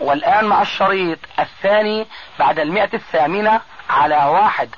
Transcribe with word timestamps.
والآن 0.00 0.44
مع 0.44 0.62
الشريط 0.62 1.18
الثاني 1.38 2.06
بعد 2.38 2.58
المئة 2.58 2.90
الثامنة 2.94 3.60
على 3.90 4.16
واحد 4.16 4.68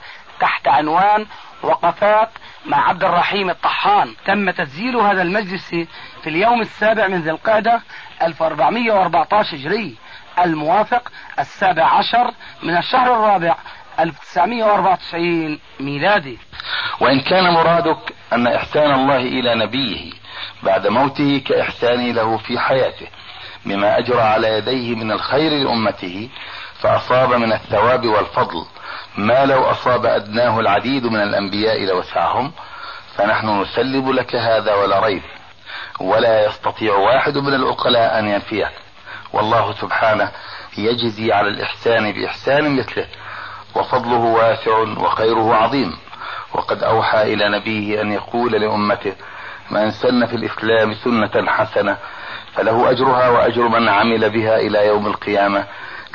تحت 0.41 0.69
عنوان 0.69 1.27
وقفات 1.63 2.29
مع 2.67 2.89
عبد 2.89 3.05
الرحيم 3.05 3.51
الطحان. 3.51 4.15
تم 4.27 4.51
تسجيل 4.51 4.97
هذا 4.97 5.23
المجلس 5.23 5.69
في 6.23 6.27
اليوم 6.27 6.61
السابع 6.61 7.07
من 7.09 7.23
ذي 7.23 7.31
القعدة 7.31 7.83
1414 8.23 9.57
هجري 9.57 9.97
الموافق 10.39 11.13
السابع 11.39 11.85
عشر 11.85 12.31
من 12.63 12.77
الشهر 12.77 13.15
الرابع 13.15 13.57
1994 14.01 15.59
ميلادي. 15.81 16.39
وإن 17.01 17.21
كان 17.21 17.45
مرادك 17.55 18.15
أن 18.33 18.47
إحسان 18.47 18.95
الله 18.95 19.17
إلى 19.17 19.55
نبيه 19.55 20.13
بعد 20.63 20.87
موته 20.87 21.43
كإحسانه 21.47 22.13
له 22.13 22.37
في 22.37 22.59
حياته. 22.59 23.07
بما 23.65 23.99
أجرى 23.99 24.21
على 24.21 24.49
يديه 24.49 24.95
من 24.95 25.13
الخير 25.13 25.53
لأمته 25.53 26.29
فأصاب 26.81 27.35
من 27.35 27.53
الثواب 27.53 28.07
والفضل. 28.07 28.65
ما 29.17 29.45
لو 29.45 29.63
أصاب 29.63 30.07
أدناه 30.07 30.61
العديد 30.61 31.07
من 31.07 31.23
الأنبياء 31.23 31.85
لوسعهم 31.85 32.53
فنحن 33.17 33.61
نسلم 33.63 34.13
لك 34.13 34.35
هذا 34.35 34.75
ولا 34.75 35.01
ريب. 35.01 35.23
ولا 36.01 36.47
يستطيع 36.47 36.95
واحد 36.95 37.39
من 37.39 37.55
العقلاء 37.55 38.19
أن 38.19 38.29
ينفيه. 38.29 38.71
والله 39.33 39.73
سبحانه 39.73 40.31
يجزي 40.79 41.33
على 41.33 41.49
الإحسان 41.49 42.13
بإحسان 42.13 42.77
مثله 42.77 43.07
وفضله 43.75 44.19
واسع 44.19 44.79
وخيره 44.79 45.55
عظيم. 45.55 45.97
وقد 46.55 46.83
أوحى 46.83 47.23
إلى 47.23 47.49
نبيه 47.49 48.03
أن 48.03 48.13
يقول 48.13 48.53
لأمته 48.53 49.13
من 49.71 49.91
سن 49.91 50.27
في 50.27 50.37
الإسلام 50.37 50.95
سنة 50.95 51.51
حسنة 51.51 51.97
فله 52.55 52.91
أجرها 52.91 53.29
وأجر 53.29 53.69
من 53.69 53.89
عمل 53.89 54.31
بها 54.31 54.57
إلى 54.57 54.87
يوم 54.87 55.07
القيامة 55.07 55.65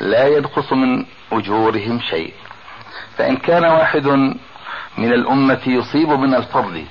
لا 0.00 0.26
ينقص 0.26 0.72
من 0.72 1.04
أجورهم 1.32 2.00
شيء. 2.00 2.32
فإن 3.16 3.36
كان 3.36 3.64
واحد 3.64 4.06
من 4.98 5.12
الأمة 5.12 5.60
يصيب 5.66 6.08
من 6.08 6.34
الفضل 6.34 6.84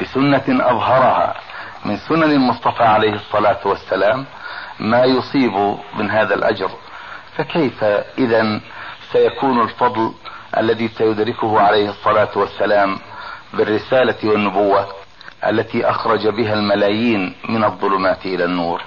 بسنة 0.00 0.44
أظهرها 0.48 1.34
من 1.84 1.96
سنن 1.96 2.22
المصطفى 2.22 2.82
عليه 2.82 3.12
الصلاة 3.14 3.58
والسلام 3.64 4.24
ما 4.80 5.04
يصيب 5.04 5.76
من 5.94 6.10
هذا 6.10 6.34
الأجر 6.34 6.70
فكيف 7.36 7.84
إذا 8.18 8.60
سيكون 9.12 9.60
الفضل 9.62 10.12
الذي 10.58 10.88
سيدركه 10.88 11.60
عليه 11.60 11.88
الصلاة 11.90 12.28
والسلام 12.36 12.98
بالرسالة 13.54 14.16
والنبوة؟ 14.24 14.86
التي 15.46 15.90
أخرج 15.90 16.28
بها 16.28 16.54
الملايين 16.54 17.34
من 17.48 17.64
الظلمات 17.64 18.26
إلى 18.26 18.44
النور. 18.44 18.82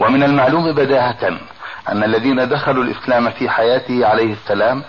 ومن 0.00 0.22
المعلوم 0.22 0.72
بداهة 0.72 1.38
أن 1.88 2.04
الذين 2.04 2.48
دخلوا 2.48 2.84
الإسلام 2.84 3.30
في 3.30 3.50
حياته 3.50 4.06
عليه 4.06 4.32
السلام 4.32 4.82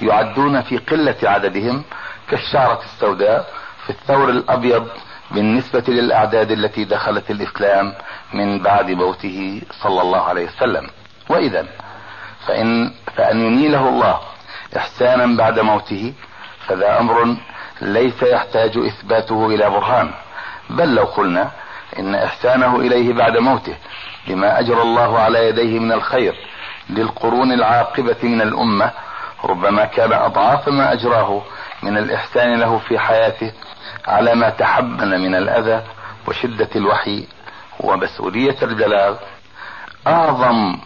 يعدون 0.00 0.62
في 0.62 0.78
قلة 0.78 1.16
عددهم 1.22 1.82
كالشعرة 2.30 2.80
السوداء 2.84 3.50
في 3.84 3.90
الثور 3.90 4.30
الأبيض 4.30 4.88
بالنسبة 5.30 5.84
للأعداد 5.88 6.50
التي 6.50 6.84
دخلت 6.84 7.30
الإسلام 7.30 7.94
من 8.32 8.58
بعد 8.62 8.90
موته 8.90 9.62
صلى 9.82 10.02
الله 10.02 10.22
عليه 10.22 10.46
وسلم. 10.46 10.90
وإذا 11.28 11.66
فإن 12.46 12.92
فأن 13.16 13.40
ينيله 13.40 13.88
الله 13.88 14.20
إحسانا 14.76 15.36
بعد 15.36 15.60
موته 15.60 16.12
فذا 16.66 17.00
أمر 17.00 17.36
ليس 17.80 18.22
يحتاج 18.22 18.78
إثباته 18.78 19.46
إلى 19.46 19.70
برهان. 19.70 20.10
بل 20.70 20.94
لو 20.94 21.04
قلنا 21.04 21.50
إن 21.98 22.14
إحسانه 22.14 22.76
إليه 22.76 23.12
بعد 23.12 23.36
موته 23.36 23.76
لما 24.28 24.60
أجرى 24.60 24.82
الله 24.82 25.18
على 25.18 25.48
يديه 25.48 25.78
من 25.78 25.92
الخير 25.92 26.34
للقرون 26.90 27.52
العاقبة 27.52 28.16
من 28.22 28.42
الأمة 28.42 28.90
ربما 29.44 29.84
كان 29.84 30.12
أضعاف 30.12 30.68
ما 30.68 30.92
أجراه 30.92 31.42
من 31.82 31.98
الإحسان 31.98 32.60
له 32.60 32.78
في 32.78 32.98
حياته 32.98 33.52
على 34.06 34.34
ما 34.34 34.50
تحمل 34.50 35.18
من 35.18 35.34
الأذى 35.34 35.82
وشدة 36.28 36.68
الوحي 36.76 37.26
ومسؤولية 37.80 38.56
البلاغ 38.62 39.16
أعظم 40.06 40.78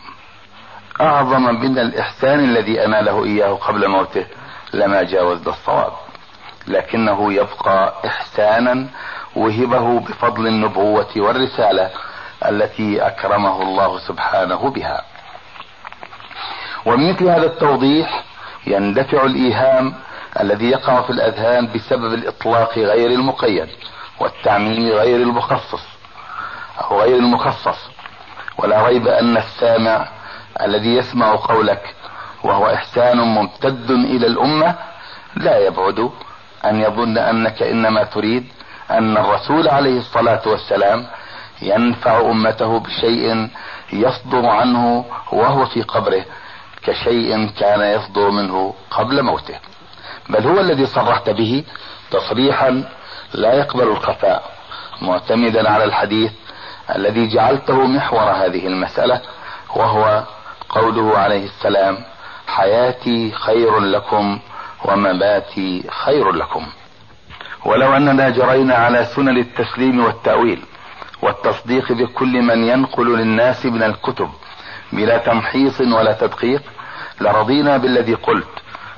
أعظم 1.01 1.43
من 1.43 1.79
الإحسان 1.79 2.41
الذي 2.41 2.85
أناله 2.85 3.25
إياه 3.25 3.55
قبل 3.55 3.89
موته 3.89 4.27
لما 4.73 5.03
جاوز 5.03 5.49
الصواب. 5.49 5.93
لكنه 6.69 7.33
يبقى 7.33 7.95
إحسانا 8.07 8.87
وهبه 9.37 10.01
بفضل 10.01 10.47
النبوة 10.47 11.09
والرسالة 11.17 11.91
التي 12.49 13.07
أكرمه 13.07 13.63
الله 13.63 13.99
سبحانه 13.99 14.71
بها. 14.71 15.03
ومثل 16.87 17.25
هذا 17.29 17.47
التوضيح 17.47 18.25
يندفع 18.67 19.25
الإيهام 19.25 19.95
الذي 20.41 20.71
يقع 20.71 21.03
في 21.03 21.11
الأذهان 21.11 21.67
بسبب 21.75 22.15
الإطلاق 22.15 22.79
غير 22.79 23.11
المقيد 23.11 23.69
والتعميم 24.21 24.89
غير 24.89 25.17
المخصص 25.17 25.85
أو 26.81 27.01
غير 27.01 27.17
المخصص. 27.17 27.79
ولا 28.59 28.87
ريب 28.87 29.09
أن 29.09 29.37
السامع 29.37 30.09
الذي 30.63 30.97
يسمع 30.97 31.37
قولك 31.37 31.95
وهو 32.45 32.75
إحسان 32.75 33.19
ممتد 33.19 33.91
إلى 33.91 34.27
الأمة 34.27 34.75
لا 35.37 35.59
يبعد 35.59 36.11
أن 36.71 36.81
يظن 36.81 37.19
أنك 37.19 37.63
إنما 37.63 38.03
تريد 38.05 38.47
أن 38.91 39.17
الرسول 39.17 39.69
عليه 39.69 39.99
الصلاة 39.99 40.43
والسلام 40.47 41.07
ينفع 41.63 42.21
أمته 42.21 42.79
بشيء 42.81 43.49
يصدر 43.93 44.47
عنه 44.47 45.05
وهو 45.33 45.67
في 45.67 45.83
قبره 45.83 46.25
كشيء 46.83 47.51
كان 47.59 47.81
يصدر 47.81 48.31
منه 48.31 48.75
قبل 48.91 49.23
موته. 49.23 49.55
بل 50.29 50.47
هو 50.47 50.61
الذي 50.61 50.87
صرحت 50.87 51.31
به 51.31 51.65
تصريحا 52.11 52.85
لا 53.35 53.53
يقبل 53.53 53.83
الخفاء 53.89 54.51
معتمدا 55.03 55.71
على 55.71 55.85
الحديث 55.85 56.33
الذي 56.97 57.29
جعلته 57.29 57.87
محور 57.87 58.31
هذه 58.31 58.67
المسألة 58.67 59.21
وهو 59.77 60.23
قوله 60.69 61.19
عليه 61.19 61.45
السلام 61.45 61.99
حياتي 62.49 63.33
خير 63.33 63.79
لكم 63.79 64.39
ومماتي 64.87 65.85
خير 66.05 66.33
لكم. 66.33 66.67
ولو 67.65 67.97
أننا 67.97 68.31
جرينا 68.31 68.75
على 68.75 69.05
سنن 69.05 69.39
التسليم 69.39 70.05
والتأويل 70.05 70.63
والتصديق 71.23 71.93
بكل 71.93 72.43
من 72.43 72.65
ينقل 72.65 73.19
للناس 73.19 73.67
من 73.67 73.83
الكتب 73.83 74.31
بلا 74.93 75.19
تمحيص 75.19 75.81
ولا 75.81 76.13
تدقيق 76.13 76.63
لرضينا 77.21 77.77
بالذي 77.77 78.15
قلت 78.15 78.49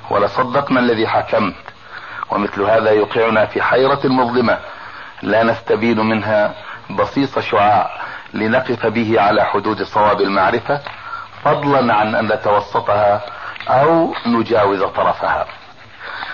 ولصدقنا 0.09 0.79
الذي 0.79 1.07
حكمت. 1.07 1.55
ومثل 2.31 2.61
هذا 2.61 2.91
يوقعنا 2.91 3.45
في 3.45 3.61
حيرة 3.61 4.01
مظلمة 4.03 4.57
لا 5.21 5.43
نستبين 5.43 5.99
منها 5.99 6.55
بصيص 6.89 7.39
شعاع 7.39 7.89
لنقف 8.33 8.85
به 8.85 9.21
على 9.21 9.45
حدود 9.45 9.83
صواب 9.83 10.21
المعرفة 10.21 10.81
فضلا 11.43 11.93
عن 11.93 12.15
أن 12.15 12.25
نتوسطها 12.25 13.21
أو 13.67 14.13
نجاوز 14.25 14.83
طرفها. 14.83 15.45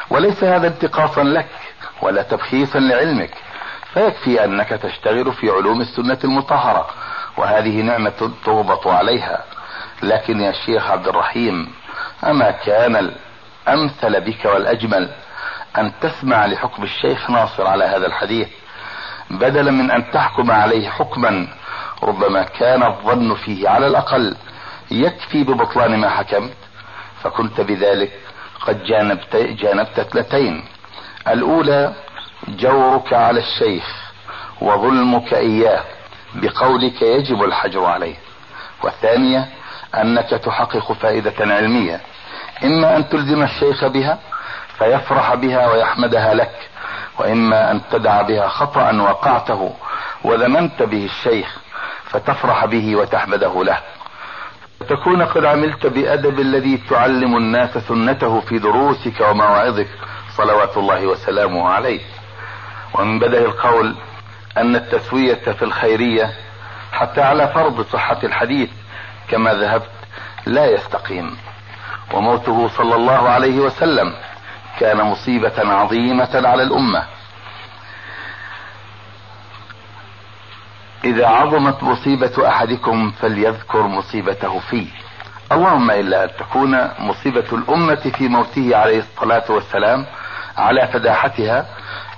وليس 0.09 0.43
هذا 0.43 0.67
انتقاصا 0.67 1.23
لك 1.23 1.47
ولا 2.01 2.21
تبخيسا 2.23 2.77
لعلمك. 2.77 3.31
فيكفي 3.93 4.43
أنك 4.43 4.69
تشتغل 4.69 5.33
في 5.33 5.49
علوم 5.49 5.81
السنة 5.81 6.19
المطهرة 6.23 6.87
وهذه 7.37 7.81
نعمة 7.81 8.31
تغبط 8.45 8.87
عليها. 8.87 9.43
لكن 10.03 10.39
يا 10.39 10.51
شيخ 10.65 10.91
عبد 10.91 11.07
الرحيم 11.07 11.71
أما 12.23 12.51
كان 12.51 12.95
الأمثل 13.67 14.21
بك 14.21 14.45
والأجمل 14.45 15.09
أن 15.77 15.91
تسمع 16.01 16.45
لحكم 16.45 16.83
الشيخ 16.83 17.29
ناصر 17.29 17.67
على 17.67 17.83
هذا 17.83 18.07
الحديث 18.07 18.47
بدلا 19.29 19.71
من 19.71 19.91
أن 19.91 20.11
تحكم 20.11 20.51
عليه 20.51 20.89
حكما 20.89 21.47
ربما 22.03 22.43
كان 22.43 22.83
الظن 22.83 23.35
فيه 23.35 23.69
على 23.69 23.87
الأقل 23.87 24.35
يكفي 24.91 25.43
ببطلان 25.43 25.99
ما 25.99 26.09
حكمت. 26.09 26.53
فكنت 27.23 27.61
بذلك 27.61 28.11
قد 28.67 28.83
جانبت, 28.83 29.35
جانبت 29.35 29.99
اثنتين 29.99 30.65
الأولى 31.27 31.93
جورك 32.47 33.13
على 33.13 33.39
الشيخ 33.39 34.11
وظلمك 34.61 35.33
إياه 35.33 35.83
بقولك 36.35 37.01
يجب 37.01 37.43
الحجر 37.43 37.85
عليه. 37.85 38.15
والثانية 38.83 39.49
أنك 39.95 40.29
تحقق 40.29 40.91
فائدة 40.91 41.33
علمية. 41.39 42.01
إما 42.63 42.97
أن 42.97 43.09
تلزم 43.09 43.43
الشيخ 43.43 43.85
بها 43.85 44.19
فيفرح 44.77 45.33
بها 45.33 45.71
ويحمدها 45.71 46.33
لك 46.33 46.69
وإما 47.19 47.71
أن 47.71 47.81
تدع 47.91 48.21
بها 48.21 48.47
خطأ 48.47 48.91
وقعته 48.91 49.73
وذممت 50.23 50.81
به 50.81 51.05
الشيخ 51.05 51.57
فتفرح 52.03 52.65
به 52.65 52.95
وتحمده 52.95 53.63
له. 53.63 53.77
تكون 54.79 55.21
قد 55.21 55.45
عملت 55.45 55.85
بأدب 55.85 56.39
الذي 56.39 56.77
تعلم 56.89 57.37
الناس 57.37 57.77
سنته 57.77 58.39
في 58.39 58.59
دروسك 58.59 59.21
ومواعظك 59.21 59.87
صلوات 60.37 60.77
الله 60.77 61.07
وسلامه 61.07 61.69
عليه. 61.69 62.01
ومن 62.93 63.19
بدء 63.19 63.45
القول 63.45 63.95
أن 64.57 64.75
التسوية 64.75 65.51
في 65.51 65.61
الخيرية 65.61 66.33
حتى 66.91 67.21
على 67.21 67.47
فرض 67.47 67.81
صحة 67.81 68.19
الحديث 68.23 68.69
كما 69.29 69.53
ذهبت 69.53 69.89
لا 70.45 70.65
يستقيم. 70.65 71.37
وموته 72.13 72.67
صلى 72.67 72.95
الله 72.95 73.29
عليه 73.29 73.59
وسلم 73.59 74.13
كان 74.79 75.01
مصيبة 75.01 75.73
عظيمة 75.73 76.41
على 76.47 76.63
الأمة. 76.63 77.03
إذا 81.05 81.27
عظمت 81.27 81.83
مصيبة 81.83 82.47
أحدكم 82.47 83.11
فليذكر 83.11 83.81
مصيبته 83.81 84.59
فيه. 84.59 84.87
اللهم 85.51 85.91
إلا 85.91 86.23
أن 86.23 86.29
تكون 86.39 86.89
مصيبة 86.99 87.45
الأمة 87.51 87.95
في 88.17 88.27
موته 88.27 88.75
عليه 88.77 88.99
الصلاة 88.99 89.43
والسلام 89.49 90.05
على 90.57 90.87
فداحتها 90.87 91.65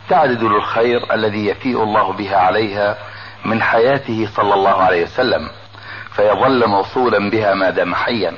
تعرض 0.09 0.43
للخير 0.43 1.13
الذي 1.13 1.45
يفيء 1.47 1.83
الله 1.83 2.13
بها 2.13 2.37
عليها 2.37 2.97
من 3.45 3.61
حياته 3.61 4.29
صلى 4.35 4.53
الله 4.53 4.83
عليه 4.83 5.03
وسلم 5.03 5.49
فيظل 6.11 6.67
موصولا 6.67 7.29
بها 7.29 7.53
ما 7.53 7.69
دام 7.69 7.95
حيا. 7.95 8.33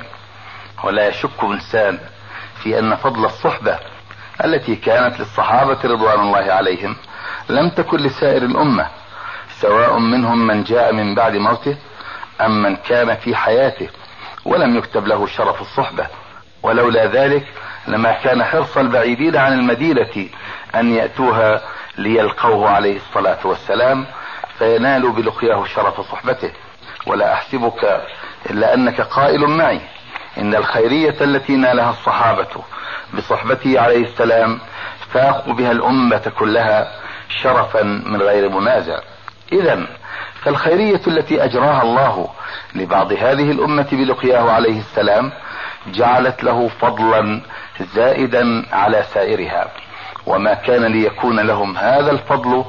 ولا 0.84 1.08
يشك 1.08 1.44
إنسان 1.44 1.98
في 2.62 2.78
أن 2.78 2.96
فضل 2.96 3.24
الصحبة 3.24 3.78
التي 4.44 4.76
كانت 4.76 5.20
للصحابة 5.20 5.78
رضوان 5.84 6.20
الله 6.20 6.52
عليهم 6.52 6.96
لم 7.48 7.68
تكن 7.68 7.96
لسائر 7.96 8.42
الأمة 8.42 8.86
سواء 9.60 9.98
منهم 9.98 10.46
من 10.46 10.64
جاء 10.64 10.92
من 10.92 11.14
بعد 11.14 11.36
موته 11.36 11.76
أم 12.40 12.62
من 12.62 12.76
كان 12.76 13.14
في 13.16 13.36
حياته 13.36 13.88
ولم 14.44 14.76
يكتب 14.76 15.06
له 15.06 15.26
شرف 15.26 15.60
الصحبة. 15.60 16.06
ولولا 16.62 17.06
ذلك 17.06 17.46
لما 17.86 18.12
كان 18.12 18.44
حرص 18.44 18.78
البعيدين 18.78 19.36
عن 19.36 19.52
المدينة 19.52 20.28
أن 20.74 20.94
يأتوها 20.94 21.62
ليلقوه 21.98 22.70
عليه 22.70 22.96
الصلاة 22.96 23.38
والسلام 23.44 24.06
فينالوا 24.58 25.12
بلقياه 25.12 25.64
شرف 25.64 26.00
صحبته. 26.00 26.50
ولا 27.06 27.32
أحسبك 27.32 28.02
إلا 28.50 28.74
أنك 28.74 29.00
قائل 29.00 29.46
معي 29.46 29.80
إن 30.38 30.54
الخيرية 30.54 31.16
التي 31.20 31.56
نالها 31.56 31.90
الصحابة 31.90 32.64
بصحبته 33.14 33.80
عليه 33.80 34.04
السلام 34.04 34.58
فاقوا 35.12 35.54
بها 35.54 35.72
الأمة 35.72 36.32
كلها 36.38 36.92
شرفا 37.42 37.82
من 37.82 38.22
غير 38.22 38.48
منازع. 38.48 39.00
اذا 39.52 39.86
فالخيرية 40.42 41.00
التي 41.06 41.44
أجراها 41.44 41.82
الله 41.82 42.28
لبعض 42.74 43.12
هذه 43.12 43.50
الأمة 43.50 43.86
بلقياه 43.92 44.50
عليه 44.50 44.78
السلام 44.78 45.32
جعلت 45.86 46.44
له 46.44 46.68
فضلا 46.68 47.40
زائدا 47.80 48.66
على 48.72 49.02
سائرها. 49.02 49.68
وما 50.26 50.54
كان 50.54 50.84
ليكون 50.84 51.40
لهم 51.40 51.76
هذا 51.76 52.10
الفضل 52.10 52.64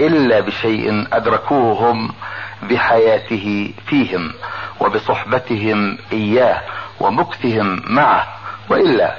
إلا 0.00 0.40
بشيء 0.40 1.06
ادركوه 1.12 1.90
هم 1.90 2.14
بحياته 2.62 3.74
فيهم 3.86 4.32
وبصحبتهم 4.80 5.98
إياه 6.12 6.60
ومكثهم 7.00 7.82
معه. 7.86 8.26
وإلا 8.70 9.14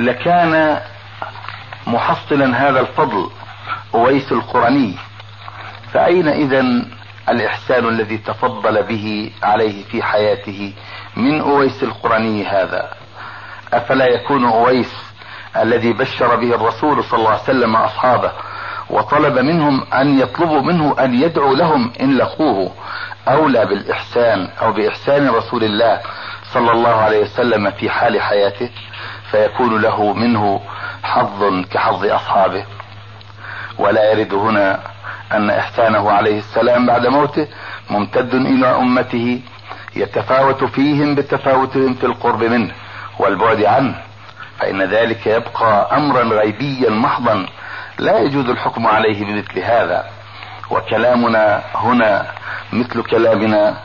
لكان 0.00 0.80
محصلا 1.86 2.68
هذا 2.68 2.80
الفضل 2.80 3.30
أويس 3.94 4.32
القرني 4.32 4.94
فأين 5.92 6.28
اذا 6.28 6.64
الإحسان 7.28 7.88
الذي 7.88 8.18
تفضل 8.18 8.82
به 8.82 9.30
عليه 9.42 9.84
في 9.84 10.02
حياته 10.02 10.72
من 11.16 11.40
أويس 11.40 11.82
القرني 11.82 12.46
هذا؟ 12.46 12.90
أفلا 13.72 14.06
يكون 14.06 14.44
أويس 14.44 14.92
الذي 15.56 15.92
بشر 15.92 16.36
به 16.36 16.54
الرسول 16.54 17.04
صلى 17.04 17.18
الله 17.18 17.30
عليه 17.30 17.42
وسلم 17.42 17.76
أصحابه 17.76 18.32
وطلب 18.90 19.38
منهم 19.38 19.84
أن 19.94 20.18
يطلبوا 20.18 20.60
منه 20.60 20.96
أن 20.98 21.14
يدعو 21.22 21.54
لهم 21.54 21.92
إن 22.00 22.16
لقوه 22.16 22.72
أولى 23.28 23.66
بالإحسان 23.66 24.48
أو 24.62 24.72
بإحسان 24.72 25.28
رسول 25.28 25.64
الله 25.64 26.00
صلى 26.52 26.72
الله 26.72 26.94
عليه 26.94 27.22
وسلم 27.22 27.70
في 27.70 27.90
حال 27.90 28.20
حياته 28.22 28.70
فيكون 29.30 29.82
له 29.82 30.12
منه 30.12 30.60
حظ 31.02 31.64
كحظ 31.70 32.04
أصحابه. 32.04 32.64
ولا 33.82 34.12
يرد 34.12 34.34
هنا 34.34 34.80
أن 35.32 35.50
إحسانه 35.50 36.10
عليه 36.10 36.38
السلام 36.38 36.86
بعد 36.86 37.06
موته 37.06 37.46
ممتد 37.90 38.34
إلى 38.34 38.66
أمته 38.66 39.40
يتفاوت 39.96 40.64
فيهم 40.64 41.14
بتفاوتهم 41.14 41.94
في 41.94 42.06
القرب 42.06 42.42
منه 42.44 42.72
والبعد 43.18 43.62
عنه 43.64 43.94
فإن 44.58 44.82
ذلك 44.82 45.26
يبقى 45.26 45.96
أمرا 45.96 46.22
غيبيا 46.22 46.90
محضا 46.90 47.46
لا 47.98 48.18
يجوز 48.18 48.48
الحكم 48.50 48.86
عليه 48.86 49.24
بمثل 49.24 49.58
هذا. 49.58 50.04
وكلامنا 50.70 51.62
هنا 51.74 52.26
مثل 52.72 53.02
كلامنا 53.02 53.76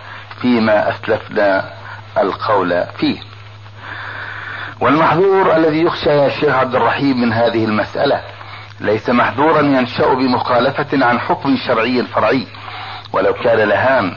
فيما 0.42 0.90
أسلفنا 0.90 1.70
القول 2.18 2.84
فيه. 2.98 3.18
والمحذور 4.80 5.56
الذي 5.56 5.82
يخشى 5.82 6.10
يا 6.10 6.30
شيخ 6.30 6.56
عبد 6.56 6.76
الرحيم 6.76 7.22
من 7.22 7.34
هذه 7.34 7.66
المسألة 7.66 8.22
ليس 8.80 9.10
محذورا 9.10 9.62
ينشأ 9.62 10.14
بمخالفة 10.14 11.06
عن 11.06 11.20
حكم 11.20 11.58
شرعي 11.68 12.04
فرعي 12.04 12.48
ولو 13.14 13.34
كان 13.34 13.70
لهام 13.70 14.16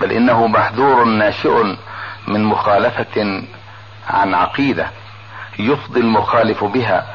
بل 0.00 0.12
إنه 0.12 0.46
محذور 0.46 1.04
ناشئ 1.04 1.76
من 2.28 2.44
مخالفة 2.44 3.42
عن 4.10 4.34
عقيدة 4.34 4.86
يفضي 5.58 6.00
المخالف 6.00 6.64
بها 6.64 7.06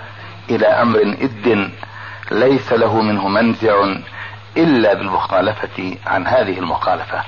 إلى 0.49 0.67
أمر 0.67 0.99
إد 1.21 1.71
ليس 2.31 2.73
له 2.73 3.01
منه 3.01 3.27
منزع 3.27 3.95
إلا 4.57 4.93
بالمخالفة 4.93 5.97
عن 6.07 6.27
هذه 6.27 6.59
المخالفة. 6.59 7.23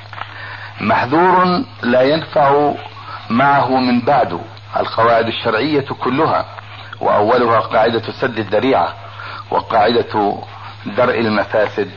محذور 0.81 1.63
لا 1.81 2.01
ينفع 2.01 2.73
معه 3.29 3.77
من 3.79 4.01
بعد 4.01 4.39
القواعد 4.77 5.27
الشرعية 5.27 5.85
كلها 6.03 6.45
وأولها 7.01 7.59
قاعدة 7.59 8.11
سد 8.21 8.39
الذريعة. 8.39 8.93
وقاعدة 9.51 10.37
درء 10.85 11.19
المفاسد 11.19 11.91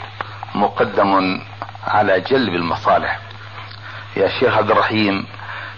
مقدم 0.54 1.40
على 1.86 2.20
جلب 2.20 2.54
المصالح. 2.54 3.18
يا 4.16 4.28
شيخ 4.28 4.56
عبد 4.56 4.70
الرحيم 4.70 5.26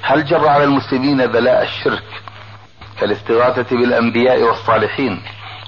هل 0.02 0.24
جر 0.24 0.48
على 0.48 0.64
المسلمين 0.64 1.26
بلاء 1.26 1.62
الشرك 1.62 2.04
كالاستغاثة 3.00 3.76
بالأنبياء 3.76 4.42
والصالحين 4.42 5.22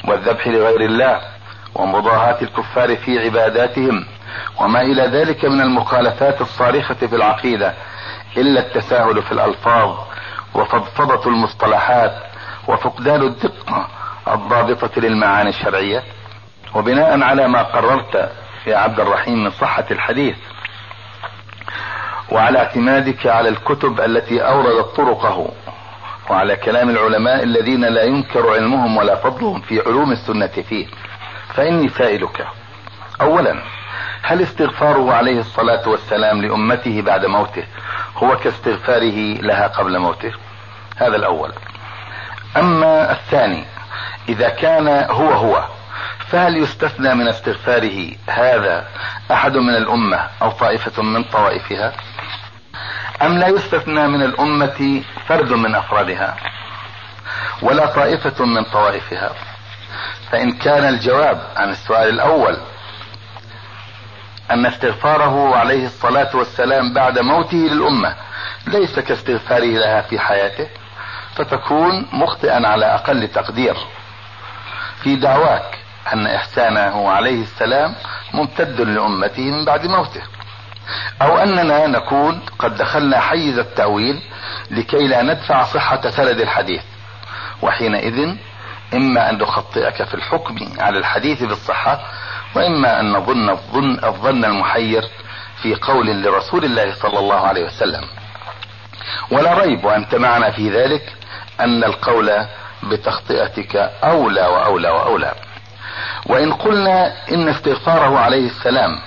والذبح 0.04 0.48
لغير 0.48 0.80
الله 0.80 1.20
ومضاهاة 1.74 2.42
الكفار 2.42 2.96
في 2.96 3.18
عباداتهم 3.18 4.06
وما 4.60 4.80
إلى 4.82 5.02
ذلك 5.02 5.44
من 5.44 5.60
المخالفات 5.60 6.40
الصارخة 6.40 6.94
في 6.94 7.16
العقيدة 7.16 7.74
إلا 8.36 8.60
التساهل 8.60 9.22
في 9.22 9.32
الألفاظ 9.32 9.98
وفضفضة 10.54 11.30
المصطلحات 11.30 12.12
وفقدان 12.68 13.22
الدقة 13.22 13.88
الضابطة 14.28 15.00
للمعاني 15.00 15.48
الشرعية 15.48 16.02
وبناء 16.74 17.22
على 17.22 17.48
ما 17.48 17.62
قررت 17.62 18.32
يا 18.66 18.76
عبد 18.76 19.00
الرحيم 19.00 19.44
من 19.44 19.50
صحة 19.50 19.84
الحديث 19.90 20.36
وعلى 22.32 22.58
اعتمادك 22.58 23.26
على 23.26 23.48
الكتب 23.48 24.00
التي 24.00 24.40
أوردت 24.40 24.96
طرقه 24.96 25.48
وعلى 26.30 26.56
كلام 26.56 26.90
العلماء 26.90 27.42
الذين 27.42 27.84
لا 27.84 28.02
ينكر 28.02 28.50
علمهم 28.50 28.96
ولا 28.96 29.16
فضلهم 29.16 29.60
في 29.60 29.80
علوم 29.80 30.12
السنة 30.12 30.46
فيه. 30.68 30.86
فإني 31.54 31.88
سائلك 31.88 32.46
أولا 33.20 33.62
هل 34.22 34.42
استغفاره 34.42 35.12
عليه 35.14 35.40
الصلاة 35.40 35.88
والسلام 35.88 36.42
لأمته 36.42 37.02
بعد 37.02 37.26
موته 37.26 37.64
هو 38.16 38.36
كاستغفاره 38.36 39.40
لها 39.40 39.66
قبل 39.66 39.98
موته؟ 39.98 40.32
هذا 40.96 41.16
الأول. 41.16 41.52
أما 42.56 43.12
الثاني 43.12 43.64
إذا 44.28 44.48
كان 44.48 44.88
هو 45.10 45.32
هو 45.32 45.64
فهل 46.28 46.56
يستثنى 46.56 47.14
من 47.14 47.28
استغفاره 47.28 48.12
هذا 48.28 48.88
أحد 49.32 49.56
من 49.56 49.76
الأمة 49.76 50.28
أو 50.42 50.50
طائفة 50.50 51.02
من 51.02 51.24
طوائفها؟ 51.24 51.92
أم 53.22 53.38
لا 53.38 53.48
يستثنى 53.48 54.08
من 54.08 54.22
الأمة 54.22 55.02
فرد 55.28 55.52
من 55.52 55.74
أفرادها 55.74 56.36
ولا 57.62 57.86
طائفة 57.86 58.44
من 58.44 58.64
طوائفها؟ 58.64 59.32
فإن 60.30 60.52
كان 60.52 60.84
الجواب 60.94 61.42
عن 61.56 61.70
السؤال 61.70 62.08
الأول 62.08 62.56
أن 64.50 64.66
استغفاره 64.66 65.56
عليه 65.56 65.86
الصلاة 65.86 66.36
والسلام 66.36 66.94
بعد 66.94 67.18
موته 67.18 67.56
للأمة 67.56 68.16
ليس 68.66 68.98
كاستغفاره 68.98 69.78
لها 69.78 70.02
في 70.02 70.18
حياته 70.18 70.68
فتكون 71.36 72.06
مخطئا 72.12 72.68
على 72.68 72.94
أقل 72.94 73.28
تقدير. 73.28 73.76
في 75.02 75.16
دعواك 75.16 75.78
أن 76.12 76.26
إحسانه 76.26 77.10
عليه 77.10 77.42
السلام 77.42 77.94
ممتد 78.34 78.80
لأمته 78.80 79.42
من 79.42 79.64
بعد 79.64 79.86
موته. 79.86 80.22
أو 81.22 81.38
أننا 81.38 81.86
نكون 81.86 82.40
قد 82.58 82.76
دخلنا 82.76 83.20
حيز 83.20 83.58
التأويل 83.58 84.22
لكي 84.70 85.06
لا 85.08 85.22
ندفع 85.22 85.62
صحة 85.62 86.10
سند 86.10 86.40
الحديث. 86.40 86.82
وحينئذ 87.62 88.36
إما 88.94 89.30
أن 89.30 89.38
نخطئك 89.38 90.02
في 90.02 90.14
الحكم 90.14 90.56
على 90.78 90.98
الحديث 90.98 91.42
بالصحة 91.42 92.00
وإما 92.54 93.00
أن 93.00 93.12
نظن 93.12 93.50
الظن, 93.50 94.04
الظن 94.04 94.44
المحير 94.44 95.08
في 95.62 95.74
قول 95.74 96.22
لرسول 96.22 96.64
الله 96.64 96.94
صلى 96.94 97.18
الله 97.18 97.46
عليه 97.46 97.64
وسلم. 97.66 98.04
ولا 99.30 99.54
ريب 99.54 99.84
وأنت 99.84 100.14
معنا 100.14 100.50
في 100.50 100.70
ذلك 100.70 101.12
أن 101.60 101.84
القول 101.84 102.46
بتخطئتك 102.82 103.76
أولى 104.04 104.46
وأولى 104.46 104.88
وأولى. 104.88 105.32
وإن 106.26 106.52
قلنا 106.52 107.12
إن 107.32 107.48
استغفاره 107.48 108.18
عليه 108.18 108.46
السلام 108.46 108.98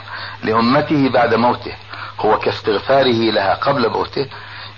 لأمته 0.44 1.10
بعد 1.10 1.34
موته 1.34 1.74
هو 2.20 2.40
كاستغفاره 2.40 3.32
لها 3.32 3.54
قبل 3.54 3.90
موته 3.90 4.28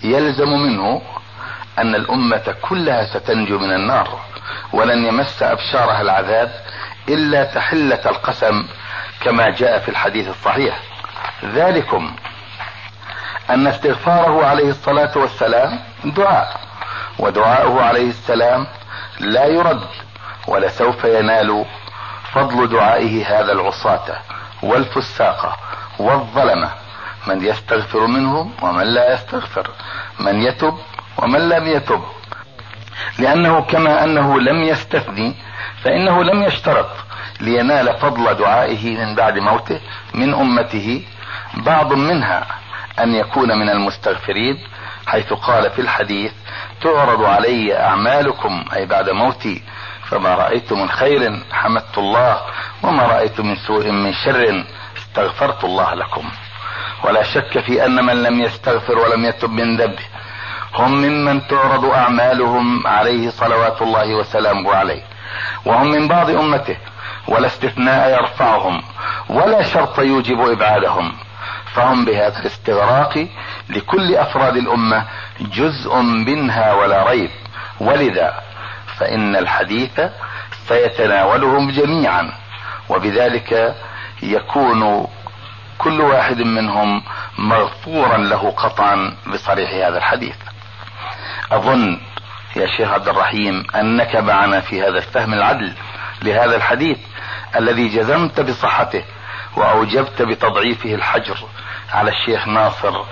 يلزم 0.04 0.50
منه 0.50 1.02
أن 1.80 1.96
الأمة 1.96 2.56
كلها 2.62 3.06
ستنجو 3.06 3.60
من 3.60 3.74
النار 3.74 4.20
ولن 4.74 5.06
يمس 5.06 5.44
أبشارها 5.44 6.02
العذاب 6.02 6.52
إلا 7.10 7.44
تحلة 7.44 8.02
القسم 8.06 8.66
كما 9.22 9.50
جاء 9.50 9.80
في 9.80 9.90
الحديث 9.90 10.28
الصحيح. 10.28 10.80
ذلكم 11.46 12.16
أن 13.50 13.68
استغفاره 13.68 14.46
عليه 14.46 14.70
الصلاة 14.70 15.18
والسلام 15.18 15.80
دعاء. 16.06 16.71
ودعاؤه 17.20 17.82
عليه 17.84 18.10
السلام 18.10 18.68
لا 19.20 19.46
يرد 19.46 19.88
ولسوف 20.48 21.04
ينال 21.04 21.66
فضل 22.32 22.68
دعائه 22.68 23.26
هذا 23.40 23.52
العصاة 23.52 24.06
والفساقة 24.64 25.58
والظلمة. 26.00 26.72
من 27.28 27.46
يستغفر 27.46 28.08
منهم 28.08 28.54
ومن 28.62 28.84
لا 28.84 29.14
يستغفر 29.14 29.70
من 30.20 30.42
يتب 30.42 30.78
ومن 31.18 31.50
لم 31.50 31.68
يتب. 31.68 32.02
لأنه 33.20 33.62
كما 33.62 34.04
أنه 34.04 34.40
لم 34.40 34.64
يستثني 34.64 35.36
فإنه 35.84 36.24
لم 36.24 36.44
يشترط 36.44 36.90
لينال 37.40 38.00
فضل 38.00 38.36
دعائه 38.36 38.98
من 38.98 39.16
بعد 39.16 39.38
موته 39.38 39.80
من 40.14 40.34
أمته 40.34 41.06
بعض 41.54 41.94
منها 41.94 42.48
أن 43.00 43.16
يكون 43.16 43.60
من 43.60 43.70
المستغفرين 43.70 44.58
حيث 45.08 45.34
قال 45.34 45.72
في 45.72 45.82
الحديث 45.82 46.32
تعرض 46.82 47.24
علي 47.24 47.80
أعمالكم 47.80 48.66
أي 48.74 48.86
بعد 48.86 49.10
موتي 49.10 49.64
فما 50.10 50.36
رأيت 50.36 50.74
من 50.74 50.90
خير 50.90 51.44
حمدت 51.52 51.98
الله 51.98 52.42
وما 52.84 53.04
رأيت 53.04 53.40
من 53.40 53.56
سوء 53.56 53.92
من 53.92 54.14
شر 54.14 54.66
استغفرت 54.98 55.64
الله 55.64 55.94
لكم. 55.94 56.32
ولا 57.04 57.24
شك 57.24 57.60
في 57.60 57.86
أن 57.86 58.06
من 58.06 58.24
لم 58.24 58.42
يستغفر 58.42 58.98
ولم 58.98 59.26
يتب 59.26 59.50
من 59.50 59.78
ذنبه 59.78 60.06
هم 60.76 60.92
ممن 60.92 61.48
تعرض 61.48 61.86
أعمالهم 61.86 62.88
عليه 62.88 63.30
صلوات 63.30 63.82
الله 63.82 64.16
وسلامه 64.16 64.74
عليه 64.76 65.04
وهم 65.66 65.92
من 65.92 66.08
بعض 66.08 66.30
أمته 66.30 66.78
ولا 67.28 67.48
استثناء 67.48 68.10
يرفعهم 68.10 68.82
ولا 69.30 69.64
شرط 69.64 70.00
يوجب 70.00 70.42
إبعادهم. 70.42 71.14
فهم 71.74 72.06
بهذا 72.06 72.40
الاستغراق 72.40 73.28
لكل 73.70 74.16
أفراد 74.16 74.56
الأمة 74.58 75.06
جزء 75.40 75.96
منها 76.02 76.74
ولا 76.74 77.10
ريب. 77.10 77.30
ولذا 77.80 78.42
فإن 78.98 79.36
الحديث 79.36 80.02
سيتناولهم 80.68 81.72
جميعا 81.72 82.32
وبذلك 82.90 83.76
يكون 84.24 85.08
كل 85.78 86.02
واحد 86.02 86.38
منهم 86.38 87.04
مغفورا 87.38 88.18
له 88.18 88.52
قطعا 88.52 89.16
بصريح 89.28 89.88
هذا 89.88 89.98
الحديث. 89.98 90.36
أظن 91.52 92.00
يا 92.56 92.68
شيخ 92.78 92.92
عبد 92.92 93.08
الرحيم 93.08 93.64
أنك 93.76 94.16
معنا 94.16 94.62
في 94.62 94.82
هذا 94.82 94.98
الفهم 94.98 95.34
العدل 95.34 95.74
لهذا 96.22 96.56
الحديث 96.56 96.98
الذي 97.56 97.88
جزمت 97.88 98.40
بصحته 98.42 99.04
وأوجبت 99.58 100.22
بتضعيفه 100.22 100.96
الحجر 100.96 101.38
على 101.94 102.12
الشيخ 102.12 102.48
ناصر. 102.48 103.04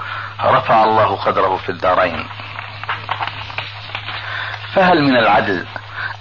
رفع 0.43 0.83
الله 0.83 1.15
قدره 1.15 1.55
في 1.55 1.69
الدارين. 1.69 2.27
فهل 4.73 5.03
من 5.03 5.17
العدل 5.17 5.65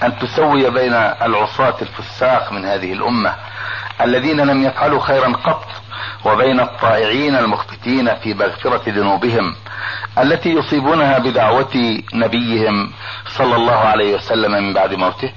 أن 0.02 0.18
تسوي 0.18 0.70
بين 0.70 0.94
العصاة 0.94 1.74
الفساق 1.82 2.52
من 2.52 2.64
هذه 2.64 2.92
الأمة 2.92 3.34
الذين 4.00 4.40
لم 4.40 4.62
يفعلوا 4.62 5.00
خيرا 5.00 5.32
قط 5.32 5.66
وبين 6.24 6.60
الطائعين 6.60 7.36
المخبتين 7.36 8.14
في 8.14 8.34
مغفرة 8.34 8.82
ذنوبهم 8.88 9.54
التي 10.18 10.48
يصيبونها 10.48 11.18
بدعوة 11.18 12.00
نبيهم 12.14 12.92
صلى 13.26 13.56
الله 13.56 13.76
عليه 13.78 14.14
وسلم 14.14 14.52
من 14.52 14.72
بعد 14.74 14.94
موته؟ 14.94 15.32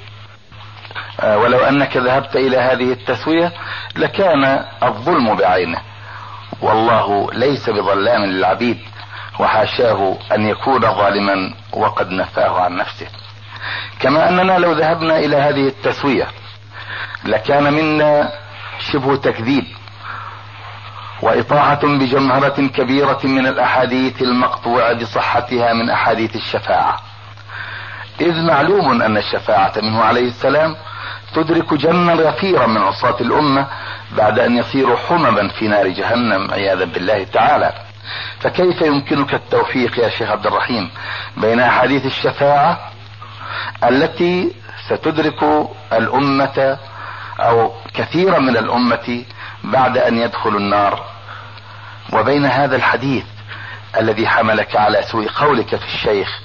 ولو 1.24 1.60
أنك 1.60 1.98
ذهبت 1.98 2.36
إلى 2.36 2.58
هذه 2.58 2.92
التسوية 2.92 3.54
لكان 3.96 4.66
الظلم 4.84 5.36
بعينه. 5.36 5.82
والله 6.62 7.34
ليس 7.34 7.70
بظلام 7.70 8.26
للعبيد 8.26 8.80
وحاشاه 9.40 10.18
أن 10.32 10.46
يكون 10.46 10.82
ظالما 10.82 11.54
وقد 11.74 12.12
نفاه 12.12 12.62
عن 12.62 12.76
نفسه. 12.76 13.08
كما 14.00 14.30
أننا 14.30 14.60
لو 14.60 14.72
ذهبنا 14.72 15.20
إلى 15.20 15.36
هذه 15.36 15.68
التسوية 15.68 16.28
لكان 17.24 17.74
منا 17.74 18.32
شبه 18.80 19.16
تكذيب 19.16 19.66
وإطاعة 21.22 21.88
بجمهرة 21.88 22.68
كبيرة 22.68 23.20
من 23.24 23.48
الأحاديث 23.48 24.22
المقطوعة 24.22 24.94
بصحتها 24.94 25.74
من 25.74 25.90
أحاديث 25.90 26.36
الشفاعة. 26.36 27.00
إذ 28.22 28.42
معلوم 28.42 29.02
أن 29.02 29.18
الشفاعة 29.18 29.74
منه 29.78 30.04
عليه 30.04 30.28
السلام 30.28 30.76
تدرك 31.36 31.74
جما 31.74 32.14
غفيرا 32.14 32.68
من 32.68 32.82
عصاة 32.82 33.16
الأمة 33.22 33.68
بعد 34.18 34.40
أن 34.40 34.58
يصيروا 34.58 34.98
حمما 34.98 35.50
في 35.50 35.68
نار 35.68 35.88
جهنم 35.88 36.52
عياذا 36.52 36.86
بالله 36.86 37.24
تعالى. 37.24 37.74
فكيف 38.40 38.82
يمكنك 38.82 39.34
التوفيق 39.34 40.00
يا 40.00 40.10
شيخ 40.10 40.30
عبد 40.30 40.48
الرحيم 40.48 40.90
بين 41.38 41.60
أحاديث 41.60 42.06
الشفاعة 42.06 42.80
التي 43.84 44.52
ستدرك 44.90 45.44
الأمة 45.94 46.78
أو 47.40 47.72
كثيرا 47.94 48.40
من 48.40 48.58
الأمة 48.58 49.24
بعد 49.64 49.98
أن 49.98 50.18
يدخلوا 50.18 50.60
النار؟ 50.60 51.06
وبين 52.14 52.46
هذا 52.46 52.76
الحديث 52.76 53.26
الذي 53.98 54.28
حملك 54.28 54.76
على 54.76 55.04
سوء 55.04 55.28
قولك 55.28 55.76
في 55.76 55.86
الشيخ 55.86 56.40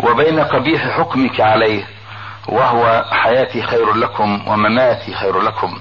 وبين 0.00 0.40
قبيح 0.40 0.88
حكمك 0.98 1.40
عليه 1.40 1.84
وهو 2.48 3.04
حياتي 3.10 3.62
خير 3.62 3.94
لكم 3.94 4.48
ومماتي 4.48 5.14
خير 5.14 5.40
لكم. 5.40 5.78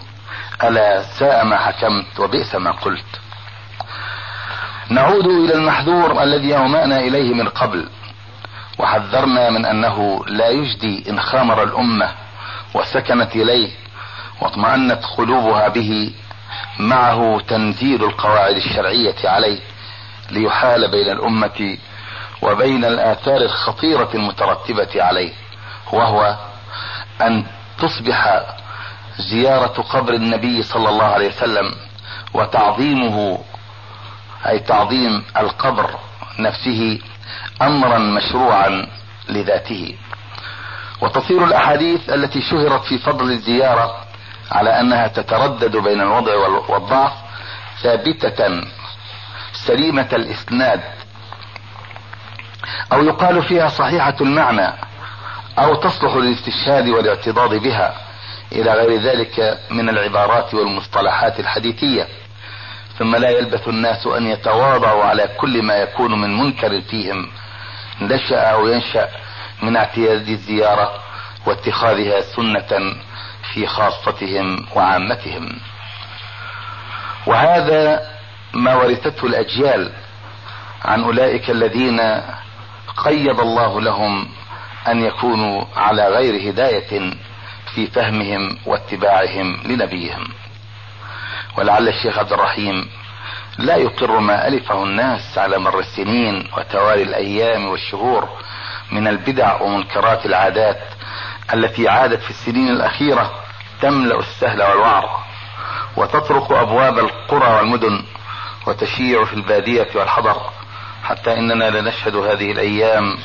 ألا 0.64 1.02
ساء 1.02 1.46
ما 1.46 1.58
حكمت 1.58 2.20
وبئس 2.20 2.56
ما 2.56 2.72
قلت. 2.72 3.20
نعود 4.90 5.26
إلى 5.26 5.54
المحذور 5.54 6.24
الذي 6.24 6.58
أومأنا 6.58 7.00
إليه 7.00 7.34
من 7.34 7.48
قبل. 7.48 7.90
وحذرنا 8.80 9.50
من 9.50 9.66
أنه 9.66 10.26
لا 10.28 10.50
يجدي 10.50 11.10
إن 11.10 11.20
خامر 11.20 11.64
الأمة 11.64 12.12
وسكنت 12.74 13.36
إليه 13.36 13.72
واطمأنت 14.42 15.06
قلوبها 15.18 15.68
به. 15.68 16.14
معه 16.80 17.42
تنزيل 17.48 18.04
القواعد 18.04 18.56
الشرعية 18.56 19.30
عليه 19.30 19.60
ليحال 20.32 20.92
بين 20.92 21.10
الأمة 21.10 21.78
وبين 22.42 22.86
الآثار 22.86 23.42
الخطيرة 23.42 24.10
المترتبة 24.14 25.04
عليه 25.04 25.34
وهو 25.94 26.36
أن 27.22 27.46
تصبح 27.80 28.42
زيارة 29.18 29.82
قبر 29.82 30.14
النبي 30.14 30.64
صلى 30.64 30.90
الله 30.90 31.06
عليه 31.06 31.28
وسلم 31.28 31.76
وتعظيمه 32.34 33.40
أي 34.48 34.60
تعظيم 34.60 35.24
القبر 35.38 36.00
نفسه 36.40 37.00
أمرا 37.62 37.98
مشروعا 37.98 38.88
لذاته. 39.30 39.96
وتصير 41.02 41.46
الأحاديث 41.46 42.10
التي 42.10 42.42
شهرت 42.42 42.84
في 42.84 42.98
فضل 42.98 43.32
الزيارة 43.32 43.96
على 44.52 44.80
أنها 44.80 45.08
تتردد 45.08 45.78
بين 45.78 46.02
الوضع 46.02 46.36
والضعف 46.70 47.14
ثابتة 47.84 48.62
سليمة 49.54 50.08
الإسناد 50.14 50.82
أو 52.94 53.04
يقال 53.04 53.44
فيها 53.44 53.70
صحيحة 53.70 54.16
المعنى. 54.22 54.87
أو 55.58 55.76
تصلح 55.76 56.16
للاستشهاد 56.16 56.88
والاعتضاد 56.88 57.54
بها. 57.54 57.96
إلى 58.52 58.74
غير 58.74 59.02
ذلك 59.02 59.60
من 59.70 59.90
العبارات 59.90 60.54
والمصطلحات 60.54 61.40
الحديثية. 61.40 62.08
ثم 63.00 63.16
لا 63.16 63.30
يلبث 63.30 63.68
الناس 63.68 64.08
أن 64.08 64.28
يتواضعوا 64.28 65.04
على 65.04 65.28
كل 65.38 65.64
ما 65.64 65.76
يكون 65.76 66.22
من 66.22 66.38
منكر 66.38 66.82
فيهم. 66.82 67.30
نشأ 68.02 68.40
أو 68.40 68.68
ينشأ 68.68 69.10
من 69.62 69.76
اعتياد 69.76 70.28
الزيارة 70.28 70.94
واتخاذها 71.46 72.22
سنة 72.22 72.96
في 73.54 73.68
خاصتهم 73.68 74.68
وعامتهم. 74.76 75.60
وهذا 77.28 78.10
ما 78.54 78.76
ورثته 78.76 79.26
الأجيال 79.26 79.92
عن 80.86 81.04
أولئك 81.04 81.50
الذين 81.50 82.22
قيض 82.98 83.40
الله 83.40 83.82
لهم 83.82 84.30
أن 84.88 85.04
يكونوا 85.04 85.66
على 85.76 86.08
غير 86.08 86.50
هداية 86.50 87.14
في 87.76 87.88
فهمهم 87.88 88.58
واتباعهم 88.66 89.60
لنبيهم. 89.66 90.28
ولعل 91.58 91.88
الشيخ 91.88 92.18
عبد 92.18 92.34
الرحيم 92.34 92.90
لا 93.58 93.76
يقر 93.76 94.20
ما 94.20 94.48
ألفه 94.48 94.84
الناس 94.84 95.38
على 95.38 95.58
مر 95.58 95.80
السنين 95.80 96.48
وتوالي 96.58 97.04
الأيام 97.04 97.68
والشهور 97.68 98.30
من 98.92 99.08
البدع 99.08 99.62
ومنكرات 99.62 100.26
العادات 100.26 100.80
التي 101.54 101.88
عادت 101.90 102.22
في 102.22 102.30
السنين 102.30 102.68
الأخيرة 102.70 103.44
تملأ 103.82 104.20
السهل 104.20 104.62
والوعر 104.62 105.24
وتطرق 105.98 106.52
أبواب 106.52 107.00
القرى 107.00 107.54
والمدن 107.56 108.04
وتشيع 108.68 109.26
في 109.26 109.34
البادية 109.34 109.88
والحضر. 109.96 110.42
حتى 111.04 111.34
إننا 111.34 111.70
لنشهد 111.70 112.16
هذه 112.16 112.52
الأيام 112.52 113.18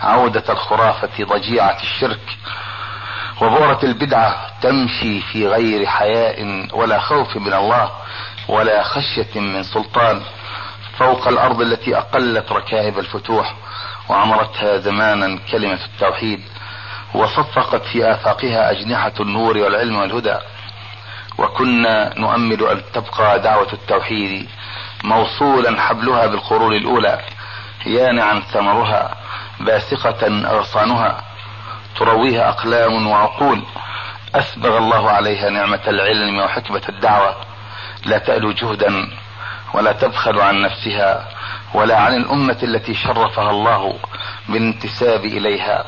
عودة 0.00 0.52
الخرافة 0.52 1.24
ضجيعة 1.24 1.76
الشرك 1.82 2.36
وبورة 3.40 3.80
البدعة 3.82 4.46
تمشي 4.62 5.20
في 5.20 5.48
غير 5.48 5.86
حياء 5.86 6.66
ولا 6.72 7.00
خوف 7.00 7.36
من 7.36 7.52
الله 7.52 7.90
ولا 8.48 8.82
خشية 8.82 9.40
من 9.40 9.62
سلطان. 9.62 10.22
فوق 10.98 11.28
الأرض 11.28 11.60
التي 11.60 11.98
أقلت 11.98 12.52
ركائب 12.52 12.98
الفتوح 12.98 13.54
وعمرتها 14.08 14.78
زمانا 14.78 15.38
كلمة 15.52 15.78
التوحيد 15.84 16.40
وصفقت 17.14 17.82
في 17.82 18.12
آفاقها 18.12 18.70
أجنحة 18.70 19.12
النور 19.20 19.58
والعلم 19.58 19.96
والهدى. 19.96 20.38
وكنا 21.38 22.18
نؤمل 22.18 22.66
أن 22.66 22.82
تبقى 22.94 23.40
دعوة 23.40 23.72
التوحيد 23.72 24.48
موصولا 25.04 25.80
حبلها 25.80 26.26
بالقرون 26.26 26.72
الأولى 26.72 27.20
يانعا 27.86 28.40
ثمرها. 28.52 29.16
باسقة 29.60 30.50
أغصانها 30.50 31.24
ترويها 31.96 32.48
أقلام 32.48 33.06
وعقول. 33.06 33.62
أسبغ 34.34 34.78
الله 34.78 35.10
عليها 35.10 35.50
نعمة 35.50 35.80
العلم 35.86 36.38
وحكمة 36.38 36.82
الدعوة. 36.88 37.36
لا 38.04 38.18
تألو 38.18 38.52
جهدا 38.52 39.10
ولا 39.74 39.92
تبخل 39.92 40.40
عن 40.40 40.62
نفسها 40.62 41.28
ولا 41.74 42.00
عن 42.00 42.14
الأمة 42.14 42.58
التي 42.62 42.94
شرفها 42.94 43.50
الله 43.50 43.98
بالانتساب 44.48 45.24
إليها. 45.24 45.84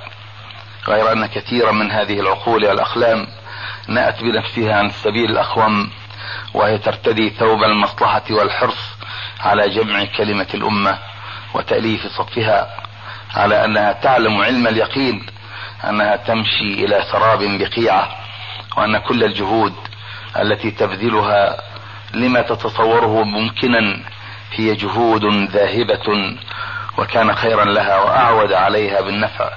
غير 0.88 1.12
أن 1.12 1.26
كثيرا 1.26 1.72
من 1.72 1.90
هذه 1.90 2.20
العقول 2.20 2.66
والأقلام 2.66 3.26
نأت 3.88 4.22
بنفسها 4.22 4.76
عن 4.76 4.86
السبيل 4.86 5.30
الأخوم 5.30 5.90
وهي 6.54 6.78
ترتدي 6.78 7.30
ثوب 7.30 7.64
المصلحة 7.64 8.22
والحرص 8.30 8.96
على 9.40 9.68
جمع 9.70 10.04
كلمة 10.04 10.46
الأمة 10.54 10.98
وتأليف 11.54 12.06
صفها. 12.06 12.85
على 13.36 13.64
أنها 13.64 13.92
تعلم 13.92 14.40
علم 14.40 14.66
اليقين 14.66 15.26
أنها 15.88 16.16
تمشي 16.16 16.84
إلى 16.84 17.04
سراب 17.12 17.38
بقيعة 17.42 18.08
وأن 18.76 18.98
كل 18.98 19.24
الجهود 19.24 19.74
التي 20.40 20.70
تبذلها 20.70 21.56
لما 22.14 22.42
تتصوره 22.42 23.24
ممكنا 23.24 24.00
هي 24.52 24.74
جهود 24.74 25.24
ذاهبة 25.50 26.36
وكان 26.98 27.34
خيرا 27.34 27.64
لها 27.64 27.96
وأعود 27.96 28.52
عليها 28.52 29.00
بالنفع. 29.00 29.50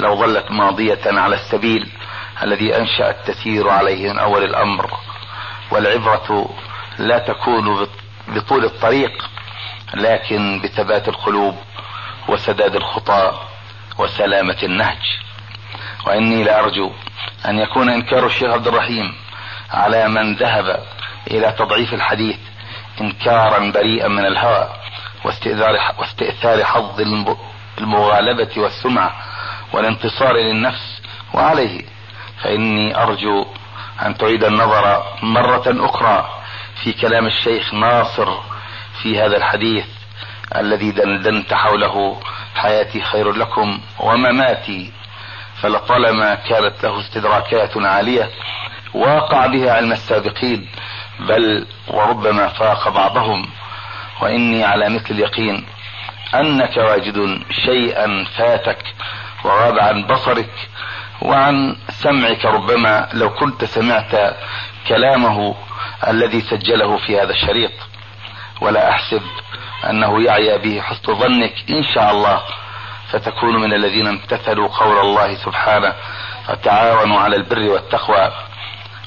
لو 0.00 0.16
ظلت 0.16 0.50
ماضية 0.50 1.00
على 1.06 1.36
السبيل 1.36 1.88
الذي 2.42 2.76
أنشأت 2.76 3.16
تسير 3.30 3.68
عليه 3.68 4.12
من 4.12 4.18
أول 4.18 4.44
الأمر. 4.44 4.90
والعبرة 5.70 6.50
لا 6.98 7.18
تكون 7.18 7.86
بطول 8.28 8.64
الطريق 8.64 9.28
لكن 9.94 10.60
بثبات 10.60 11.08
القلوب. 11.08 11.54
وسداد 12.28 12.76
الخطى 12.76 13.40
وسلامة 13.98 14.56
النهج. 14.62 14.98
وإني 16.06 16.44
لأرجو 16.44 16.92
أن 17.48 17.58
يكون 17.58 17.88
إنكار 17.88 18.26
الشيخ 18.26 18.50
عبد 18.52 18.66
الرحيم 18.66 19.14
على 19.70 20.08
من 20.08 20.34
ذهب 20.34 20.82
إلى 21.30 21.52
تضعيف 21.52 21.94
الحديث 21.94 22.36
إنكارا 23.00 23.70
بريئا 23.70 24.08
من 24.08 24.26
الهوى 24.26 24.68
واستئثار 25.98 26.64
حظ 26.64 27.00
المغالبة 27.78 28.50
والسمعة 28.56 29.12
والانتصار 29.72 30.36
للنفس 30.36 31.02
وعليه. 31.34 31.82
فإني 32.42 33.02
أرجو 33.02 33.46
أن 34.02 34.16
تعيد 34.16 34.44
النظر 34.44 35.02
مرة 35.22 35.64
أخرى 35.66 36.28
في 36.82 36.92
كلام 36.92 37.26
الشيخ 37.26 37.74
ناصر 37.74 38.40
في 39.02 39.20
هذا 39.20 39.36
الحديث 39.36 39.86
الذي 40.56 40.90
دندنت 40.90 41.54
حوله 41.54 42.20
حياتي 42.54 43.02
خير 43.02 43.32
لكم 43.32 43.80
ومماتي. 43.98 44.92
فلطالما 45.62 46.34
كانت 46.34 46.82
له 46.82 47.00
استدراكات 47.00 47.76
عالية 47.76 48.30
واقع 48.94 49.46
بها 49.46 49.72
علم 49.72 49.92
السابقين 49.92 50.68
بل 51.20 51.66
وربما 51.88 52.48
فاق 52.48 52.88
بعضهم. 52.88 53.46
وإني 54.20 54.64
على 54.64 54.88
مثل 54.88 55.10
اليقين 55.10 55.66
أنك 56.34 56.76
واجد 56.76 57.42
شيئا 57.64 58.24
فاتك 58.36 58.94
وغاب 59.44 59.78
عن 59.78 60.04
بصرك 60.04 60.50
وعن 61.22 61.76
سمعك 61.90 62.44
ربما 62.44 63.08
لو 63.12 63.34
كنت 63.34 63.64
سمعت 63.64 64.36
كلامه 64.88 65.54
الذي 66.08 66.40
سجله 66.40 66.96
في 66.96 67.20
هذا 67.20 67.30
الشريط. 67.30 67.72
ولا 68.60 68.90
أحسب 68.90 69.22
أنه 69.84 70.22
يعيا 70.22 70.56
به 70.56 70.80
حسن 70.80 71.14
ظنك 71.14 71.54
إن 71.70 71.82
شاء 71.94 72.10
الله. 72.10 72.42
فتكون 73.10 73.60
من 73.60 73.72
الذين 73.72 74.06
امتثلوا 74.06 74.68
قول 74.68 74.98
الله 74.98 75.34
سبحانه 75.34 75.94
وتعاونوا 76.48 77.20
على 77.20 77.36
البر 77.36 77.58
والتقوى 77.70 78.32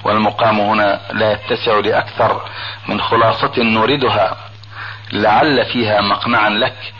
والمقام 0.03 0.59
هنا 0.59 1.01
لا 1.11 1.31
يتسع 1.31 1.79
لأكثر 1.79 2.41
من 2.87 3.01
خلاصة 3.01 3.51
نوردها 3.57 4.37
لعل 5.11 5.65
فيها 5.65 6.01
مقنعا 6.01 6.49
لك. 6.49 6.93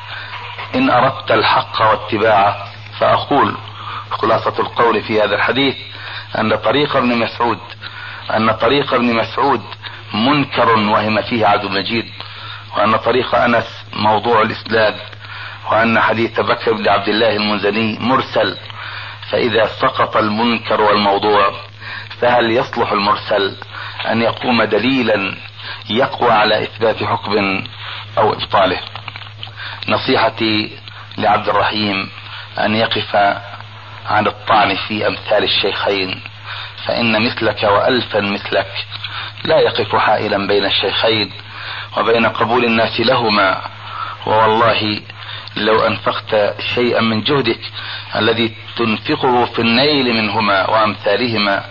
إن 0.75 0.89
أردت 0.89 1.31
الحق 1.31 1.81
واتباعه 1.81 2.67
فأقول 2.99 3.57
خلاصة 4.11 4.59
القول 4.59 5.01
في 5.01 5.21
هذا 5.21 5.35
الحديث 5.35 5.75
أن 6.39 6.55
طريق 6.55 6.95
ابن 6.95 7.17
مسعود 7.17 7.59
أن 8.35 8.51
طريق 8.51 8.93
ابن 8.93 9.15
مسعود 9.15 9.61
منكر 10.13 10.69
وهم 10.69 11.21
فيه 11.21 11.45
عبد 11.47 11.63
المجيد 11.65 12.11
وأن 12.77 12.97
طريق 12.97 13.35
أنس 13.35 13.85
موضوع 13.93 14.41
الإسناد 14.41 14.95
وأن 15.71 15.99
حديث 15.99 16.39
بكر 16.39 16.73
بن 16.73 16.89
عبد 16.89 17.07
الله 17.07 17.35
المنزلي 17.35 17.97
مرسل. 17.99 18.57
فإذا 19.31 19.65
سقط 19.65 20.17
المنكر 20.17 20.81
والموضوع 20.81 21.53
فهل 22.21 22.51
يصلح 22.51 22.91
المرسل 22.91 23.57
أن 24.11 24.21
يقوم 24.21 24.63
دليلا 24.63 25.35
يقوى 25.89 26.31
على 26.31 26.63
إثبات 26.63 27.03
حكم 27.03 27.63
أو 28.17 28.33
إبطاله؟ 28.33 28.79
نصيحتي 29.87 30.77
لعبد 31.17 31.49
الرحيم 31.49 32.09
أن 32.59 32.75
يقف 32.75 33.15
عن 34.05 34.27
الطعن 34.27 34.75
في 34.87 35.07
أمثال 35.07 35.43
الشيخين 35.43 36.21
فإن 36.85 37.25
مثلك 37.25 37.63
وألفا 37.63 38.21
مثلك 38.21 38.71
لا 39.43 39.59
يقف 39.59 39.95
حائلا 39.95 40.47
بين 40.47 40.65
الشيخين. 40.65 41.31
وبين 41.97 42.25
قبول 42.25 42.65
الناس 42.65 42.99
لهما. 42.99 43.61
ووالله 44.25 45.01
لو 45.55 45.87
أنفقت 45.87 46.61
شيئا 46.75 47.01
من 47.01 47.23
جهدك 47.23 47.59
الذي 48.15 48.55
تنفقه 48.75 49.45
في 49.45 49.59
النيل 49.59 50.13
منهما 50.13 50.69
وأمثالهما 50.69 51.65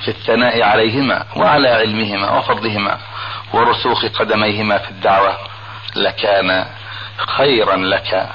في 0.00 0.08
الثناء 0.08 0.62
عليهما 0.62 1.24
وعلى 1.36 1.68
علمهما 1.68 2.38
وفضلهما 2.38 2.98
ورسوخ 3.52 4.04
قدميهما 4.04 4.78
في 4.78 4.90
الدعوة 4.90 5.38
لكان 5.96 6.66
خيرا 7.36 7.76
لك 7.76 8.28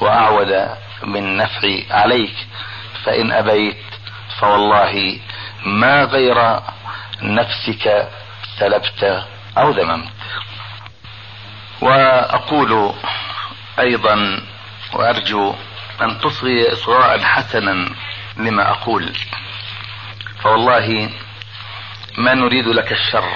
وأعود 0.00 0.68
من 1.02 1.36
نفع 1.36 1.68
عليك. 1.90 2.34
فإن 3.04 3.32
أبيت 3.32 3.76
فوالله 4.38 5.18
ما 5.64 6.04
غير 6.04 6.60
نفسك 7.22 8.08
سلبت 8.58 9.24
أو 9.58 9.70
ذممت. 9.70 10.08
وأقول 11.80 12.94
أيضا 13.78 14.42
وأرجو 14.92 15.54
أن 16.02 16.20
تصغي 16.20 16.72
اصغاء 16.72 17.18
حسنا 17.18 17.88
لما 18.36 18.70
أقول. 18.70 19.12
فوالله 20.42 21.10
ما 22.18 22.34
نريد 22.34 22.66
لك 22.66 22.92
الشر 22.92 23.28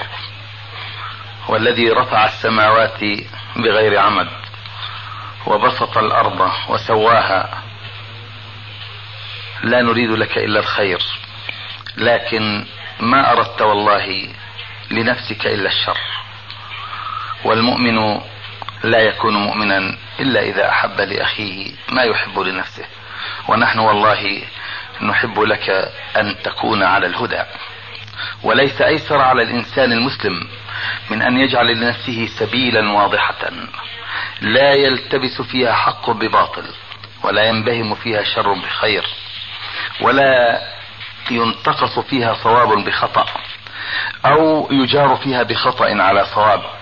والذي 1.47 1.89
رفع 1.89 2.25
السماوات 2.25 2.99
بغير 3.55 3.99
عمد 3.99 4.29
وبسط 5.45 5.97
الأرض 5.97 6.51
وسواها. 6.69 7.63
لا 9.63 9.81
نريد 9.81 10.09
لك 10.09 10.37
إلا 10.37 10.59
الخير 10.59 10.99
لكن 11.97 12.65
ما 12.99 13.31
أردت 13.31 13.61
والله 13.61 14.27
لنفسك 14.91 15.45
إلا 15.45 15.69
الشر. 15.69 15.97
والمؤمن 17.43 18.21
لا 18.83 18.99
يكون 18.99 19.33
مؤمنا 19.33 19.97
إلا 20.19 20.41
إذا 20.41 20.69
أحب 20.69 21.01
لأخيه 21.01 21.71
ما 21.91 22.03
يحب 22.03 22.39
لنفسه. 22.39 22.85
ونحن 23.47 23.79
والله 23.79 24.43
نحب 25.01 25.39
لك 25.39 25.69
أن 26.17 26.35
تكون 26.43 26.83
على 26.83 27.07
الهدى. 27.07 27.43
وليس 28.43 28.81
أيسر 28.81 29.21
على 29.21 29.43
الإنسان 29.43 29.91
المسلم 29.91 30.47
من 31.09 31.21
أن 31.21 31.37
يجعل 31.37 31.67
لنفسه 31.67 32.29
سبيلا 32.39 32.91
واضحة. 32.91 33.49
لا 34.41 34.73
يلتبس 34.73 35.41
فيها 35.41 35.73
حق 35.73 36.09
بباطل 36.09 36.65
ولا 37.23 37.43
ينبهم 37.43 37.95
فيها 37.95 38.23
شر 38.23 38.53
بخير 38.53 39.05
ولا 40.01 40.61
ينتقص 41.31 41.99
فيها 41.99 42.33
صواب 42.33 42.85
بخطأ 42.85 43.25
أو 44.25 44.67
يجار 44.71 45.15
فيها 45.15 45.43
بخطأ 45.43 46.01
على 46.01 46.25
صواب. 46.25 46.80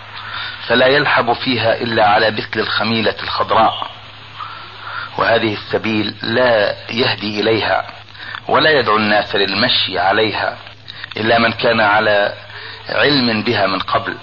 فلا 0.70 0.88
يلحب 0.88 1.34
فيها 1.34 1.74
إلا 1.74 2.08
على 2.10 2.32
مثل 2.32 2.60
الخميلة 2.60 3.16
الخضراء. 3.24 3.88
وهذه 5.18 5.54
السبيل 5.54 6.16
لا 6.22 6.76
يهدي 6.92 7.40
إليها 7.40 7.88
ولا 8.48 8.70
يدعو 8.70 8.98
الناس 8.98 9.36
للمشي 9.36 10.00
عليها 10.00 10.58
إلا 11.18 11.40
من 11.40 11.52
كان 11.52 11.82
على 11.82 12.34
علم 12.90 13.44
بها 13.44 13.68
من 13.68 13.80
قبل 13.80 14.18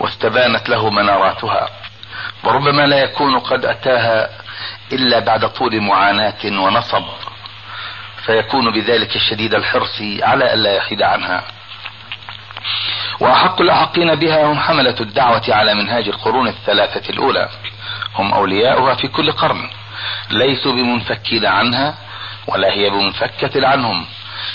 واستبانت 0.00 0.68
له 0.68 0.90
مناراتها. 0.90 1.68
وربما 2.44 2.86
لا 2.86 2.98
يكون 2.98 3.38
قد 3.38 3.64
أتاها 3.64 4.28
إلا 4.92 5.18
بعد 5.18 5.48
طول 5.48 5.80
معاناة 5.80 6.44
ونصب. 6.44 7.04
فيكون 8.24 8.72
بذلك 8.72 9.18
شديد 9.18 9.54
الحرص 9.54 10.02
على 10.22 10.54
الا 10.54 10.74
يحيد 10.76 11.02
عنها. 11.02 11.42
وأحق 13.20 13.60
الأحقين 13.60 14.14
بها 14.14 14.44
هم 14.44 14.60
حملة 14.60 14.94
الدعوة 15.00 15.42
على 15.48 15.74
منهاج 15.74 16.08
القرون 16.08 16.48
الثلاثة 16.48 17.10
الأولى. 17.10 17.48
هم 18.14 18.34
أولياؤها 18.34 18.94
في 18.94 19.08
كل 19.08 19.32
قرن. 19.32 19.70
ليسوا 20.30 20.72
بمنفكين 20.72 21.46
عنها 21.46 21.94
ولا 22.46 22.72
هي 22.72 22.90
بمنفكة 22.90 23.66
عنهم. 23.66 24.06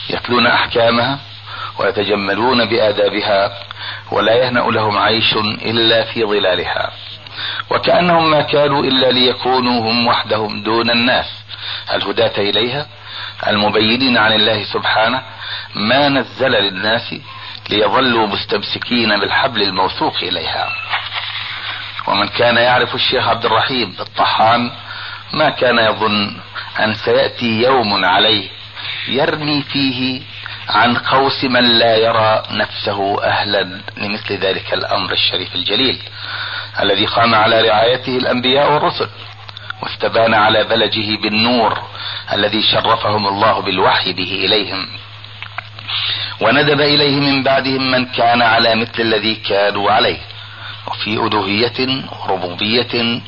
يتلون 0.09 0.47
أحكامها 0.47 1.19
ويتجملون 1.79 2.65
بآدابها 2.65 3.51
ولا 4.11 4.33
يهنأ 4.33 4.59
لهم 4.59 4.97
عيش 4.97 5.33
إلا 5.65 6.03
في 6.03 6.23
ظلالها. 6.23 6.91
وكأنهم 7.69 8.31
ما 8.31 8.41
كانوا 8.41 8.83
إلا 8.83 9.11
ليكونوا 9.11 9.91
هم 9.91 10.07
وحدهم 10.07 10.63
دون 10.63 10.89
الناس. 10.89 11.25
الهداة 11.93 12.37
إليها؟ 12.37 12.87
المبينين 13.47 14.17
عن 14.17 14.33
الله 14.33 14.63
سبحانه 14.63 15.21
ما 15.75 16.09
نزل 16.09 16.51
للناس 16.51 17.15
ليظلوا 17.69 18.27
مستمسكين 18.27 19.19
بالحبل 19.19 19.61
الموثوق 19.61 20.17
إليها. 20.17 20.69
ومن 22.07 22.27
كان 22.27 22.57
يعرف 22.57 22.95
الشيخ 22.95 23.27
عبد 23.27 23.45
الرحيم 23.45 23.95
الطحان 23.99 24.71
ما 25.33 25.49
كان 25.49 25.79
يظن 25.79 26.37
أن 26.79 26.93
سيأتي 26.93 27.61
يوم 27.61 28.05
عليه 28.05 28.49
يرمي 29.07 29.61
فيه 29.61 30.21
عن 30.69 30.97
قوس 30.97 31.43
من 31.43 31.79
لا 31.79 31.95
يرى 31.95 32.43
نفسه 32.51 33.23
أهلا 33.23 33.81
لمثل 33.97 34.33
ذلك 34.33 34.73
الأمر 34.73 35.11
الشريف 35.11 35.55
الجليل 35.55 35.99
الذي 36.79 37.05
قام 37.05 37.35
على 37.35 37.61
رعايته 37.61 38.17
الأنبياء 38.17 38.73
والرسل 38.73 39.09
واستبان 39.81 40.33
على 40.33 40.63
بلجه 40.63 41.21
بالنور 41.21 41.83
الذي 42.33 42.61
شرفهم 42.61 43.27
الله 43.27 43.61
بالوحي 43.61 44.13
به 44.13 44.45
إليهم. 44.45 44.87
وندب 46.41 46.81
إليه 46.81 47.19
من 47.19 47.43
بعدهم 47.43 47.91
من 47.91 48.05
كان 48.05 48.41
على 48.41 48.75
مثل 48.75 48.99
الذي 48.99 49.35
كانوا 49.35 49.91
عليه 49.91 50.19
وفي 50.87 51.13
الوهيه 51.13 52.03
وربوبيه 52.11 53.21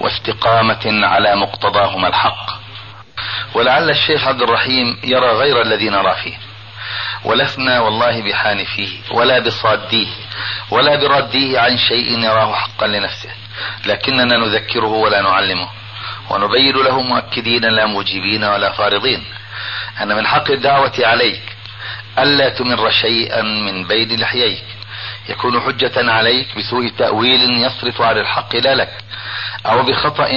واستقامة 0.00 1.06
على 1.06 1.36
مقتضاهما 1.36 2.08
الحق. 2.08 2.50
ولعل 3.54 3.90
الشيخ 3.90 4.28
عبد 4.28 4.42
الرحيم 4.42 4.98
يرى 5.04 5.26
غير 5.26 5.62
الذي 5.62 5.88
نرى 5.88 6.14
فيه. 6.14 6.36
ولسنا 7.24 7.80
والله 7.80 8.22
بحانفيه 8.22 8.88
ولا 9.10 9.38
بصاديه 9.38 10.08
ولا 10.70 10.96
برديه 10.96 11.60
عن 11.60 11.78
شيء 11.78 12.18
يراه 12.18 12.54
حقا 12.54 12.86
لنفسه. 12.86 13.30
لكننا 13.86 14.36
نذكره 14.36 14.92
ولا 14.92 15.22
نعلمه 15.22 15.68
ونبين 16.30 16.76
له 16.76 17.00
مؤكدين 17.00 17.64
لا 17.64 17.86
موجبين 17.86 18.44
ولا 18.44 18.72
فارضين. 18.72 19.24
أن 20.02 20.16
من 20.16 20.26
حق 20.26 20.50
الدعوة 20.50 20.92
عليك 20.98 21.57
ألا 22.22 22.48
تمر 22.48 22.90
شيئا 22.90 23.42
من 23.42 23.84
بين 23.84 24.20
لحييك. 24.20 24.64
يكون 25.28 25.60
حجة 25.60 26.12
عليك 26.12 26.58
بسوء 26.58 26.88
تأويل 26.88 27.64
يصرف 27.64 28.02
عن 28.02 28.18
الحق 28.18 28.56
لا 28.56 28.74
لك 28.74 28.92
أو 29.66 29.82
بخطأ 29.82 30.28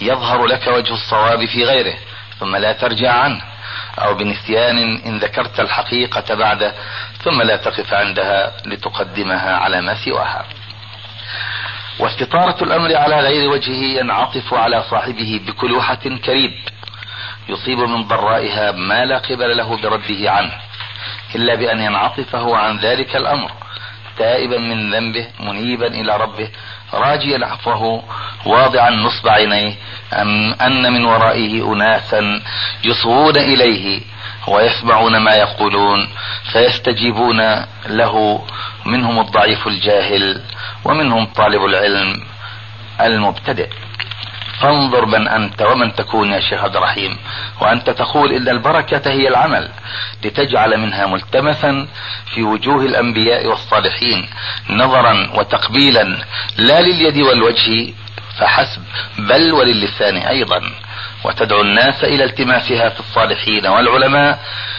يظهر 0.00 0.46
لك 0.46 0.66
وجه 0.66 0.92
الصواب 0.94 1.44
في 1.44 1.64
غيره 1.64 1.94
ثم 2.40 2.56
لا 2.56 2.72
ترجع 2.72 3.12
عنه 3.12 3.40
أو 3.98 4.14
بنسيان 4.14 4.78
إن 5.06 5.18
ذكرت 5.18 5.60
الحقيقة 5.60 6.34
بعده 6.34 6.74
ثم 7.24 7.42
لا 7.42 7.56
تقف 7.56 7.94
عندها 7.94 8.52
لتقدمها 8.66 9.56
على 9.56 9.80
ما 9.80 9.94
سواها. 10.04 10.44
واستطارة 11.98 12.64
الأمر 12.64 12.96
على 12.96 13.20
غير 13.20 13.50
وجهه 13.50 14.00
ينعطف 14.00 14.54
على 14.54 14.82
صاحبه 14.90 15.40
بكلوحة 15.46 16.08
كريب 16.24 16.52
يصيب 17.48 17.78
من 17.78 18.02
ضرائها 18.02 18.72
ما 18.72 19.04
لا 19.04 19.18
قبل 19.18 19.56
له 19.56 19.76
برده 19.76 20.30
عنه. 20.30 20.52
إلا 21.34 21.54
بأن 21.54 21.80
ينعطف 21.80 22.36
هو 22.36 22.54
عن 22.54 22.78
ذلك 22.78 23.16
الأمر 23.16 23.50
تائبا 24.18 24.58
من 24.58 24.94
ذنبه 24.94 25.26
منيبا 25.40 25.86
إلى 25.86 26.16
ربه 26.16 26.48
راجيا 26.94 27.46
عفوه 27.46 28.02
واضعا 28.46 28.90
نصب 28.90 29.28
عينيه 29.28 29.74
أم 30.12 30.52
أن 30.52 30.92
من 30.92 31.04
ورائه 31.04 31.72
أناسا 31.72 32.42
يصغون 32.84 33.36
إليه 33.36 34.00
ويسمعون 34.48 35.16
ما 35.16 35.34
يقولون 35.34 36.08
فيستجيبون 36.52 37.64
له 37.86 38.44
منهم 38.86 39.20
الضعيف 39.20 39.66
الجاهل 39.66 40.42
ومنهم 40.84 41.26
طالب 41.26 41.64
العلم 41.64 42.24
المبتدئ. 43.00 43.68
فانظر 44.62 45.06
من 45.06 45.28
أنت 45.28 45.62
ومن 45.62 45.94
تكون 45.94 46.32
يا 46.32 46.40
شيخ 46.40 46.64
عبد 46.64 46.76
الرحيم. 46.76 47.16
وأنت 47.60 47.90
تقول 47.90 48.32
إن 48.32 48.48
البركة 48.48 49.10
هي 49.10 49.28
العمل 49.28 49.68
لتجعل 50.24 50.76
منها 50.76 51.06
ملتمسا 51.06 51.86
في 52.34 52.42
وجوه 52.42 52.84
الأنبياء 52.84 53.46
والصالحين 53.46 54.28
نظرا 54.70 55.30
وتقبيلا 55.34 56.18
لا 56.56 56.80
لليد 56.80 57.18
والوجه 57.18 57.92
فحسب 58.38 58.82
بل 59.18 59.52
وللسان 59.52 60.16
أيضا. 60.16 60.60
وتدعو 61.24 61.60
الناس 61.60 62.04
إلى 62.04 62.24
التماسها 62.24 62.88
في 62.88 63.00
الصالحين 63.00 63.66
والعلماء 63.66 64.38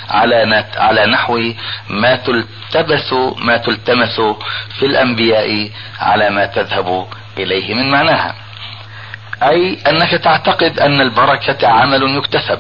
على 0.10 0.66
على 0.78 1.06
نحو 1.06 1.54
ما 1.90 2.16
تلتبس 2.16 3.14
ما 3.38 3.58
تلتمس 3.58 4.22
في 4.80 4.86
الأنبياء 4.86 5.70
على 6.00 6.30
ما 6.30 6.46
تذهب 6.46 7.08
إليه 7.38 7.74
من 7.74 7.92
معناها. 7.92 8.36
أي 9.50 9.78
أنك 9.88 10.12
تعتقد 10.24 10.80
أن 10.80 11.02
البركة 11.02 11.68
عمل 11.68 12.18
يكتسب 12.18 12.60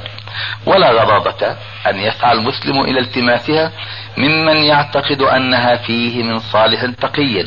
ولا 0.65 0.91
غضاضة 0.91 1.55
أن 1.89 1.99
يسعى 1.99 2.31
المسلم 2.31 2.81
إلى 2.81 2.99
التماسها 2.99 3.71
ممن 4.17 4.55
يعتقد 4.55 5.21
أنها 5.21 5.75
فيه 5.75 6.23
من 6.23 6.39
صالح 6.39 6.85
تقي 7.01 7.45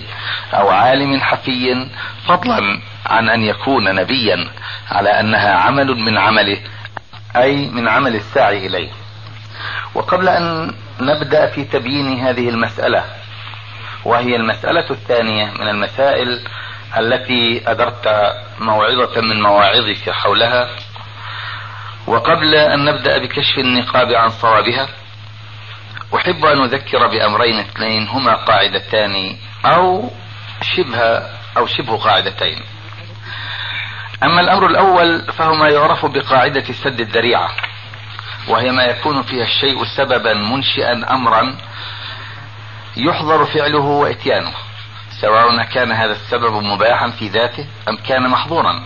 أو 0.54 0.68
عالم 0.68 1.20
حفي 1.20 1.86
فضلا 2.26 2.80
عن 3.06 3.28
أن 3.28 3.42
يكون 3.42 3.94
نبيا 3.94 4.48
على 4.90 5.20
أنها 5.20 5.54
عمل 5.54 5.86
من 5.86 6.18
عمله 6.18 6.58
أي 7.36 7.56
من 7.70 7.88
عمل 7.88 8.14
الساعي 8.14 8.66
إليه. 8.66 8.90
وقبل 9.94 10.28
أن 10.28 10.74
نبدأ 11.00 11.46
في 11.46 11.64
تبيين 11.64 12.20
هذه 12.20 12.48
المسألة 12.48 13.04
وهي 14.04 14.36
المسألة 14.36 14.90
الثانية 14.90 15.44
من 15.44 15.68
المسائل 15.68 16.40
التي 16.98 17.70
أدرت 17.70 18.08
موعظة 18.58 19.20
من 19.20 19.42
مواعظك 19.42 20.10
حولها. 20.10 20.68
وقبل 22.06 22.54
أن 22.54 22.84
نبدأ 22.84 23.18
بكشف 23.18 23.58
النقاب 23.58 24.12
عن 24.12 24.28
صوابها 24.28 24.88
أحب 26.16 26.44
أن 26.44 26.62
أذكر 26.62 27.06
بأمرين 27.06 27.58
اثنين 27.58 28.08
هما 28.08 28.34
قاعدتان 28.34 29.36
أو 29.64 30.10
شبه 30.62 30.98
أو 31.56 31.66
شبه 31.66 31.96
قاعدتين. 31.96 32.62
أما 34.22 34.40
الأمر 34.40 34.66
الأول 34.66 35.32
فهو 35.32 35.54
ما 35.54 35.68
يعرف 35.68 36.06
بقاعدة 36.06 36.72
سد 36.72 37.00
الذريعة 37.00 37.48
وهي 38.48 38.72
ما 38.72 38.84
يكون 38.84 39.22
فيها 39.22 39.44
الشيء 39.44 39.84
سببا 39.96 40.34
منشئا 40.34 41.14
امرا 41.14 41.56
يحظر 42.96 43.44
فعله 43.44 43.84
وإتيانه. 43.84 44.52
سواء 45.20 45.62
كان 45.62 45.92
هذا 45.92 46.12
السبب 46.12 46.52
مباحا 46.52 47.10
في 47.10 47.28
ذاته 47.28 47.66
أم 47.88 47.96
كان 47.96 48.28
محظورا؟ 48.28 48.82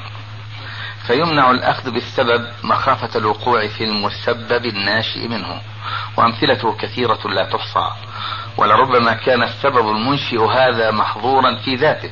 فيمنع 1.07 1.51
الأخذ 1.51 1.90
بالسبب 1.90 2.47
مخافة 2.62 3.19
الوقوع 3.19 3.66
في 3.66 3.85
المسبب 3.85 4.66
الناشئ 4.66 5.29
منه 5.29 5.61
وامثلته 6.16 6.77
كثيرة 6.77 7.29
لا 7.29 7.45
تحصى. 7.45 7.90
ولربما 8.57 9.12
كان 9.12 9.43
السبب 9.43 9.88
المنشئ 9.88 10.38
هذا 10.38 10.90
محظورا 10.90 11.55
في 11.55 11.75
ذاته 11.75 12.11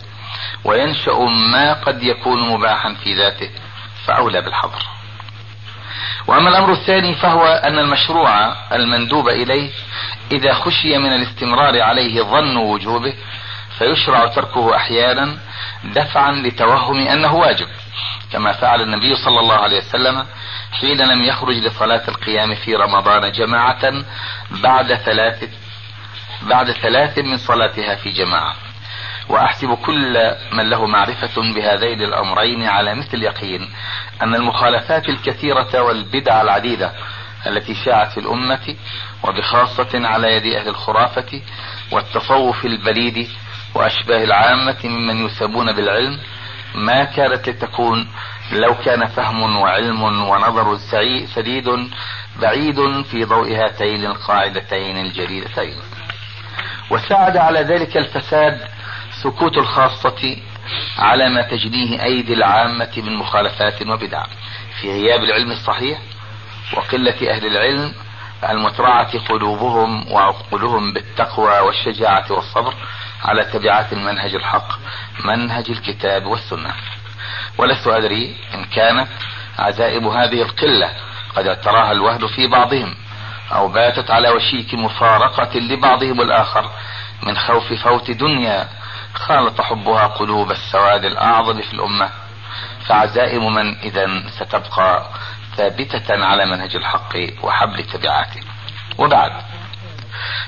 وينشأ 0.65 1.19
ما 1.53 1.73
قد 1.73 2.03
يكون 2.03 2.49
مباحا 2.49 2.95
في 2.95 3.15
ذاته 3.15 3.51
فأولى 4.07 4.41
بالحظر. 4.41 4.83
وأما 6.27 6.49
الأمر 6.49 6.73
الثاني 6.73 7.15
فهو 7.15 7.47
أن 7.47 7.79
المشروع 7.79 8.55
المندوب 8.73 9.29
إليه 9.29 9.71
إذا 10.33 10.55
خشي 10.55 10.99
من 10.99 11.13
الاستمرار 11.13 11.81
عليه 11.83 12.23
ظن 12.23 12.57
وجوبه 12.57 13.15
فيشرع 13.79 14.27
تركه 14.27 14.77
أحيانا 14.77 15.39
دفعا 15.85 16.33
لتوهم 16.33 17.09
أنه 17.09 17.35
واجب 17.35 17.67
كما 18.33 18.53
فعل 18.53 18.83
النبي 18.83 19.17
صلى 19.17 19.41
الله 19.41 19.55
عليه 19.57 19.79
وسلم 19.79 20.27
حين 20.73 20.99
لم 21.03 21.23
يخرج 21.23 21.57
لصلاة 21.57 22.03
القيام 22.09 22.55
في 22.55 22.75
رمضان 22.75 23.33
جماعة 23.33 23.93
بعد 24.51 24.95
ثلاث 24.95 25.51
بعد 26.43 26.73
ثلاث 26.73 27.19
من 27.19 27.37
صلاتها 27.37 27.95
في 27.95 28.11
جماعة. 28.11 28.55
وأحسب 29.29 29.75
كل 29.75 30.35
من 30.53 30.71
له 30.71 30.87
معرفة 30.87 31.43
بهذين 31.55 32.03
الأمرين 32.03 32.63
على 32.63 32.95
مثل 32.95 33.15
اليقين 33.15 33.71
أن 34.23 34.35
المخالفات 34.35 35.09
الكثيرة 35.09 35.83
والبدع 35.83 36.43
العديدة 36.43 36.93
التي 37.47 37.75
شاعت 37.75 38.13
في 38.13 38.21
الأمة 38.21 38.77
وبخاصة 39.23 39.89
على 39.95 40.33
يد 40.37 40.47
أهل 40.55 40.69
الخرافة 40.69 41.43
والتصوف 41.93 42.65
البليد 42.65 43.29
وأشباه 43.79 44.25
العامة 44.25 44.77
ممن 44.85 45.27
يسمون 45.27 45.73
بالعلم 45.73 46.19
ما 46.75 47.05
كانت 47.05 47.49
لتكون 47.49 48.09
لو 48.53 48.75
كان 48.75 49.07
فهم 49.07 49.57
وعلم 49.57 50.03
ونظر 50.03 50.79
سديد 51.35 51.91
بعيد 52.41 53.03
في 53.03 53.25
ضوء 53.25 53.55
هاتين 53.55 54.07
القاعدتين 54.07 54.99
الجليلتين. 54.99 55.77
وساعد 56.91 57.37
على 57.37 57.61
ذلك 57.61 57.97
الفساد 57.97 58.61
سكوت 59.23 59.57
الخاصة 59.59 60.37
على 60.99 61.29
ما 61.29 61.43
تجنيه 61.43 62.03
أيدي 62.03 62.35
العامة 62.35 62.93
من 62.97 63.17
مخالفات 63.17 63.83
وبدع. 63.83 64.25
في 64.81 64.91
غياب 64.93 65.23
العلم 65.23 65.51
الصحيح 65.51 65.99
وقلة 66.77 67.31
أهل 67.31 67.47
العلم 67.47 67.95
المترعة 68.51 69.19
قلوبهم 69.19 70.13
وعقولهم 70.13 70.93
بالتقوى 70.93 71.61
والشجاعة 71.61 72.33
والصبر 72.33 72.75
على 73.25 73.45
تبعات 73.45 73.93
المنهج 73.93 74.35
الحق 74.35 74.69
منهج 75.25 75.71
الكتاب 75.71 76.27
والسنة. 76.27 76.75
ولست 77.59 77.87
أدري 77.87 78.37
إن 78.55 78.65
كانت 78.65 79.09
عزائم 79.59 80.09
هذه 80.09 80.43
القلة 80.43 80.91
قد 81.37 81.47
اعتراها 81.47 81.93
الوهد 81.93 82.27
في 82.27 82.47
بعضهم 82.47 82.95
أو 83.53 83.69
باتت 83.69 84.11
على 84.11 84.29
وشيك 84.31 84.75
مفارقة 84.75 85.59
لبعضهم 85.59 86.21
الآخر 86.21 86.71
من 87.23 87.37
خوف 87.37 87.73
فوت 87.73 88.11
دنيا 88.11 88.69
خالط 89.15 89.61
حبها 89.61 90.07
قلوب 90.07 90.51
السواد 90.51 91.05
الأعظم 91.05 91.61
في 91.63 91.73
الأمة. 91.73 92.11
فعزائم 92.87 93.55
من 93.55 93.79
إذا 93.79 94.31
ستبقى 94.31 95.07
ثابتة 95.57 96.25
على 96.25 96.47
منهج 96.47 96.77
الحق 96.77 97.17
وحبل 97.43 97.85
تبعاته. 97.85 98.41
وبعد. 98.99 99.33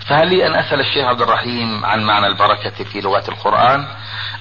فهل 0.06 0.28
لي 0.28 0.46
أن 0.46 0.54
أسأل 0.54 0.80
الشيخ 0.80 1.06
عبد 1.06 1.20
الرحيم 1.22 1.84
عن 1.84 2.04
معنى 2.04 2.26
البركة 2.26 2.84
في 2.84 3.00
لغة 3.00 3.24
القرآن 3.28 3.86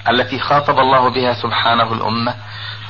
التي 0.08 0.38
خاطب 0.38 0.78
الله 0.78 1.10
بها 1.10 1.32
سبحانه 1.34 1.92
الأمة 1.92 2.34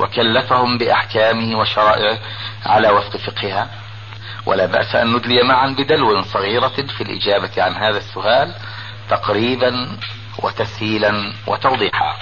وكلفهم 0.00 0.79
بأحكامه 0.79 1.59
وشرائعه 1.59 2.18
على 2.66 2.90
وفق 2.90 3.16
فقهها؟ 3.16 3.68
ولا 4.46 4.66
بأس 4.66 4.94
أن 4.94 5.12
ندلي 5.12 5.42
معا 5.42 5.68
بدلو 5.68 6.22
صغيرة 6.22 6.68
في 6.96 7.00
الإجابة 7.00 7.62
عن 7.62 7.74
هذا 7.74 7.98
السؤال 7.98 8.55
تقريبا 9.11 9.98
وتسهيلا 10.38 11.33
وتوضيحا. 11.46 12.16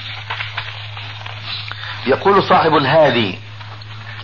يقول 2.07 2.43
صاحب 2.43 2.77
الهادي 2.77 3.39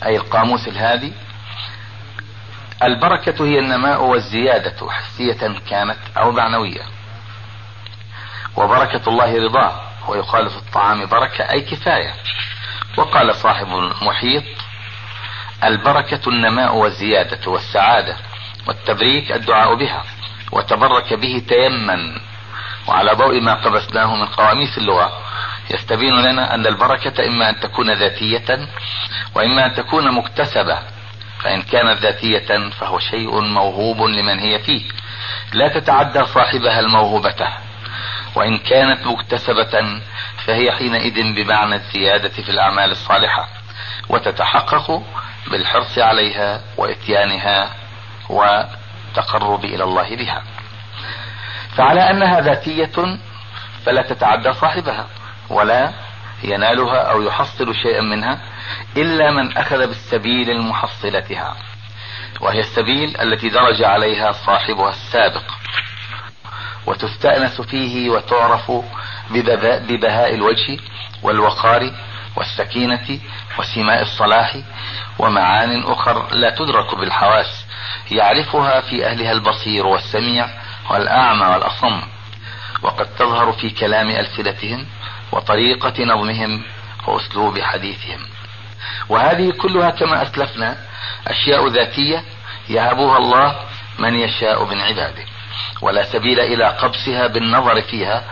أي 0.07 0.17
القاموس 0.17 0.69
الهادي 0.69 1.13
البركة 2.83 3.45
هي 3.45 3.59
النماء 3.59 4.05
والزيادة 4.05 4.91
حسية 4.91 5.59
كانت 5.71 5.99
أو 6.17 6.33
معنوية. 6.33 6.83
وبركة 8.57 9.09
الله 9.09 9.45
رضاه 9.45 9.81
ويقال 10.09 10.51
في 10.51 10.57
الطعام 10.57 11.07
بركة 11.07 11.51
أي 11.51 11.61
كفاية. 11.61 12.15
وقال 12.97 13.35
صاحب 13.35 13.67
المحيط 13.67 14.45
البركة 15.65 16.29
النماء 16.29 16.77
والزيادة 16.77 17.51
والسعادة 17.51 18.17
والتبريك 18.67 19.33
الدعاء 19.33 19.75
بها 19.75 20.05
وتبرك 20.53 21.15
به 21.15 21.43
تيمن 21.49 22.21
وعلى 22.89 23.13
ضوء 23.13 23.41
ما 23.41 23.55
قبسناه 23.55 24.15
من 24.17 24.27
قواميس 24.27 24.79
اللغة 24.79 25.21
يستبين 25.71 26.13
لنا 26.15 26.55
أن 26.55 26.67
البركة 26.67 27.27
إما 27.27 27.51
أن 27.51 27.61
تكون 27.61 27.93
ذاتية 27.93 28.69
وإما 29.35 29.67
أن 29.67 29.75
تكون 29.75 30.15
مكتسبة. 30.15 30.79
فإن 31.45 31.63
كانت 31.63 32.01
ذاتية 32.01 32.71
فهو 32.71 32.99
شيء 32.99 33.41
موهوب 33.41 34.03
لمن 34.03 34.39
هي 34.39 34.59
فيه. 34.59 34.83
لا 35.53 35.69
تتعدى 35.69 36.25
صاحبها 36.25 36.81
الموهوبة. 36.81 37.49
وإن 38.35 38.59
كانت 38.59 39.07
مكتسبة 39.07 40.01
فهي 40.45 40.73
حينئذ 40.73 41.35
بمعنى 41.35 41.75
الزيادة 41.75 42.29
في 42.29 42.49
الأعمال 42.49 42.91
الصالحة. 42.91 43.49
وتتحقق 44.09 45.03
بالحرص 45.51 45.99
عليها 45.99 46.61
وإتيانها 46.77 47.71
والتقرب 48.29 49.65
إلى 49.65 49.85
الله 49.85 50.17
بها. 50.17 50.43
فعلى 51.77 52.11
أنها 52.11 52.41
ذاتية 52.41 53.19
فلا 53.87 54.03
تتعدى 54.03 54.53
صاحبها 54.53 55.07
ولا 55.51 55.93
ينالها 56.42 56.97
أو 57.11 57.23
يحصل 57.23 57.75
شيئا 57.75 58.01
منها 58.01 58.40
إلا 58.97 59.31
من 59.31 59.57
أخذ 59.57 59.87
بالسبيل 59.87 60.51
المحصلتها 60.51 61.57
وهي 62.40 62.61
السبيل 62.61 63.20
التي 63.20 63.49
درج 63.49 63.83
عليها 63.83 64.33
صاحبها 64.33 64.90
السابق 64.90 65.42
وتستأنس 66.87 67.61
فيه 67.61 68.11
وتعرف 68.11 68.73
ببهاء 69.88 70.35
الوجه 70.35 70.79
والوقار 71.23 71.92
والسكينة 72.37 73.18
وسماء 73.59 74.03
الصلاح 74.03 74.57
ومعان 75.18 75.83
أخر 75.83 76.35
لا 76.35 76.51
تدرك 76.51 76.94
بالحواس 76.94 77.64
يعرفها 78.11 78.81
في 78.81 79.07
أهلها 79.07 79.33
البصير 79.33 79.87
والسميع 79.87 80.49
والأعمى 80.90 81.47
والأصم 81.47 82.01
وقد 82.83 83.07
تظهر 83.16 83.53
في 83.53 83.70
كلام 83.70 84.11
ألسنتهم 84.11 84.87
وطريقة 85.35 86.05
نظمهم 86.05 86.62
وأسلوب 87.07 87.61
حديثهم. 87.61 88.20
وهذه 89.09 89.51
كلها 89.51 89.90
كما 89.90 90.23
أسلفنا 90.23 90.77
أشياء 91.27 91.68
ذاتية 91.68 92.25
يهبها 92.68 93.18
الله 93.18 93.57
من 93.99 94.14
يشاء 94.14 94.64
من 94.64 94.81
عباده. 94.81 95.25
ولا 95.83 96.05
سبيل 96.05 96.40
إلى 96.40 96.64
قبسها 96.64 97.27
بالنظر 97.27 97.83
فيها 97.83 98.25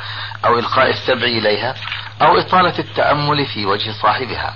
أو 0.44 0.58
إلقاء 0.58 0.90
السبع 0.90 1.26
إليها 1.26 1.74
أو 2.22 2.38
إطالة 2.38 2.78
التأمل 2.78 3.46
في 3.46 3.66
وجه 3.66 3.90
صاحبها 4.02 4.54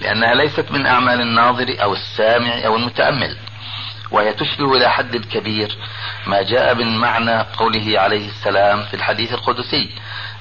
لأنها 0.00 0.34
ليست 0.34 0.70
من 0.70 0.86
أعمال 0.86 1.20
الناظر 1.20 1.76
أو 1.82 1.92
السامع 1.92 2.66
أو 2.66 2.76
المتأمل. 2.76 3.36
وهي 4.10 4.32
تشبه 4.32 4.76
إلى 4.76 4.90
حد 4.90 5.16
كبير 5.16 5.76
ما 6.26 6.42
جاء 6.42 6.74
من 6.74 6.98
معنى 6.98 7.40
قوله 7.40 8.00
عليه 8.00 8.28
السلام 8.28 8.82
في 8.82 8.94
الحديث 8.94 9.32
القدسي 9.32 9.90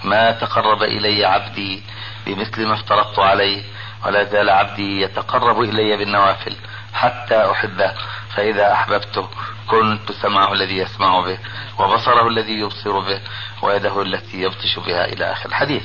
ما 0.04 0.32
تقرب 0.32 0.84
إلي 0.84 1.26
عبدي 1.26 1.84
بمثل 2.26 2.66
ما 2.66 2.74
افترضت 2.74 3.20
عليه 3.20 3.64
ولا 4.06 4.24
زال 4.24 4.50
عبدي 4.50 5.02
يتقرب 5.02 5.62
إلي 5.62 5.98
بالنوافل 5.98 6.56
حتى 6.94 7.52
أحبه 7.52 7.94
فإذا 8.36 8.74
أحببته 8.74 9.30
كنت 9.68 10.12
سمعه 10.12 10.54
الذي 10.54 10.78
يسمع 10.78 11.20
به 11.20 11.40
وبصره 11.80 12.28
الذي 12.28 12.54
يبصر 12.54 13.00
به 13.00 13.22
ويده 13.62 14.02
التي 14.02 14.42
يبطش 14.42 14.80
بها 14.80 15.06
إلى 15.06 15.32
آخر 15.32 15.50
الحديث. 15.50 15.84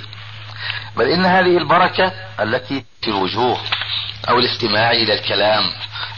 بل 0.96 1.09
إن 1.09 1.24
هذه 1.27 1.57
البركة 1.57 2.12
التي 2.40 2.85
في 3.03 3.09
الوجوه 3.09 3.59
أو 4.29 4.38
الاستماع 4.38 4.90
إلى 4.90 5.14
الكلام 5.14 5.62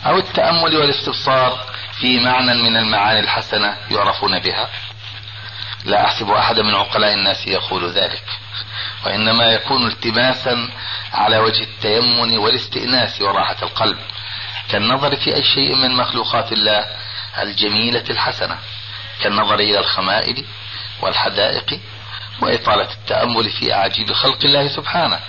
أو 0.07 0.17
التأمل 0.17 0.77
والاستبصار 0.77 1.59
في 2.01 2.21
معنى 2.21 2.55
من 2.63 2.77
المعاني 2.77 3.21
الحسنة 3.21 3.77
يعرفون 3.91 4.39
بها. 4.39 4.69
لا 5.87 6.05
أحسب 6.05 6.31
أحدا 6.31 6.63
من 6.63 6.75
عقلاء 6.75 7.15
الناس 7.15 7.47
يقول 7.47 7.91
ذلك 7.91 8.25
وإنما 9.07 9.45
يكون 9.45 9.87
التماسا 9.87 10.69
على 11.13 11.39
وجه 11.39 11.63
التيمن 11.63 12.39
والاستئناس 12.39 13.21
وراحة 13.21 13.57
القلب 13.63 13.99
كالنظر 14.69 15.17
في 15.17 15.35
أي 15.35 15.43
شيء 15.43 15.75
من 15.75 15.97
مخلوقات 15.97 16.53
الله 16.53 16.85
الجميلة 17.43 18.05
الحسنة 18.11 18.59
كالنظر 19.23 19.55
إلى 19.55 19.79
الخمائل 19.79 20.45
والحدائق 21.03 21.81
وإطالة 22.43 22.89
التأمل 22.93 23.51
في 23.51 23.75
أعاجيب 23.75 24.13
خلق 24.13 24.39
الله 24.45 24.69
سبحانه 24.69 25.21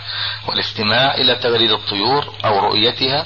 والاستماع 0.48 1.16
إلى 1.16 1.36
تغريد 1.36 1.72
الطيور 1.72 2.34
أو 2.46 2.60
رؤيتها 2.60 3.26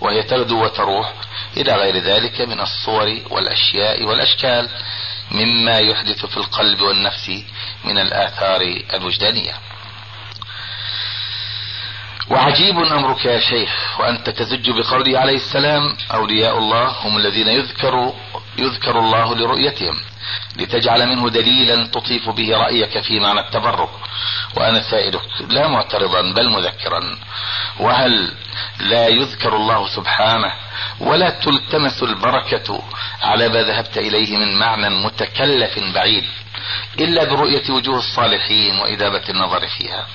وهي 0.00 0.22
تغدو 0.22 0.64
وتروح 0.64 1.12
إلى 1.56 1.72
غير 1.72 1.96
ذلك 1.96 2.40
من 2.40 2.60
الصور 2.60 3.20
والأشياء 3.30 4.04
والأشكال 4.04 4.68
مما 5.30 5.78
يحدث 5.78 6.26
في 6.26 6.36
القلب 6.36 6.80
والنفس 6.80 7.30
من 7.84 7.98
الآثار 7.98 8.60
الوجدانية 8.94 9.54
وعجيب 12.28 12.78
أمرك 12.78 13.24
يا 13.24 13.40
شيخ 13.40 14.00
وأنت 14.00 14.30
تزج 14.30 14.70
بقوله 14.70 15.18
عليه 15.18 15.36
السلام 15.36 15.96
أولياء 16.14 16.58
الله 16.58 16.88
هم 16.88 17.16
الذين 17.16 17.48
يذكر 17.48 18.12
يذكر 18.58 18.98
الله 18.98 19.34
لرؤيتهم 19.34 20.00
لتجعل 20.56 21.08
منه 21.08 21.28
دليلا 21.30 21.86
تطيف 21.86 22.28
به 22.28 22.56
رأيك 22.56 23.00
في 23.00 23.20
معنى 23.20 23.40
التبرك. 23.40 23.88
وأنا 24.56 24.82
سائلك 24.82 25.22
لا 25.48 25.68
معترضا 25.68 26.20
بل 26.20 26.48
مذكرا. 26.48 27.18
وهل 27.80 28.34
لا 28.80 29.08
يذكر 29.08 29.56
الله 29.56 29.88
سبحانه؟ 29.88 30.52
ولا 31.00 31.30
تلتمس 31.30 32.02
البركة 32.02 32.82
على 33.22 33.48
ما 33.48 33.62
ذهبت 33.62 33.98
إليه 33.98 34.36
من 34.36 34.58
معنى 34.58 34.90
متكلف 34.90 35.78
بعيد 35.94 36.24
إلا 37.00 37.24
برؤية 37.24 37.70
وجوه 37.70 37.98
الصالحين 37.98 38.78
وإذابة 38.78 39.24
النظر 39.28 39.68
فيها. 39.68 40.06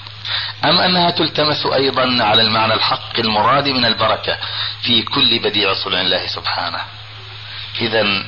أم 0.65 0.77
أنها 0.77 1.11
تلتمس 1.11 1.65
أيضا 1.65 2.23
على 2.23 2.41
المعنى 2.41 2.73
الحق 2.73 3.19
المراد 3.19 3.67
من 3.67 3.85
البركة 3.85 4.37
في 4.81 5.01
كل 5.01 5.39
بديع 5.39 5.73
صنع 5.73 6.01
الله 6.01 6.27
سبحانه؟ 6.27 6.81
إذا 7.81 8.25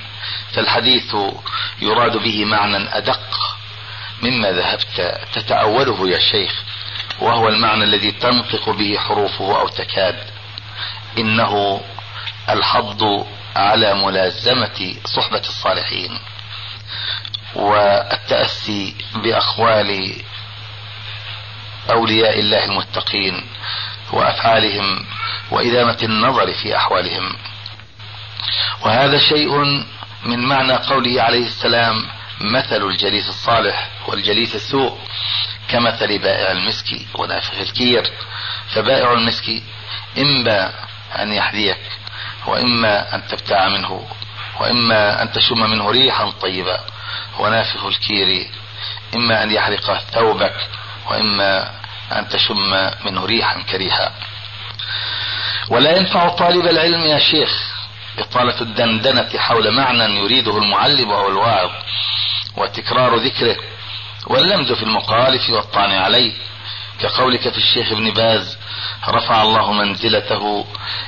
فالحديث 0.53 1.15
يراد 1.81 2.17
به 2.17 2.45
معنى 2.45 2.97
أدق 2.97 3.57
مما 4.21 4.51
ذهبت 4.51 5.21
تتأوله 5.33 6.10
يا 6.10 6.19
شيخ 6.19 6.63
وهو 7.19 7.47
المعنى 7.47 7.83
الذي 7.83 8.12
تنطق 8.12 8.69
به 8.69 8.97
حروفه 8.97 9.60
أو 9.60 9.67
تكاد. 9.67 10.38
إنه 11.17 11.81
الحض 12.49 13.27
على 13.55 13.93
ملازمة 13.93 14.95
صحبة 15.05 15.39
الصالحين 15.39 16.19
والتأسي 17.55 18.95
بأقوال 19.15 20.13
أولياء 21.89 22.39
الله 22.39 22.65
المتقين 22.65 23.43
وأفعالهم 24.12 25.06
وإدامة 25.52 25.97
النظر 26.04 26.54
في 26.54 26.76
أحوالهم. 26.78 27.36
وهذا 28.82 29.17
شيء 29.17 29.58
من 30.26 30.39
معنى 30.39 30.73
قوله 30.73 31.21
عليه 31.21 31.45
السلام 31.45 32.06
مثل 32.41 32.84
الجليس 32.88 33.30
الصالح 33.30 33.89
والجليس 34.08 34.56
السوء 34.56 34.97
كمثل 35.69 36.19
بائع 36.19 36.52
المسك 36.52 36.86
ونافخ 37.13 37.60
الكير. 37.60 38.12
فبائع 38.69 39.13
المسك 39.13 39.63
إما 40.17 40.73
أن 41.19 41.34
يحذيك 41.34 41.80
وإما 42.45 43.15
أن 43.15 43.28
تبتاع 43.28 43.67
منه 43.69 44.08
وإما 44.60 45.21
أن 45.21 45.32
تشم 45.32 45.69
منه 45.69 45.89
ريحا 45.91 46.32
طيبة 46.32 46.80
ونافخ 47.39 47.86
الكير. 47.86 48.47
إما 49.15 49.43
أن 49.43 49.52
يحرق 49.52 50.00
ثوبك 50.13 50.56
وإما 51.10 51.76
أن 52.12 52.30
تشم 52.30 52.91
منه 53.06 53.26
ريحا 53.26 53.62
كريها. 53.62 54.13
ولا 55.70 55.98
ينفع 55.98 56.30
طالب 56.30 56.65
العلم 56.65 57.02
يا 57.02 57.20
شيخ 57.20 57.78
إطالة 58.20 58.62
الدندنة 58.62 59.30
حول 59.38 59.72
معنى 59.72 60.04
يريده 60.20 60.58
المعلم 60.58 61.12
أو 61.12 61.30
الواعظ 61.30 61.72
وتكرار 62.58 63.15
ذكره 63.15 63.58
واللمز 64.28 64.72
في 64.72 64.84
المخالف 64.84 65.50
والطعن 65.50 65.91
عليه. 65.91 66.34
كقولك 67.00 67.50
في 67.50 67.58
الشيخ 67.58 67.91
ابن 67.91 68.12
باز 68.12 68.58
رفع 69.08 69.41
الله 69.41 69.72
منزلته 69.72 70.65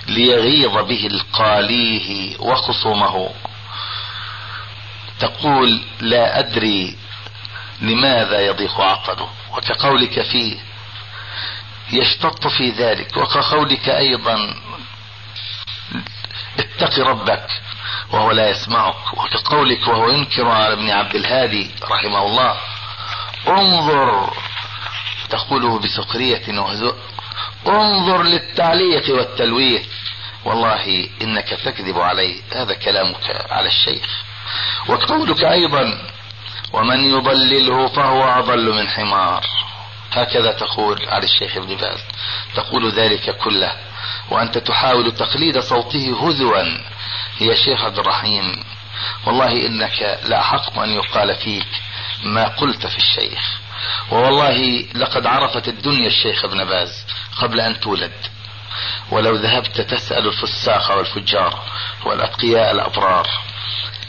ليغيظ 0.08 0.78
به 0.78 1.08
القاليه 1.08 2.38
وخصومه. 2.40 3.30
تقول 5.20 5.82
لا 6.00 6.40
أدري 6.40 6.98
لماذا 7.82 8.40
يضيق 8.42 8.82
عقله 8.82 9.30
وكقولك 9.52 10.22
فيه 10.22 10.69
يشتط 11.92 12.48
في 12.48 12.70
ذلك. 12.70 13.18
وكقولك 13.18 13.90
أيضا 13.90 14.56
اتق 16.60 17.00
ربك 17.00 17.48
وهو 18.12 18.32
لا 18.32 18.50
يسمعك 18.50 19.14
وكقولك 19.14 19.88
وهو 19.88 20.10
ينكر 20.10 20.48
على 20.48 20.74
ابن 20.74 20.90
عبد 20.90 21.16
الهادي 21.16 21.72
رحمه 21.92 22.26
الله 22.26 22.56
انظر 23.48 24.34
تقوله 25.30 25.80
بسخرية 25.80 26.60
وهزوء 26.60 26.96
انظر 27.68 28.24
للتعليق 28.24 29.16
والتلويث 29.16 29.88
والله 30.46 31.10
إنك 31.22 31.50
تكذب 31.50 32.00
عليه 32.00 32.42
هذا 32.56 32.74
كلامك 32.74 33.46
على 33.52 33.68
الشيخ. 33.68 34.24
وقولك 34.88 35.44
أيضا 35.44 36.02
ومن 36.74 37.04
يضلله 37.04 37.88
فهو 37.88 38.24
أضل 38.24 38.74
من 38.76 38.88
حمار. 38.90 39.46
هكذا 40.12 40.52
تقول 40.52 41.10
على 41.10 41.24
الشيخ 41.24 41.58
ابن 41.58 41.76
باز. 41.76 42.00
تقول 42.56 42.92
ذلك 42.92 43.38
كله 43.38 43.76
وأنت 44.32 44.58
تحاول 44.58 45.12
تقليد 45.12 45.60
صوته 45.60 46.28
هزوا. 46.28 46.64
يا 47.42 47.56
شيخ 47.56 47.84
عبد 47.84 48.00
الرحيم 48.00 48.64
والله 49.26 49.68
إنك 49.68 50.20
لا 50.24 50.42
حق 50.42 50.80
أن 50.80 50.90
يقال 50.90 51.36
فيك 51.36 51.68
ما 52.24 52.48
قلت 52.48 52.88
في 52.88 52.98
الشيخ. 52.98 53.60
ووالله 54.12 54.86
لقد 54.96 55.26
عرفت 55.26 55.68
الدنيا 55.68 56.08
الشيخ 56.08 56.46
ابن 56.46 56.66
باز 56.66 57.06
قبل 57.42 57.60
أن 57.60 57.80
تولد. 57.80 58.12
ولو 59.12 59.36
ذهبت 59.36 59.82
تسأل 59.82 60.28
الفساق 60.28 60.98
والفجار 60.98 61.64
والأتقياء 62.06 62.72
الأبرار. 62.72 63.28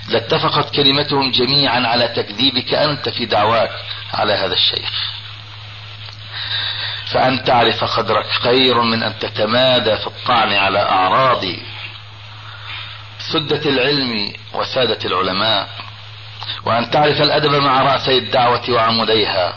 لاتفقت 0.09 0.75
كلمتهم 0.75 1.31
جميعا 1.31 1.81
على 1.87 2.09
تكذيبك 2.09 2.75
أنت 2.75 3.09
في 3.09 3.27
دعواك 3.27 3.71
على 4.15 4.33
هذا 4.33 4.55
الشيخ. 4.55 5.20
فأن 7.13 7.45
تعرف 7.45 7.85
قدرك 7.85 8.27
خير 8.27 8.83
من 8.83 9.03
أن 9.03 9.19
تتمادى 9.19 9.97
في 9.97 10.07
الطعن 10.07 10.53
على 10.53 10.79
أعراض 10.79 11.45
سدة 13.33 13.71
العلم 13.71 14.33
وسادة 14.53 14.99
العلماء. 15.05 15.69
وأن 16.65 16.91
تعرف 16.91 17.23
الأدب 17.23 17.55
مع 17.55 17.83
رأسي 17.83 18.19
الدعوة 18.19 18.71
وعموديها. 18.71 19.55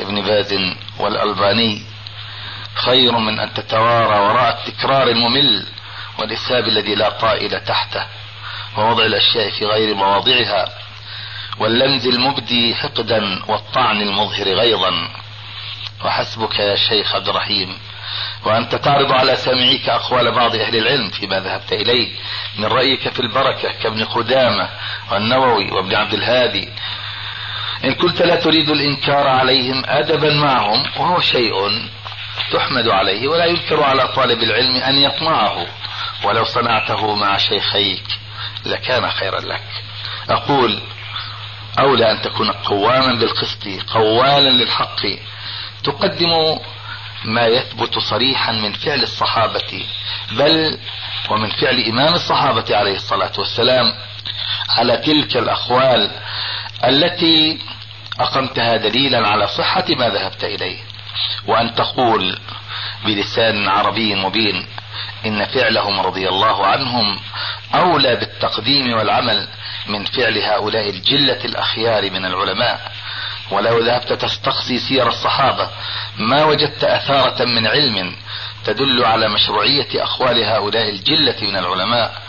ابن 0.00 0.22
باز 0.22 0.54
والألباني. 0.98 1.82
خير 2.74 3.18
من 3.18 3.40
أن 3.40 3.54
تتوارى 3.54 4.20
وراء 4.20 4.58
التكرار 4.58 5.08
الممل 5.08 5.66
والإسهاب 6.18 6.64
الذي 6.68 6.94
لا 6.94 7.08
طائل 7.10 7.60
تحته. 7.60 8.06
ووضع 8.78 9.04
الأشياء 9.04 9.50
في 9.50 9.64
غير 9.64 9.94
مواضعها. 9.94 10.68
واللمز 11.58 12.06
المبدي 12.06 12.74
حقدا 12.74 13.42
والطعن 13.48 14.00
المظهر 14.00 14.48
غيظا. 14.48 15.08
وحسبك 16.04 16.58
يا 16.58 16.76
شيخ 16.76 17.14
عبد 17.14 17.28
الرحيم. 17.28 17.78
وأنت 18.44 18.74
تعرض 18.74 19.12
على 19.12 19.36
سامعيك 19.36 19.88
أقوال 19.88 20.32
بعض 20.32 20.56
أهل 20.56 20.76
العلم 20.76 21.10
فيما 21.10 21.40
ذهبت 21.40 21.72
إليه. 21.72 22.16
من 22.58 22.64
رأيك 22.64 23.08
في 23.08 23.20
البركة 23.20 23.72
كابن 23.82 24.04
قدامة 24.04 24.68
والنووي 25.12 25.70
وابن 25.70 25.94
عبد 25.94 26.14
الهادي. 26.14 26.68
إن 27.84 27.94
كنت 27.94 28.22
لا 28.22 28.36
تريد 28.36 28.70
الإنكار 28.70 29.28
عليهم 29.28 29.82
أدبا 29.86 30.34
معهم 30.34 30.82
وهو 30.96 31.20
شيء 31.20 31.88
تحمد 32.52 32.88
عليه 32.88 33.28
ولا 33.28 33.44
ينكر 33.44 33.82
على 33.82 34.08
طالب 34.08 34.42
العلم 34.42 34.76
أن 34.76 34.94
يطمعه. 34.94 35.66
ولو 36.24 36.44
صنعته 36.44 37.14
مع 37.14 37.36
شيخيك 37.36 38.04
لكان 38.66 39.10
خيرا 39.10 39.40
لك. 39.40 39.64
أقول 40.30 40.80
أولى 41.78 42.10
أن 42.10 42.22
تكون 42.22 42.50
قواما 42.50 43.14
بالقسط 43.14 43.68
قوالا 43.94 44.50
للحق. 44.50 45.02
تقدم 45.84 46.58
ما 47.24 47.46
يثبت 47.46 47.98
صريحا 47.98 48.52
من 48.52 48.72
فعل 48.72 49.02
الصحابة 49.02 49.86
بل 50.32 50.78
ومن 51.30 51.50
فعل 51.50 51.80
إمام 51.80 52.14
الصحابة 52.14 52.76
عليه 52.76 52.96
الصلاة 52.96 53.32
والسلام 53.38 53.94
على 54.68 54.96
تلك 54.96 55.36
الأقوال 55.36 56.10
التي 56.84 57.58
أقمتها 58.20 58.76
دليلا 58.76 59.28
على 59.28 59.48
صحة 59.48 59.84
ما 59.88 60.08
ذهبت 60.08 60.44
إليه. 60.44 60.78
وأن 61.46 61.74
تقول 61.74 62.38
بلسان 63.04 63.68
عربي 63.68 64.14
مبين 64.14 64.66
إن 65.26 65.44
فعلهم 65.44 66.00
رضي 66.00 66.28
الله 66.28 66.66
عنهم 66.66 67.20
أولى 67.74 68.16
بالتقديم 68.16 68.92
والعمل 68.92 69.48
من 69.86 70.04
فعل 70.04 70.38
هؤلاء 70.38 70.90
الجلة 70.90 71.44
الأخيار 71.44 72.10
من 72.10 72.24
العلماء. 72.24 72.92
ولو 73.52 73.78
ذهبت 73.78 74.12
تستقصي 74.12 74.78
سير 74.78 75.08
الصحابة 75.08 75.70
ما 76.16 76.44
وجدت 76.44 76.84
أثارة 76.84 77.44
من 77.44 77.66
علم 77.66 78.16
تدل 78.64 79.04
على 79.04 79.28
مشروعية 79.28 80.02
أقوال 80.02 80.44
هؤلاء 80.44 80.88
الجلة 80.88 81.36
من 81.42 81.56
العلماء. 81.56 82.22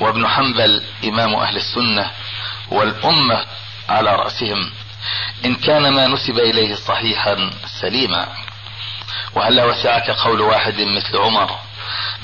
وابن 0.00 0.28
حنبل 0.28 0.82
إمام 1.04 1.34
أهل 1.34 1.56
السنة 1.56 2.10
والأمة 2.70 3.44
على 3.88 4.16
رأسهم. 4.16 4.70
إن 5.44 5.54
كان 5.54 5.88
ما 5.88 6.06
نسب 6.06 6.38
إليه 6.38 6.74
صحيحا 6.74 7.50
سليما. 7.80 8.28
وهلا 9.34 9.64
وسعك 9.64 10.10
قول 10.10 10.40
واحد 10.40 10.80
مثل 10.80 11.16
عمر. 11.16 11.58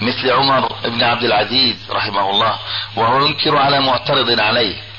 مثل 0.01 0.31
عمر 0.31 0.73
بن 0.85 1.03
عبد 1.03 1.25
العزيز 1.25 1.77
رحمه 1.91 2.31
الله 2.31 2.59
وهو 2.97 3.27
ينكر 3.27 3.57
على 3.57 3.81
معترض 3.81 4.41
عليه. 4.41 4.94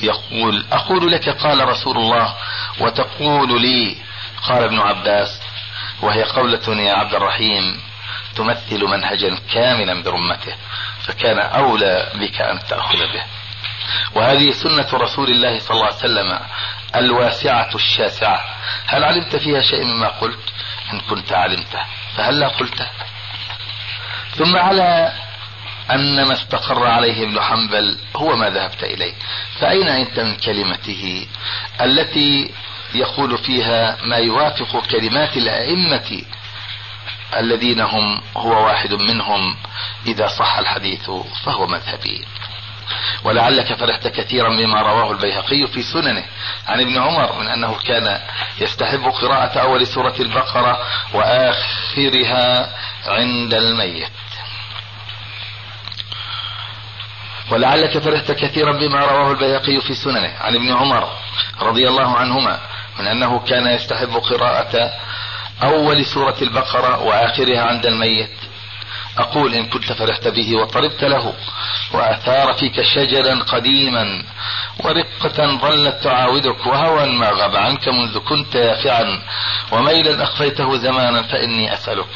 يقول 0.00 0.66
أقول 0.72 1.12
لك 1.12 1.28
قال 1.28 1.68
رسول 1.68 1.96
الله 1.96 2.34
وتقول 2.80 3.62
لي 3.62 3.96
قال 4.48 4.62
ابن 4.64 4.78
عباس 4.78 5.40
وهي 6.02 6.22
قولة 6.22 6.82
يا 6.82 6.94
عبد 6.94 7.14
الرحيم 7.14 7.80
تمثل 8.36 8.84
منهجا 8.84 9.38
كاملا 9.54 10.02
برمته 10.02 10.54
فكان 11.02 11.38
أولى 11.38 12.12
بك 12.14 12.40
أن 12.40 12.58
تأخذ 12.68 12.98
به. 12.98 13.22
وهذه 14.14 14.52
سنة 14.52 14.88
رسول 14.92 15.30
الله 15.30 15.58
صلى 15.58 15.70
الله 15.70 15.86
عليه 15.86 15.96
وسلم 15.96 16.40
الواسعة 16.96 17.74
الشاسعة. 17.74 18.44
هل 18.86 19.04
علمت 19.04 19.36
فيها 19.36 19.60
شيء 19.60 19.84
مما 19.84 20.08
قلت؟ 20.08 20.38
إن 20.92 21.00
كنت 21.00 21.32
علمته. 21.32 21.80
فهلا 22.16 22.48
قلته 22.48 22.88
ثم 24.36 24.56
على 24.56 25.12
أن 25.90 26.22
ما 26.22 26.32
استقر 26.32 26.86
عليه 26.86 27.24
ابن 27.24 27.40
حنبل 27.40 27.98
هو 28.16 28.36
ما 28.36 28.50
ذهبت 28.50 28.82
إليه. 28.84 29.12
فأين 29.60 29.88
أنت 29.88 30.20
من 30.20 30.36
كلمته 30.36 31.26
التي 31.80 32.50
يقول 32.94 33.38
فيها 33.38 33.96
ما 34.04 34.16
يوافق 34.16 34.86
كلمات 34.86 35.36
الأئمة 35.36 36.22
الذين 37.36 37.80
هم 37.80 38.20
هو 38.36 38.66
واحد 38.66 38.94
منهم 38.94 39.56
إذا 40.06 40.28
صح 40.28 40.58
الحديث 40.58 41.10
فهو 41.44 41.66
مذهبي. 41.66 42.24
ولعلك 43.24 43.74
فرحت 43.74 44.08
كثيرا 44.08 44.48
بما 44.48 44.82
رواه 44.82 45.12
البيهقي 45.12 45.66
في 45.66 45.82
سننه 45.82 46.24
عن 46.66 46.80
ابن 46.80 46.98
عمر 46.98 47.40
من 47.40 47.48
أنه 47.48 47.74
كان 47.74 48.20
يستحب 48.60 49.04
قراءة 49.04 49.58
أول 49.58 49.86
سورة 49.86 50.14
البقرة 50.20 50.78
وآخرها 51.14 52.74
عند 53.06 53.54
الميت. 53.54 54.08
ولعلك 57.50 57.98
فرحت 57.98 58.32
كثيرا 58.32 58.72
بما 58.72 59.00
رواه 59.04 59.30
البيهقي 59.30 59.80
في 59.80 59.94
سننه 59.94 60.32
عن 60.40 60.54
ابن 60.54 60.72
عمر 60.72 61.08
رضي 61.62 61.88
الله 61.88 62.16
عنهما 62.16 62.60
من 62.98 63.06
أنه 63.06 63.38
كان 63.38 63.66
يستحب 63.66 64.10
قراءة 64.16 64.90
أول 65.62 66.04
سورة 66.04 66.36
البقرة 66.42 67.02
وآخرها 67.02 67.60
عند 67.60 67.86
الميت. 67.86 68.30
أقول 69.18 69.54
إن 69.54 69.66
كنت 69.66 69.92
فرحت 69.92 70.28
به 70.28 70.56
وطربت 70.56 71.04
له 71.04 71.34
وأثار 71.92 72.52
فيك 72.52 72.82
شجرا 72.82 73.34
قديما 73.42 74.22
ورقة 74.84 75.58
ظلت 75.58 76.02
تعاودك 76.04 76.66
وهوى 76.66 77.06
ما 77.06 77.30
غاب 77.30 77.56
عنك 77.56 77.88
منذ 77.88 78.18
كنت 78.18 78.54
يافعا 78.54 79.22
وميلا 79.72 80.22
أخفيته 80.22 80.76
زمانا 80.76 81.22
فإني 81.22 81.74
أسألك 81.74 82.08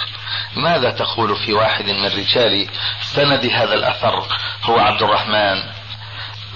ماذا 0.57 0.91
تقول 0.91 1.37
في 1.37 1.53
واحد 1.53 1.85
من 1.91 2.07
رجال 2.07 2.67
سند 3.03 3.47
هذا 3.47 3.75
الأثر؟ 3.75 4.27
هو 4.65 4.79
عبد 4.79 5.03
الرحمن 5.03 5.63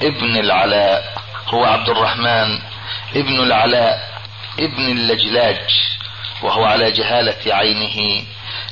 ابن 0.03 0.37
العلاء 0.37 1.15
هو 1.49 1.65
عبد 1.65 1.89
الرحمن 1.89 2.59
ابن 3.17 3.41
العلاء 3.41 4.15
ابن 4.61 4.91
اللجلاج 4.91 5.71
وهو 6.43 6.65
على 6.65 6.91
جهالة 6.91 7.55
عينه. 7.55 8.25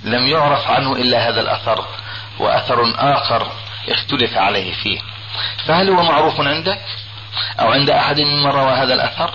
لم 0.04 0.26
يعرف 0.26 0.70
عنه 0.70 0.92
إلا 0.92 1.28
هذا 1.28 1.40
الأثر 1.40 1.84
وأثر 2.38 2.94
آخر 2.98 3.52
اختلف 3.88 4.36
عليه 4.36 4.72
فيه. 4.72 5.00
فهل 5.66 5.90
هو 5.90 6.02
معروف 6.02 6.40
عندك 6.40 6.80
أو 7.60 7.72
عند 7.72 7.90
أحد 7.90 8.20
ممن 8.20 8.46
روى 8.46 8.72
هذا 8.72 8.94
الأثر؟ 8.94 9.34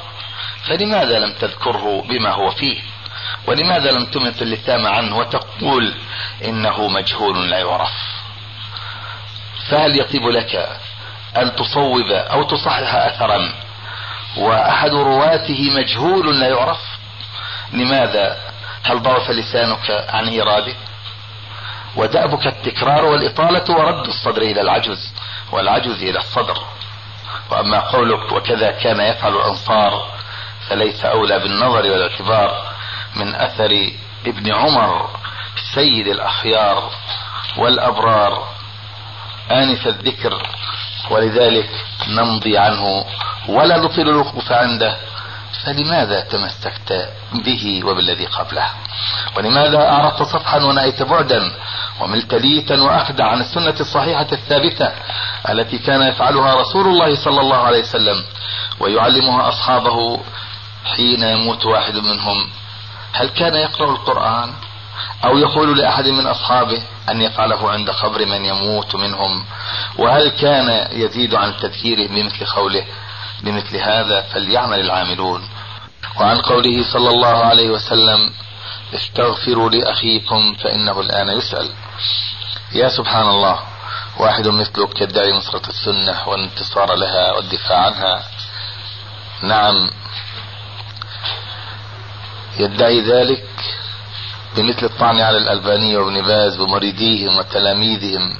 فلماذا 0.67 1.19
لم 1.19 1.33
تذكره 1.33 2.01
بما 2.09 2.31
هو 2.33 2.51
فيه؟ 2.51 2.81
ولماذا 3.47 3.91
لم 3.91 4.05
تمت 4.05 4.41
اللثام 4.41 4.87
عنه 4.87 5.17
وتقول 5.17 5.93
إنه 6.45 6.87
مجهول 6.87 7.49
لا 7.49 7.57
يعرف؟ 7.59 7.91
فهل 9.69 9.99
يطيب 9.99 10.27
لك 10.27 10.79
أن 11.37 11.55
تصوب 11.55 12.11
أو 12.11 12.43
تصحح 12.43 12.95
أثرا 12.95 13.53
وأحد 14.37 14.91
رواته 14.91 15.71
مجهول 15.71 16.39
لا 16.39 16.47
يعرف؟ 16.47 16.79
لماذا 17.73 18.37
هل 18.87 19.01
ضعف 19.01 19.31
لسانك 19.31 20.05
عن 20.09 20.27
إيراده 20.27 20.73
ودأبك 21.95 22.47
التكرار 22.47 23.05
والإطالة 23.05 23.75
ورد 23.75 24.07
الصدر 24.07 24.41
إلى 24.41 24.61
العجز 24.61 25.13
والعجز 25.51 26.03
إلى 26.03 26.19
الصدر. 26.19 26.57
وأما 27.51 27.79
قولك 27.79 28.31
وكذا 28.31 28.71
كان 28.71 28.99
يفعل 28.99 29.35
الأنصار 29.35 30.07
فليس 30.69 31.05
أولى 31.05 31.39
بالنظر 31.39 31.91
والإعتبار 31.91 32.63
من 33.15 33.35
أثر 33.35 33.91
ابن 34.25 34.55
عمر 34.55 35.09
سيد 35.75 36.07
الأخيار 36.07 36.91
والأبرار. 37.57 38.47
آنف 39.51 39.87
الذكر 39.87 40.47
ولذلك 41.09 41.69
نمضي 42.07 42.57
عنه 42.57 43.05
ولا 43.47 43.77
نطيل 43.77 44.09
الوقوف 44.09 44.51
عنده. 44.51 44.97
فلماذا 45.67 46.21
تمسكت 46.21 47.09
به 47.33 47.81
وبالذي 47.85 48.25
قبله؟ 48.25 48.69
ولماذا 49.37 49.89
أعرضت 49.89 50.23
صفحا 50.23 50.57
ونأيت 50.63 51.03
بعدا؟ 51.03 51.51
وملت 51.99 52.33
ليتا 52.33 52.81
وأخدع 52.81 53.25
عن 53.25 53.41
السنة 53.41 53.75
الصحيحة 53.79 54.27
الثابتة 54.31 54.91
التي 55.49 55.77
كان 55.77 56.01
يفعلها 56.01 56.55
رسول 56.55 56.87
الله 56.87 57.15
صلى 57.15 57.41
الله 57.41 57.57
عليه 57.57 57.79
وسلم 57.79 58.23
ويعلمها 58.79 59.49
أصحابه 59.49 60.19
حين 60.85 61.23
يموت 61.23 61.65
واحد 61.65 61.95
منهم. 61.95 62.49
هل 63.13 63.29
كان 63.29 63.55
يقرأ 63.55 63.91
القرآن؟ 63.91 64.53
أو 65.25 65.37
يقول 65.37 65.77
لأحد 65.77 66.07
من 66.07 66.27
أصحابه 66.27 66.81
أن 67.09 67.21
يفعله 67.21 67.71
عند 67.71 67.89
قبر 67.89 68.25
من 68.25 68.45
يموت 68.45 68.95
منهم؟ 68.95 69.45
وهل 69.97 70.29
كان 70.29 70.87
يزيد 70.91 71.35
عن 71.35 71.57
تذكيره 71.57 72.07
بمثل 72.07 72.45
قوله 72.45 72.85
بمثل 73.41 73.77
هذا 73.77 74.21
فليعمل 74.21 74.79
العاملون؟ 74.79 75.49
وعن 76.19 76.41
قوله 76.41 76.83
صلى 76.93 77.09
الله 77.09 77.37
عليه 77.45 77.69
وسلم 77.69 78.33
استغفروا 78.93 79.69
لأخيكم 79.69 80.53
فإنه 80.53 81.01
الآن 81.01 81.37
يسأل. 81.37 81.71
يا 82.71 82.89
سبحان 82.89 83.27
الله 83.27 83.59
واحد 84.19 84.47
مثلك 84.47 85.01
يدعي 85.01 85.31
نصرة 85.31 85.69
السنة 85.69 86.27
والانتصار 86.27 86.95
لها 86.95 87.31
والدفاع 87.31 87.77
عنها. 87.85 88.23
نعم. 89.41 89.89
يدعي 92.59 93.01
ذلك 93.01 93.45
بمثل 94.55 94.85
الطعن 94.85 95.21
على 95.21 95.37
الألبانية 95.37 95.97
وابن 95.97 96.21
باز 96.21 96.59
ومريديهم 96.59 97.37
وتلاميذهم 97.37 98.37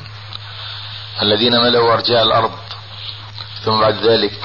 الذين 1.21 1.59
ملأوا 1.61 1.93
أرجاء 1.93 2.23
الأرض. 2.23 2.59
ثم 3.65 3.80
بعد 3.80 3.95
ذلك 3.95 4.39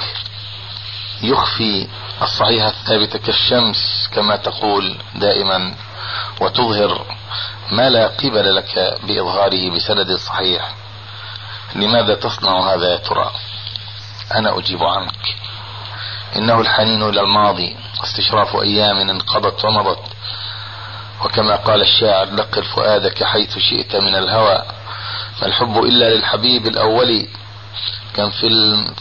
يخفي 1.23 1.89
الصحيح 2.23 2.65
الثابت 2.65 3.17
كالشمس 3.17 4.09
كما 4.13 4.37
تقول 4.37 4.97
دائما 5.15 5.75
وتظهر 6.41 7.07
ما 7.73 7.91
لا 7.91 8.07
قبل 8.07 8.57
لك 8.57 8.99
بإظهاره 9.03 9.71
بسند 9.71 10.17
صحيح. 10.17 10.75
لماذا 11.75 12.15
تصنع 12.15 12.75
هذا 12.75 12.93
يا 12.93 12.97
ترى؟ 12.97 13.31
أنا 14.35 14.59
أجيب 14.59 14.85
عنك. 14.85 15.37
إنه 16.37 16.61
الحنين 16.61 17.03
إلى 17.03 17.21
الماضي 17.21 17.77
استشراف 18.05 18.57
أيام 18.57 19.11
انقضت 19.11 19.65
ومضت. 19.65 20.05
وكما 21.25 21.57
قال 21.57 21.81
الشاعر 21.81 22.27
لقر 22.27 22.63
فؤادك 22.63 23.25
حيث 23.25 23.59
شئت 23.59 23.97
من 23.97 24.15
الهوى. 24.15 24.63
ما 25.41 25.47
الحب 25.47 25.79
إلا 25.79 26.15
للحبيب 26.15 26.67
الأول؟ 26.67 27.29
كم 28.15 28.31
في 28.31 28.47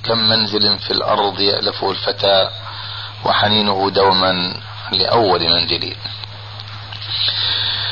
كم 0.04 0.18
منزل 0.18 0.80
في 0.80 0.92
الأرض 0.92 1.40
يألفه 1.40 1.92
الفتى؟ 1.92 2.50
وحنينه 3.26 3.90
دوما 3.90 4.54
لأول 4.92 5.50
منزل 5.50 5.96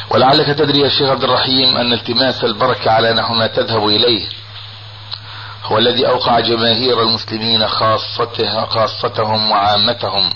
ولعلك 0.09 0.45
تدري 0.57 0.79
يا 0.79 0.89
شيخ 0.89 1.09
عبد 1.09 1.23
الرحيم 1.23 1.77
أن 1.77 1.93
التماس 1.93 2.43
البركة 2.43 2.91
على 2.91 3.13
نحو 3.13 3.33
ما 3.33 3.47
تذهب 3.47 3.87
إليه. 3.87 4.29
هو 5.63 5.77
الذي 5.77 6.07
أوقع 6.07 6.39
جماهير 6.39 7.01
المسلمين 7.01 7.67
خاصتها 7.67 8.65
خاصتهم 8.65 9.51
وعامتهم 9.51 10.33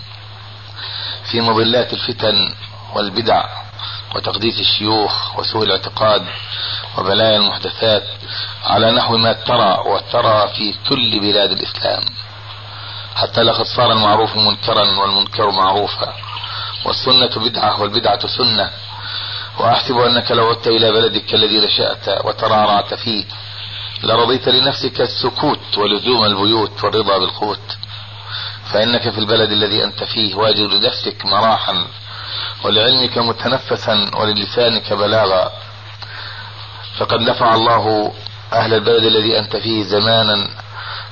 في 1.32 1.42
مضلات 1.42 1.94
الفتن 1.94 2.54
والبدع 2.96 3.46
وتقديس 4.16 4.60
الشيوخ 4.60 5.40
وسوء 5.40 5.64
الاعتقاد 5.64 6.26
وبلايا 6.98 7.38
المحدثات 7.38 8.04
على 8.64 8.92
نحو 8.92 9.18
ما 9.18 9.34
ترى 9.34 9.78
وترى 9.86 10.48
في 10.56 10.74
كل 10.90 11.20
بلاد 11.20 11.52
الإسلام. 11.52 12.06
حتى 13.16 13.42
لقد 13.42 13.66
صار 13.66 13.92
المعروف 13.92 14.38
منكرا 14.38 15.00
والمنكر 15.00 15.52
معروفا 15.52 16.14
والسنة 16.86 17.50
بدعة 17.50 17.82
والبدعة 17.82 18.28
سنة. 18.28 18.72
وأحسب 19.60 19.98
أنك 19.98 20.32
لو 20.32 20.50
عدت 20.50 20.68
إلى 20.68 20.92
بلدك 20.92 21.34
الذي 21.34 21.58
نشأت 21.58 22.26
وترعرعت 22.26 22.94
فيه 22.94 23.26
لرضيت 24.04 24.50
لنفسك 24.50 25.02
السكوت 25.02 25.78
ولزوم 25.78 26.26
البيوت 26.26 26.84
والرضا 26.84 27.18
بالقوت. 27.18 27.78
فإنك 28.72 29.10
في 29.10 29.18
البلد 29.18 29.52
الذي 29.52 29.84
أنت 29.84 30.04
فيه 30.04 30.36
واجد 30.36 30.74
لنفسك 30.74 31.26
مراحا 31.26 31.86
ولعلمك 32.64 33.18
متنفسا 33.18 34.12
وللسانك 34.16 34.94
بلاغا. 34.94 35.52
فقد 36.98 37.20
نفع 37.20 37.56
الله 37.56 38.14
أهل 38.54 38.74
البلد 38.74 39.04
الذي 39.04 39.40
أنت 39.40 39.56
فيه 39.56 39.84
زمانا 39.84 40.48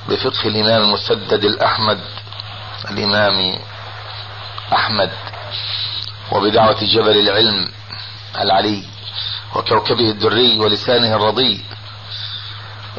بفقه 0.08 0.48
الإمام 0.48 0.82
المسدد 0.82 1.44
الأحمد 1.44 2.00
الإمام 2.90 3.58
أحمد 4.72 5.10
وبدعوة 6.32 6.84
جبل 6.84 7.18
العلم 7.18 7.68
العلي 8.40 8.84
وكوكبه 9.54 10.10
الدري 10.10 10.58
ولسانه 10.58 11.16
الرضي 11.16 11.64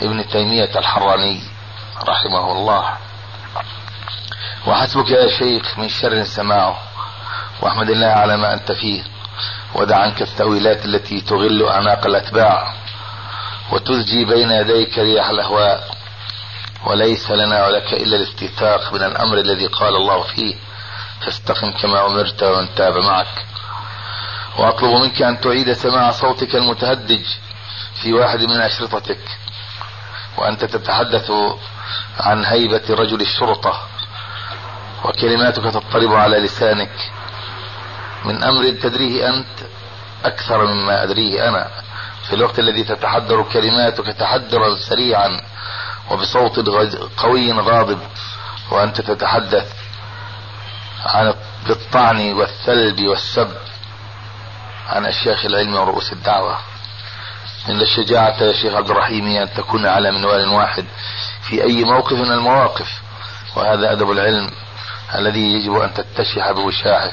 ابن 0.02 0.28
تيمية 0.30 0.72
الحراني 0.80 1.44
رحمه 2.08 2.52
الله. 2.52 2.98
وحسبك 4.68 5.12
يا 5.12 5.28
شيخ 5.40 5.80
من 5.80 5.90
شر 5.90 6.24
سماعه 6.24 6.80
واحمد 7.62 7.90
الله 7.90 8.08
على 8.08 8.38
ما 8.38 8.54
أنت 8.54 8.72
فيه 8.72 9.04
ودع 9.76 9.98
عنك 9.98 10.22
التأويلات 10.22 10.86
التي 10.86 11.22
تغل 11.22 11.70
اعناق 11.70 12.06
الأتباع 12.06 12.74
وتزجي 13.72 14.26
بين 14.26 14.52
يديك 14.52 14.98
رياح 14.98 15.30
الأهواء. 15.30 16.03
وليس 16.86 17.32
لنا 17.32 17.68
ولك 17.68 17.94
إلا 17.94 18.18
الاستيثاق 18.18 18.94
من 18.94 19.04
الأمر 19.04 19.38
الذي 19.38 19.68
قال 19.68 19.96
الله 19.96 20.24
فيه. 20.24 20.56
فاستقم 21.22 21.72
كما 21.72 22.06
أمرت 22.06 22.44
ومن 22.44 22.76
تاب 22.76 22.98
معك. 22.98 23.46
وأطلب 24.58 25.02
منك 25.02 25.22
أن 25.22 25.42
تعيد 25.42 25.74
سماع 25.74 26.12
صوتك 26.12 26.56
المتهدج 26.56 27.26
في 28.02 28.14
واحد 28.14 28.40
من 28.40 28.62
أشرطتك. 28.62 29.20
وأنت 30.38 30.66
تتحدث 30.66 31.32
عن 32.20 32.46
هيبة 32.46 32.84
رجل 32.90 33.22
الشرطة. 33.22 33.82
وكلماتك 35.04 35.64
تضطرب 35.64 36.14
على 36.14 36.40
لسانك. 36.40 37.12
من 38.26 38.44
أمر 38.44 38.64
تدريه 38.64 39.30
أنت 39.30 39.60
أكثر 40.26 40.66
مما 40.66 41.04
أدريه 41.04 41.50
أنا. 41.50 41.68
في 42.28 42.36
الوقت 42.36 42.60
الذي 42.60 42.84
تتحدر 42.84 43.44
كلماتك 43.44 44.06
تحدرا 44.06 44.76
سريعا. 44.76 45.53
وبصوت 46.12 46.60
قوي 47.18 47.52
غاضب 47.52 48.00
وأنت 48.72 49.02
تتحدث 49.02 49.74
عن 51.06 51.34
بالطعن 51.68 52.34
والثلب 52.34 53.02
والسب. 53.02 53.52
عن 54.88 55.06
اشياخ 55.06 55.46
العلم 55.46 55.76
ورؤوس 55.76 56.14
الدعوة. 56.14 56.60
إن 57.70 57.82
الشجاعة 57.82 58.44
يا 58.44 58.54
شيخ 58.54 58.74
عبد 58.74 58.90
الرحيم 58.90 59.28
أن 59.28 59.54
تكون 59.54 59.86
على 59.86 60.12
منوال 60.12 60.48
واحد 60.48 60.86
في 61.42 61.64
أي 61.64 61.84
موقف 61.84 62.14
من 62.14 62.32
المواقف. 62.32 63.02
وهذا 63.56 63.92
أدب 63.92 64.12
العلم 64.12 64.52
الذي 65.16 65.54
يجب 65.54 65.76
أن 65.76 65.94
تتشح 65.94 66.52
بوشاحه 66.52 67.12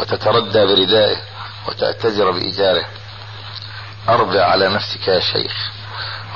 وتتردى 0.00 0.66
بردائه 0.66 1.16
وتأتزر 1.68 2.30
بإيجاره. 2.30 2.84
أربع 4.08 4.44
على 4.44 4.68
نفسك 4.68 5.08
يا 5.08 5.20
شيخ 5.20 5.70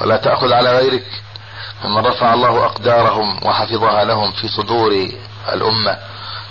ولا 0.01 0.17
تأخذ 0.17 0.53
على 0.53 0.79
غيرك. 0.79 1.24
ممن 1.85 2.07
رفع 2.07 2.35
الله 2.35 2.65
أقدارهم 2.65 3.47
وحفظها 3.47 4.05
لهم 4.05 4.33
في 4.33 4.49
صدور 4.49 5.09
الأمة. 5.53 5.99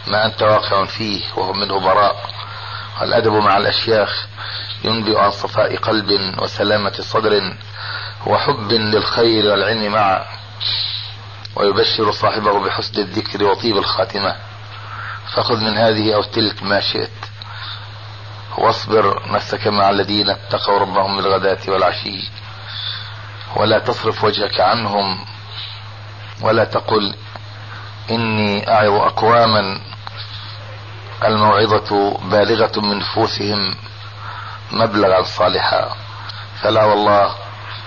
ما 0.08 0.26
أنت 0.26 0.42
واقع 0.42 0.86
فيه 0.86 1.22
وهم 1.36 1.60
منه 1.60 1.80
براء. 1.80 2.30
الأدب 3.02 3.32
مع 3.32 3.58
الأشياخ 3.58 4.28
ينبئ 4.84 5.20
عن 5.20 5.32
صفاء 5.32 5.78
قلب 5.78 6.40
وسلامة 6.42 6.94
صدر 7.00 7.54
وحب 8.26 8.72
للخير 8.72 9.52
والعلم 9.52 9.92
معا 9.92 10.26
ويبشر 11.56 12.12
صاحبه 12.12 12.60
بحسن 12.60 13.02
الذكر 13.02 13.44
وطيب 13.44 13.78
الخاتمة. 13.78 14.36
فخذ 15.34 15.62
من 15.62 15.78
هذه 15.78 16.16
أو 16.16 16.24
تلك 16.24 16.64
ما 16.64 16.80
شئت. 16.82 17.10
واصبر 18.58 19.32
نفسك 19.32 19.68
مع 19.68 19.90
الذين 19.90 20.30
اتقوا 20.30 20.80
ربهم 20.80 21.18
بالغداة 21.18 21.60
والعشي. 21.68 22.30
ولا 23.56 23.80
تصرف 23.80 24.24
وجهك 24.24 24.60
عنهم 24.60 25.26
ولا 26.42 26.64
تقل 26.64 27.16
إني 28.12 28.72
أعظ 28.72 28.94
أقواما 28.94 29.80
الموعظة 31.24 32.18
بالغة 32.18 32.80
من 32.80 33.00
نفوسهم 33.00 33.76
مبلغا 34.72 35.24
صالحا. 35.24 35.96
فلا 36.62 36.84
والله 36.84 37.36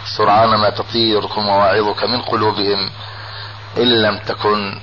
سرعان 0.05 0.49
ما 0.49 0.71
تطيركم 0.71 1.43
مواعظك 1.43 2.05
من 2.05 2.23
قلوبهم 2.23 2.91
إن 3.77 4.03
لم 4.03 4.19
تكن 4.19 4.81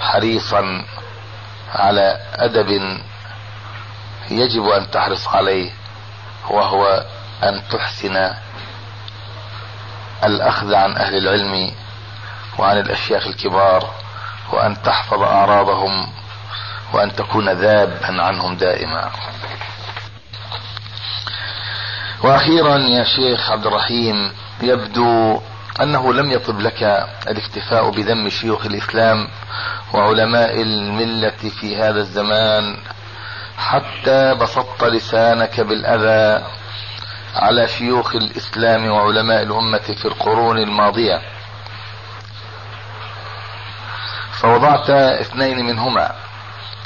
حريصا 0.00 0.84
على 1.74 2.20
أدب 2.34 2.98
يجب 4.30 4.68
أن 4.68 4.90
تحرص 4.90 5.28
عليه 5.28 5.70
وهو 6.50 7.04
أن 7.42 7.62
تحسن 7.70 8.34
الأخذ 10.24 10.74
عن 10.74 10.96
أهل 10.96 11.16
العلم 11.16 11.74
وعن 12.58 12.78
الأشياخ 12.78 13.26
الكبار 13.26 13.90
وأن 14.52 14.82
تحفظ 14.82 15.22
أعراضهم 15.22 16.12
وأن 16.92 17.16
تكون 17.16 17.48
ذابا 17.48 18.22
عنهم 18.22 18.56
دائما. 18.56 19.10
وأخيرا 22.24 22.78
يا 22.78 23.04
شيخ 23.04 23.50
عبد 23.50 23.66
الرحيم 23.66 24.32
يبدو 24.62 25.40
أنه 25.80 26.12
لم 26.12 26.30
يطب 26.30 26.60
لك 26.60 26.82
الاكتفاء 27.28 27.90
بذم 27.90 28.28
شيوخ 28.28 28.66
الإسلام 28.66 29.28
وعلماء 29.94 30.62
الملة 30.62 31.50
في 31.60 31.76
هذا 31.76 32.00
الزمان 32.00 32.76
حتى 33.58 34.34
بسطت 34.34 34.84
لسانك 34.84 35.60
بالأذى 35.60 36.46
على 37.38 37.68
شيوخ 37.68 38.14
الإسلام 38.16 38.86
وعلماء 38.90 39.42
الأمة 39.42 39.78
في 40.02 40.04
القرون 40.04 40.58
الماضية. 40.58 41.22
فوضعت 44.32 44.90
اثنين 44.90 45.66
منهما 45.66 46.14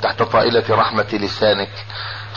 تحت 0.02 0.22
طائلة 0.22 0.64
رحمة 0.70 1.08
لسانك 1.12 1.70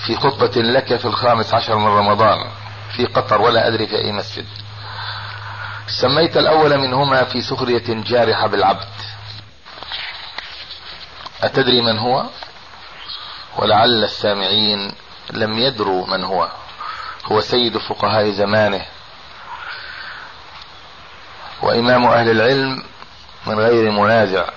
في 0.06 0.16
خطبة 0.16 0.62
لك 0.62 0.96
في 0.96 1.06
الخامس 1.06 1.54
عشر 1.54 1.78
من 1.78 1.88
رمضان 1.88 2.50
في 2.96 3.06
قطر 3.06 3.42
ولا 3.42 3.68
أدري 3.68 3.88
في 3.88 3.98
أي 3.98 4.12
مسجد. 4.12 4.46
سميت 5.88 6.38
الأول 6.38 6.78
منهما 6.78 7.24
في 7.24 7.42
سخرية 7.42 7.84
جارحة 7.88 8.48
بالعبد. 8.48 8.88
أتدري 11.44 11.82
من 11.82 11.98
هو؟ 11.98 12.26
ولعل 13.58 14.04
السامعين 14.04 14.92
لم 15.32 15.60
يدروا 15.60 16.08
من 16.08 16.24
هو. 16.24 16.50
هو 17.26 17.42
سيد 17.42 17.78
فقهاء 17.78 18.32
زمانه. 18.32 18.86
وإمام 21.62 22.06
أهل 22.06 22.30
العلم 22.30 22.84
من 23.48 23.60
غير 23.60 23.92
منازع 23.92 24.50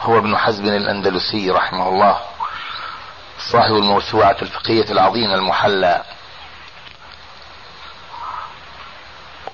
هو 0.00 0.18
ابن 0.18 0.36
حزم 0.36 0.68
الأندلسي 0.68 1.50
رحمه 1.50 1.88
الله 1.88 2.20
صاحب 3.38 3.74
الموسوعة 3.74 4.36
الفقهية 4.42 4.90
العظيمة 4.90 5.34
المحلى. 5.34 6.02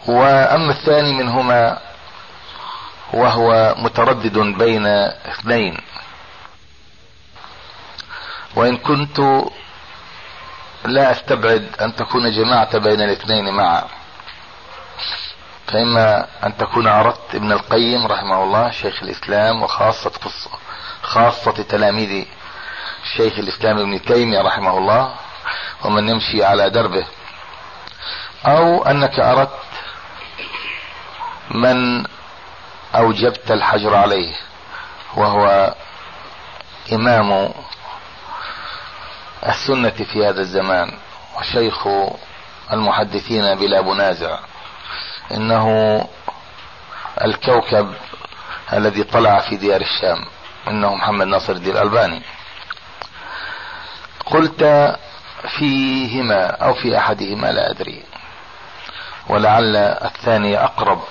وأما 0.07 0.71
الثاني 0.71 1.13
منهما 1.13 1.79
وهو 3.13 3.75
متردد 3.79 4.39
بين 4.39 4.87
اثنين. 4.87 5.81
وإن 8.57 8.77
كنت 8.77 9.21
لا 10.85 11.13
أستبعد 11.13 11.69
أن 11.81 11.97
تكون 11.97 12.31
جمعت 12.33 12.77
بين 12.77 13.01
الاثنين 13.01 13.55
معا. 13.55 13.85
فإما 15.67 16.27
أن 16.45 16.57
تكون 16.57 16.87
أردت 16.87 17.35
ابن 17.35 17.53
القيم 17.53 18.07
رحمه 18.07 18.43
الله 18.43 18.71
شيخ 18.71 19.03
الإسلام 19.03 19.63
وخاصة 19.63 20.13
خاصة 21.03 21.53
تلاميذ 21.53 22.27
شيخ 23.17 23.39
الإسلام 23.39 23.79
ابن 23.79 24.03
تيمية 24.03 24.41
رحمه 24.41 24.79
الله 24.79 25.15
ومن 25.85 26.09
يمشي 26.09 26.45
على 26.45 26.71
دربه. 26.71 27.07
أو 28.47 28.83
أنك 28.83 29.21
أردت 29.21 29.59
من 31.51 32.05
أوجبت 32.95 33.51
الحجر 33.51 33.95
عليه 33.95 34.35
وهو 35.17 35.75
إمام 36.93 37.51
السنة 39.49 39.91
في 39.91 40.27
هذا 40.27 40.41
الزمان 40.41 40.93
وشيخ 41.39 41.87
المحدثين 42.73 43.55
بلا 43.55 43.83
منازع. 43.83 44.39
إنه 45.33 45.69
الكوكب 47.25 47.95
الذي 48.73 49.05
طلع 49.05 49.39
في 49.39 49.57
ديار 49.57 49.81
الشام 49.81 50.25
إنه 50.69 50.95
محمد 50.95 51.27
ناصر 51.27 51.53
الدين 51.53 51.77
الألباني. 51.77 52.23
قلت 54.27 54.95
فيهما 55.59 56.47
أو 56.47 56.75
في 56.75 56.99
أحدهما 56.99 57.53
لا 57.53 57.71
أدري 57.71 58.03
ولعل 59.29 59.77
الثاني 59.77 60.65
أقرب 60.65 61.03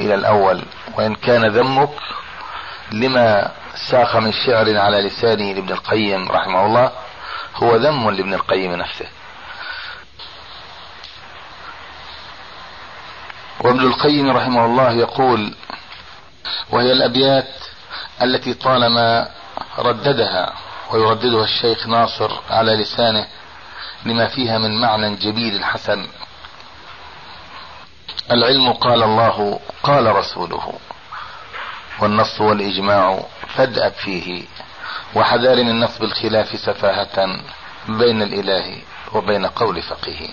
إلى 0.00 0.14
الأول. 0.14 0.64
وإن 0.94 1.14
كان 1.14 1.46
ذمك 1.46 1.90
لما 2.92 3.50
ساق 3.90 4.16
من 4.16 4.32
شعر 4.32 4.78
على 4.78 5.00
لسانه 5.00 5.52
لابن 5.52 5.72
القيم 5.72 6.28
رحمه 6.28 6.66
الله 6.66 6.92
هو 7.54 7.76
ذم 7.76 8.10
لابن 8.10 8.34
القيم 8.34 8.74
نفسه. 8.74 9.06
وابن 13.60 13.80
القيم 13.80 14.30
رحمه 14.30 14.64
الله 14.64 14.92
يقول 14.92 15.54
وهي 16.70 16.92
الأبيات 16.92 17.48
التي 18.22 18.54
طالما 18.54 19.28
رددها 19.78 20.52
ويرددها 20.90 21.44
الشيخ 21.44 21.86
ناصر 21.86 22.30
على 22.50 22.76
لسانه 22.76 23.26
لما 24.06 24.28
فيها 24.28 24.58
من 24.58 24.80
معنى 24.80 25.16
جميل 25.16 25.64
حسن 25.64 26.08
العلم 28.30 28.72
قال 28.72 29.02
الله 29.02 29.60
قال 29.82 30.16
رسوله 30.16 30.72
والنص 32.00 32.40
والإجماع 32.40 33.24
فادأب 33.56 33.92
فيه. 33.92 34.44
وحذار 35.14 35.64
من 35.64 35.80
نصب 35.80 36.02
الخلاف 36.02 36.48
سفاهة 36.58 37.40
بين 37.88 38.22
الإله 38.22 38.82
وبين 39.12 39.46
قول 39.46 39.82
فقيه. 39.82 40.28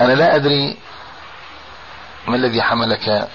أنا 0.00 0.12
لا 0.12 0.34
أدري 0.36 0.76
ما 2.26 2.36
الذي 2.36 2.62
حملك 2.62 3.28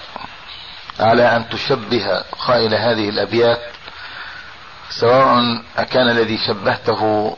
على 1.00 1.36
أن 1.36 1.48
تشبه 1.48 2.22
قائل 2.46 2.74
هذه 2.74 3.08
الأبيات 3.08 3.60
سواء 4.90 5.62
أكان 5.76 6.08
الذي 6.10 6.38
شبهته 6.38 7.36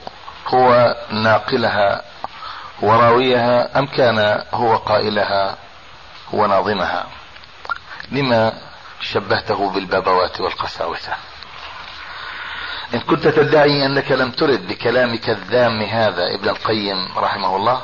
هو 0.48 0.96
ناقلها 1.10 2.02
وراويها 2.82 3.78
أم 3.78 3.86
كان 3.86 4.42
هو 4.52 4.76
قائلها 4.76 5.56
هو 6.34 6.46
ناظمها 6.46 7.06
لما 8.12 8.52
شبهته 9.00 9.70
بالبابوات 9.70 10.40
والقساوسة؟ 10.40 11.12
إن 12.94 13.00
كنت 13.00 13.28
تدعي 13.28 13.86
أنك 13.86 14.12
لم 14.12 14.30
ترد 14.30 14.66
بكلامك 14.68 15.30
الذام 15.30 15.82
هذا 15.82 16.34
ابن 16.34 16.48
القيم 16.48 17.08
رحمه 17.16 17.56
الله 17.56 17.82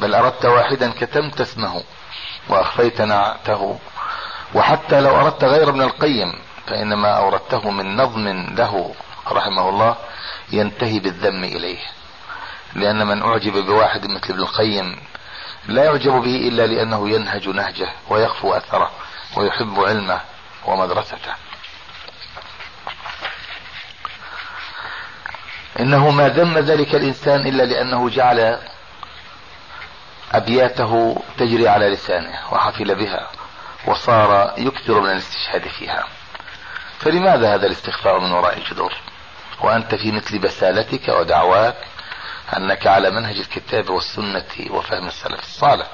بل 0.00 0.14
أردت 0.14 0.44
واحدا 0.44 0.92
كتمت 1.00 1.40
اسمه 1.40 1.82
وأخفيت 2.48 3.00
نعته 3.00 3.78
وحتى 4.54 5.00
لو 5.00 5.16
أردت 5.16 5.44
غير 5.44 5.68
ابن 5.68 5.82
القيم 5.82 6.34
فإنما 6.66 7.08
أوردته 7.08 7.70
من 7.70 7.96
نظم 7.96 8.28
له 8.28 8.94
رحمه 9.28 9.68
الله 9.68 9.96
ينتهي 10.52 10.98
بالذم 10.98 11.44
إليه. 11.44 11.78
لأن 12.74 13.06
من 13.06 13.22
أعجب 13.22 13.52
بواحد 13.66 14.06
مثل 14.06 14.30
ابن 14.30 14.40
القيم 14.42 14.96
لا 15.66 15.84
يعجب 15.84 16.12
به 16.12 16.48
إلا 16.48 16.66
لأنه 16.66 17.10
ينهج 17.10 17.48
نهجه 17.48 17.88
ويخفو 18.10 18.52
أثره 18.54 18.90
ويحب 19.36 19.80
علمه 19.80 20.20
ومدرسته. 20.66 21.47
إنه 25.80 26.10
ما 26.10 26.28
ذم 26.28 26.58
ذلك 26.58 26.94
الإنسان 26.94 27.46
إلا 27.46 27.62
لأنه 27.62 28.10
جعل 28.10 28.58
أبياته 30.32 31.22
تجري 31.38 31.68
على 31.68 31.88
لسانه 31.88 32.52
وحفل 32.52 32.94
بها 32.94 33.30
وصار 33.86 34.54
يكثر 34.58 35.00
من 35.00 35.10
الاستشهاد 35.10 35.68
فيها. 35.68 36.04
فلماذا 36.98 37.54
هذا 37.54 37.66
الاستخفاء 37.66 38.20
من 38.20 38.32
وراء 38.32 38.58
الجدور 38.58 38.92
وأنت 39.60 39.94
في 39.94 40.12
مثل 40.12 40.38
بسالتك 40.38 41.08
ودعواك 41.08 41.76
أنك 42.56 42.86
على 42.86 43.10
منهج 43.10 43.36
الكتاب 43.38 43.90
والسنة 43.90 44.70
وفهم 44.70 45.06
السلف 45.06 45.40
الصالح. 45.40 45.86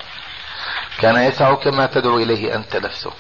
كان 0.99 1.17
يسعك 1.17 1.67
ما 1.67 1.87
تدعو 1.87 2.19
إليه 2.19 2.55
أنت 2.55 2.77
نفسك 2.77 3.13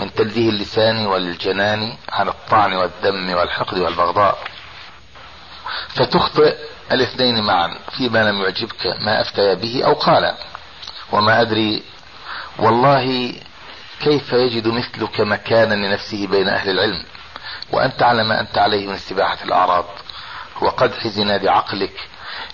من 0.00 0.14
تلذيه 0.14 0.48
اللسان 0.48 1.06
والجنان 1.06 1.96
عن 2.12 2.28
الطعن 2.28 2.72
والذم 2.72 3.34
والحقد 3.34 3.78
والبغضاء. 3.78 4.38
فتخطئ 5.88 6.56
الاثنين 6.92 7.44
معا 7.44 7.74
فيما 7.96 8.30
لم 8.30 8.42
يعجبك 8.42 8.86
ما 8.86 9.20
أفتى 9.20 9.54
به 9.54 9.84
أو 9.84 9.92
قال. 9.92 10.34
وما 11.12 11.40
أدري 11.40 11.82
والله 12.58 13.34
كيف 14.00 14.32
يجد 14.32 14.68
مثلك 14.68 15.20
مكانا 15.20 15.74
لنفسه 15.74 16.26
بين 16.26 16.48
أهل 16.48 16.70
العلم 16.70 17.04
وانت 17.72 18.02
على 18.02 18.24
ما 18.24 18.40
انت 18.40 18.58
عليه 18.58 18.86
من 18.86 18.94
استباحة 18.94 19.38
الأعراض. 19.44 19.84
وقدح 20.60 21.06
زناد 21.06 21.46
عقلك 21.46 22.08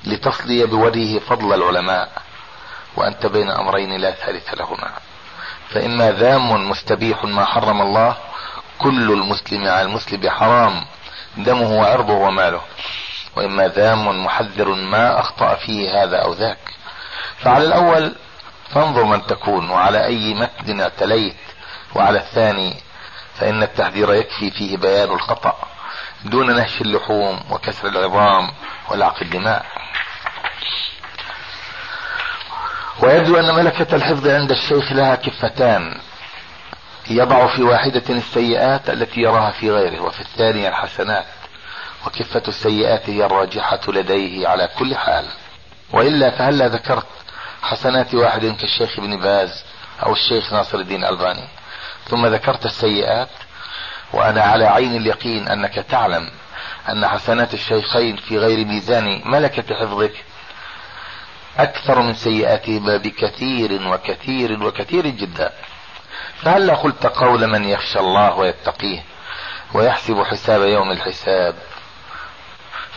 لتصلي 0.05 0.67
بوجهه 0.67 1.19
فضل 1.19 1.55
العلماء 1.55 2.23
وأنت 2.97 3.27
بين 3.27 3.51
أمرين 3.51 3.97
لا 4.01 4.11
ثالث 4.11 4.55
لهما. 4.55 4.91
فإما 5.71 6.11
ذام 6.11 6.71
مستبيح 6.71 7.25
ما 7.25 7.45
حرم 7.45 7.83
الله 7.83 8.17
كل 8.79 9.13
المسلم 9.13 9.63
على 9.63 9.83
المسلم 9.83 10.31
حرام 10.31 10.85
دمه 11.37 11.73
وعرضه 11.73 12.13
وماله. 12.13 12.61
وإما 13.39 13.69
ذام 13.69 14.25
محذر 14.25 14.69
ما 14.69 15.21
أخطأ 15.21 15.55
فيه 15.55 16.03
هذا 16.03 16.17
أو 16.17 16.33
ذاك. 16.33 16.59
فعلى 17.39 17.65
الأول 17.65 18.15
فانظر 18.71 19.05
من 19.05 19.27
تكون 19.27 19.71
وعلى 19.71 20.07
أي 20.07 20.35
متن 20.35 20.81
اعتليت 20.81 21.37
وعلى 21.95 22.19
الثاني 22.19 22.75
فإن 23.35 23.63
التحذير 23.63 24.15
يكفي 24.15 24.51
فيه 24.51 24.77
بيان 24.77 25.11
الخطأ 25.11 25.57
دون 26.25 26.57
نهش 26.57 26.81
اللحوم 26.81 27.41
وكسر 27.51 27.89
العظام 27.89 28.51
ولعق 28.91 29.23
الدماء. 29.23 29.67
ويبدو 33.03 33.37
أن 33.41 33.55
ملكة 33.55 33.97
الحفظ 33.97 34.29
عند 34.29 34.51
الشيخ 34.51 34.93
لها 34.93 35.15
كفتان. 35.15 36.01
يضع 37.11 37.57
في 37.57 37.63
واحدة 37.63 38.03
السيئات 38.11 38.91
التي 38.91 39.21
يراها 39.21 39.51
في 39.51 39.71
غيره 39.71 40.01
وفي 40.01 40.21
الثانية 40.21 40.69
الحسنات. 40.69 41.25
وكفة 42.07 42.43
السيئات 42.49 43.11
هي 43.11 43.27
الراجحة 43.27 43.81
لديه 43.89 44.49
على 44.49 44.69
كل 44.79 44.97
حال. 44.97 45.25
وإلا 45.93 46.31
فهلا 46.31 46.69
ذكرت 46.69 47.07
حسنات 47.63 48.15
واحد 48.15 48.41
كالشيخ 48.41 48.99
ابن 48.99 49.21
باز 49.21 49.65
أو 50.03 50.13
الشيخ 50.13 50.53
ناصر 50.53 50.79
الدين 50.79 51.05
الألباني؟ 51.05 51.45
ثم 52.09 52.27
ذكرت 52.27 52.65
السيئات 52.65 53.29
وأنا 54.13 54.43
على 54.43 54.67
عين 54.67 54.97
اليقين 54.97 55.49
أنك 55.49 55.75
تعلم 55.75 56.31
أن 56.89 57.07
حسنات 57.07 57.55
الشيخين 57.55 58.17
في 58.17 58.39
غير 58.39 58.67
ميزان 58.67 59.23
ملكة 59.25 59.75
حفظك 59.75 60.13
أكثر 61.59 62.03
من 62.03 62.15
سيئاتهما 62.15 62.97
بكثير 62.97 63.89
وكثير 63.89 64.63
وكثير 64.63 65.07
جدا. 65.07 65.53
فهلا 66.43 66.75
قلت 66.75 67.07
قول 67.07 67.47
من 67.47 67.65
يخشى 67.65 67.99
الله 67.99 68.35
ويتقيه 68.35 69.03
ويحسب 69.75 70.23
حساب 70.23 70.63
يوم 70.63 70.91
الحساب؟ 70.91 71.55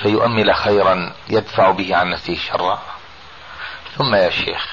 فيؤمل 0.01 0.55
خيرا 0.55 1.13
يدفع 1.29 1.71
به 1.71 1.95
عن 1.95 2.09
نفسه 2.09 2.35
شرا. 2.35 2.81
ثم 3.97 4.15
يا 4.15 4.29
شيخ 4.29 4.67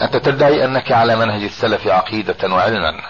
أنت 0.00 0.16
تدعي 0.16 0.64
أنك 0.64 0.92
على 0.92 1.16
منهج 1.16 1.42
السلف 1.42 1.86
عقيدة 1.86 2.54
وعلما 2.54 3.02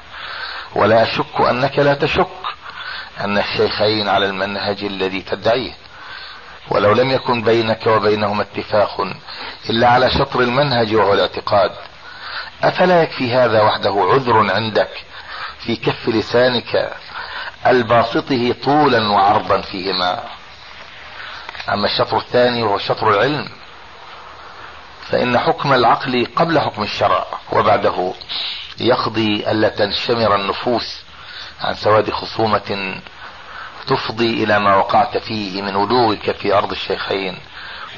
ولا 0.75 1.03
أشك 1.03 1.41
أنك 1.41 1.79
لا 1.79 1.95
تشك 1.95 2.29
أن 3.21 3.39
الشيخين 3.39 4.09
على 4.09 4.27
المنهج 4.27 4.85
الذي 4.85 5.23
تدعيه. 5.23 5.73
ولو 6.71 6.93
لم 6.93 7.11
يكن 7.11 7.43
بينك 7.43 7.87
وبينهما 7.87 8.43
اتفاق 8.43 9.01
إلا 9.71 9.89
على 9.89 10.11
شطر 10.11 10.41
المنهج 10.41 10.95
وهو 10.95 11.15
الاعتقاد 11.15 11.71
أفلا 12.63 13.03
يكفي 13.03 13.33
هذا 13.35 13.63
وحده 13.63 14.09
عذر 14.13 14.51
عندك 14.51 14.91
في 15.59 15.77
كف 15.77 16.09
لسانك 16.09 16.93
الباسطه 17.67 18.55
طولا 18.65 19.09
وعرضا 19.09 19.61
فيهما؟ 19.61 20.25
أما 21.69 21.87
الشطر 21.87 22.19
الثاني 22.19 22.63
وهو 22.63 22.79
شطر 22.79 23.11
العلم 23.11 23.49
فإن 25.11 25.39
حكم 25.39 25.73
العقل 25.73 26.27
قبل 26.37 26.61
حكم 26.61 26.83
الشرع 26.83 27.27
وبعده 27.53 28.13
يقضي 28.81 29.51
ألا 29.51 29.69
تنشمر 29.69 30.35
النفوس 30.35 31.01
عن 31.61 31.75
سواد 31.75 32.11
خصومة 32.11 33.01
تفضي 33.87 34.45
إلى 34.45 34.59
ما 34.59 34.77
وقعت 34.77 35.19
فيه 35.19 35.63
من 35.63 35.77
ولوغك 35.77 36.37
في 36.37 36.55
أرض 36.55 36.71
الشيخين 36.71 37.39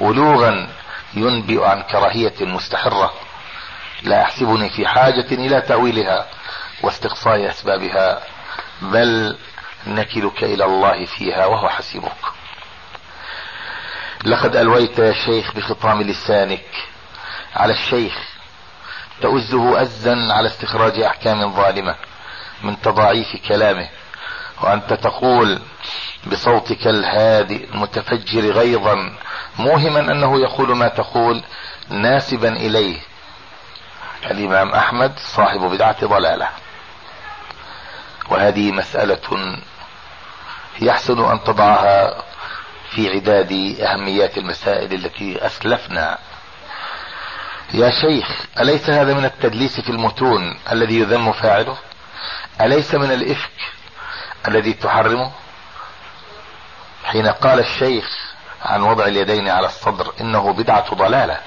ولوغا 0.01 0.69
ينبئ 1.13 1.65
عن 1.65 1.81
كراهية 1.81 2.35
مستحرة. 2.41 3.13
لا 4.03 4.21
أحسبني 4.21 4.69
في 4.69 4.87
حاجة 4.87 5.31
إلى 5.31 5.61
تأويلها 5.61 6.27
واستقصاء 6.83 7.49
أسبابها 7.49 8.21
بل 8.81 9.37
نكلك 9.87 10.43
إلى 10.43 10.65
الله 10.65 11.05
فيها 11.05 11.45
وهو 11.45 11.69
حسيبك. 11.69 12.38
لقد 14.25 14.55
ألويت 14.55 14.99
يا 14.99 15.13
شيخ 15.13 15.53
بخطام 15.55 16.01
لسانك 16.01 16.65
على 17.55 17.73
الشيخ 17.73 18.13
تؤزه 19.21 19.81
أزا 19.81 20.33
على 20.33 20.47
استخراج 20.47 20.99
أحكام 20.99 21.55
ظالمة 21.55 21.95
من 22.63 22.81
تضاعيف 22.81 23.35
كلامه 23.47 23.89
وأنت 24.61 24.93
تقول 24.93 25.59
بصوتك 26.31 26.87
الهادئ 26.87 27.69
المتفجر 27.73 28.51
غيظا 28.51 29.17
موهما 29.59 29.99
أنه 29.99 30.39
يقول 30.39 30.75
ما 30.77 30.87
تقول 30.87 31.43
ناسبا 31.89 32.49
إليه. 32.49 32.97
الإمام 34.31 34.69
أحمد 34.71 35.13
صاحب 35.19 35.59
بدعة 35.59 36.05
ضلالة. 36.05 36.49
وهذه 38.29 38.71
مسألة 38.71 39.57
يحسن 40.81 41.31
أن 41.31 41.43
تضعها 41.43 42.23
في 42.89 43.09
عداد 43.09 43.51
أهميات 43.81 44.37
المسائل 44.37 44.93
التي 44.93 45.45
أسلفنا. 45.45 46.17
يا 47.73 47.89
شيخ 47.89 48.45
أليس 48.59 48.89
هذا 48.89 49.13
من 49.13 49.25
التدليس 49.25 49.79
في 49.79 49.89
المتون 49.89 50.59
الذي 50.71 50.99
يذم 50.99 51.31
فاعله؟ 51.31 51.77
أليس 52.61 52.95
من 52.95 53.11
الإفك 53.11 53.51
الذي 54.47 54.73
تحرمه؟ 54.73 55.31
حين 57.03 57.27
قال 57.27 57.59
الشيخ 57.59 58.05
عن 58.61 58.81
وضع 58.81 59.05
اليدين 59.05 59.49
على 59.49 59.67
الصدر 59.67 60.13
إنه 60.21 60.53
بدعة 60.53 60.95
ضلالة. 60.95 61.39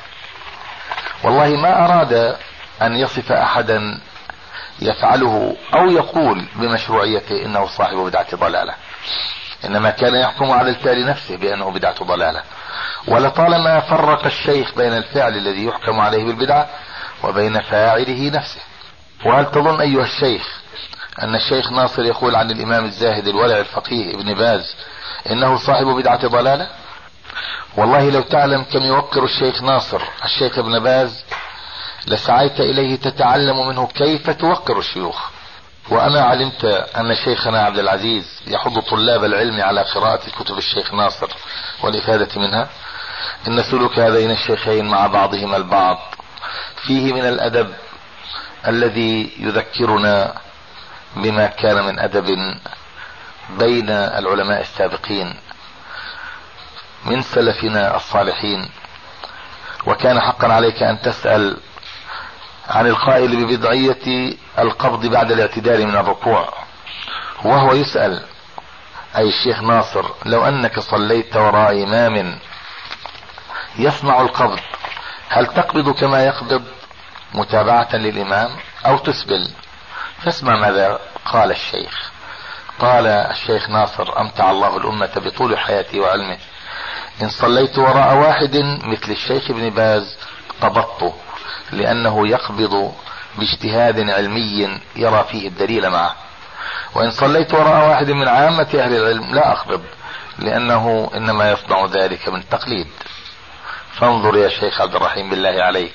والله 1.25 1.49
ما 1.49 1.85
أراد 1.85 2.37
أن 2.83 2.95
يصف 2.95 3.33
أحدا 3.33 4.01
يفعله 4.81 5.57
أو 5.75 5.91
يقول 5.91 6.47
بمشروعيته 6.55 7.45
إنه 7.45 7.67
صاحب 7.67 7.97
بدعة 7.97 8.37
ضلالة. 8.37 8.75
إنما 9.65 9.91
كان 9.91 10.15
يحكم 10.15 10.51
على 10.51 10.71
الفعل 10.71 11.07
نفسه 11.07 11.37
بأنه 11.37 11.71
بدعة 11.71 12.05
ضلالة. 12.05 12.43
ولطالما 13.09 13.81
فرق 13.81 14.25
الشيخ 14.25 14.75
بين 14.77 14.93
الفعل 14.93 15.37
الذي 15.37 15.65
يحكم 15.65 16.01
عليه 16.01 16.25
بالبدعة 16.25 16.69
وبين 17.25 17.61
فاعله 17.61 18.31
نفسه. 18.31 18.61
وهل 19.27 19.51
تظن 19.51 19.81
أيها 19.81 20.03
الشيخ 20.03 20.63
أن 21.23 21.35
الشيخ 21.35 21.73
ناصر 21.73 22.05
يقول 22.05 22.37
عن 22.37 22.51
الإمام 22.51 22.85
الزاهد 22.85 23.29
الورع 23.29 23.59
الفقيه 23.59 24.15
ابن 24.15 24.35
باز 24.35 24.77
إنه 25.31 25.57
صاحب 25.57 25.87
بدعة 25.87 26.27
ضلالة؟ 26.29 26.69
والله 27.77 28.11
لو 28.11 28.21
تعلم 28.21 28.63
كم 28.63 28.83
يوقر 28.83 29.25
الشيخ 29.25 29.63
ناصر 29.63 30.03
الشيخ 30.25 30.59
ابن 30.59 30.79
باز 30.79 31.25
لسعيت 32.07 32.61
إليه 32.61 32.97
تتعلم 32.97 33.69
منه 33.69 33.87
كيف 33.87 34.31
توقر 34.31 34.79
الشيوخ. 34.79 35.31
وأنا 35.91 36.21
علمت 36.21 36.65
أن 36.97 37.15
شيخنا 37.15 37.63
عبد 37.63 37.79
العزيز 37.79 38.41
يحض 38.47 38.81
طلاب 38.81 39.25
العلم 39.25 39.61
على 39.61 39.81
قراءة 39.83 40.31
كتب 40.39 40.59
الشيخ 40.59 40.95
ناصر 40.95 41.29
والإفادة 41.83 42.41
منها. 42.41 42.69
إن 43.49 43.63
سلوك 43.63 43.99
هذين 43.99 44.31
الشيخين 44.31 44.85
مع 44.89 45.07
بعضهما 45.07 45.57
البعض 45.57 45.99
فيه 46.87 47.13
من 47.13 47.29
الأدب 47.29 47.75
الذي 48.67 49.33
يذكرنا 49.39 50.35
بما 51.17 51.47
كان 51.47 51.85
من 51.85 51.99
أدب 51.99 52.57
بين 53.59 53.91
العلماء 53.91 54.61
السابقين 54.61 55.35
من 57.05 57.23
سلفنا 57.23 57.97
الصالحين. 57.97 58.69
وكان 59.87 60.21
حقا 60.21 60.53
عليك 60.53 60.83
أن 60.83 61.03
تسأل 61.03 61.57
عن 62.73 62.87
القائل 62.87 63.45
ببدعية 63.45 64.35
القبض 64.59 65.07
بعد 65.07 65.33
الاعتدال 65.33 65.87
من 65.87 65.97
الركوع 65.97 66.53
وهو 67.45 67.73
يسأل 67.73 68.23
أي 69.17 69.29
الشيخ 69.29 69.63
ناصر 69.63 70.05
لو 70.25 70.49
أنك 70.49 70.81
صليت 70.81 71.37
وراء 71.37 71.85
إمام 71.85 72.39
يصنع 73.79 74.21
القبض 74.21 74.61
هل 75.29 75.47
تقبض 75.47 75.91
كما 75.91 76.25
يقبض 76.25 76.63
متابعة 77.35 77.97
للإمام 77.97 78.51
أو 78.87 78.99
تسبل؟ 78.99 79.49
فاسمع 80.23 80.57
ماذا 80.57 80.99
قال 81.25 81.51
الشيخ. 81.51 82.11
قال 82.79 83.07
الشيخ 83.07 83.71
ناصر 83.71 84.21
أمتع 84.21 84.51
الله 84.51 84.77
الأمة 84.77 85.11
بطول 85.17 85.59
حياته 85.59 86.01
وعلمه. 86.01 86.39
إن 87.23 87.29
صليت 87.29 87.79
وراء 87.79 88.15
واحد 88.17 88.57
مثل 88.85 89.13
الشيخ 89.13 89.51
ابن 89.51 89.71
باز 89.71 90.17
قبضته 90.63 91.15
لأنه 91.73 92.29
يقبض 92.29 92.93
باجتهاد 93.39 94.11
علمي 94.11 94.81
يرى 94.97 95.25
فيه 95.31 95.49
الدليل 95.49 95.91
معه. 95.91 96.15
وإن 96.95 97.11
صليت 97.11 97.55
وراء 97.55 97.89
واحد 97.89 98.11
من 98.11 98.29
عامة 98.29 98.69
أهل 98.75 98.95
العلم 98.97 99.35
لا 99.35 99.53
أقبض 99.53 99.83
لأنه 100.39 101.11
إنما 101.15 101.51
يصنع 101.51 101.87
ذلك 101.87 102.29
من 102.29 102.49
تقليد. 102.49 102.87
فانظر 103.93 104.37
يا 104.37 104.49
شيخ 104.49 104.81
عبد 104.81 104.95
الرحيم 104.95 105.31
بالله 105.31 105.63
عليك 105.63 105.93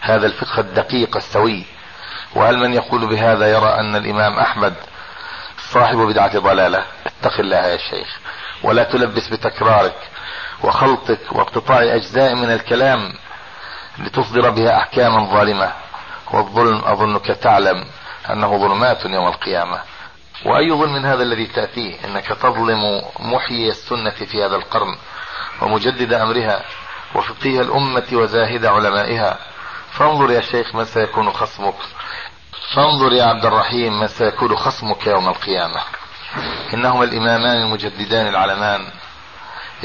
هذا 0.00 0.26
الفقه 0.26 0.60
الدقيق 0.60 1.16
السوي 1.16 1.64
وهل 2.34 2.58
من 2.58 2.74
يقول 2.74 3.06
بهذا 3.06 3.50
يرى 3.50 3.68
أن 3.80 3.96
الإمام 3.96 4.38
أحمد 4.38 4.74
صاحب 5.72 5.96
بدعة 5.96 6.38
ضلالة؟ 6.38 6.84
اتق 7.06 7.40
الله 7.40 7.56
يا 7.66 7.76
شيخ 7.76 8.18
ولا 8.62 8.82
تلبس 8.82 9.28
بتكرارك 9.28 9.96
وخلطك 10.64 11.18
واقتطاع 11.32 11.82
أجزاء 11.82 12.34
من 12.34 12.52
الكلام 12.52 13.12
لتصدر 13.98 14.50
بها 14.50 14.76
أحكاما 14.76 15.30
ظالمة. 15.32 15.72
والظلم 16.32 16.84
أظنك 16.84 17.26
تعلم 17.26 17.84
أنه 18.30 18.58
ظلمات 18.58 19.04
يوم 19.04 19.28
القيامة. 19.28 19.80
وأي 20.46 20.72
ظلم 20.72 21.06
هذا 21.06 21.22
الذي 21.22 21.46
تأتيه؟ 21.46 22.04
إنك 22.04 22.26
تظلم 22.26 23.02
محيي 23.20 23.68
السنة 23.68 24.10
في 24.10 24.44
هذا 24.44 24.56
القرن 24.56 24.96
ومجدد 25.62 26.12
أمرها 26.12 26.64
وفقيه 27.14 27.60
الأمة 27.60 28.06
وزاهد 28.12 28.66
علمائها. 28.66 29.38
فانظر 29.90 30.30
يا 30.30 30.40
شيخ 30.40 30.74
من 30.74 30.84
سيكون 30.84 31.30
خصمك. 31.30 31.74
فانظر 32.76 33.12
يا 33.12 33.24
عبد 33.24 33.46
الرحيم 33.46 34.00
من 34.00 34.06
سيكون 34.06 34.56
خصمك 34.56 35.06
يوم 35.06 35.28
القيامة. 35.28 35.80
إنهما 36.74 37.04
الإمامان 37.04 37.56
المجددان 37.62 38.26
العلمان 38.26 38.86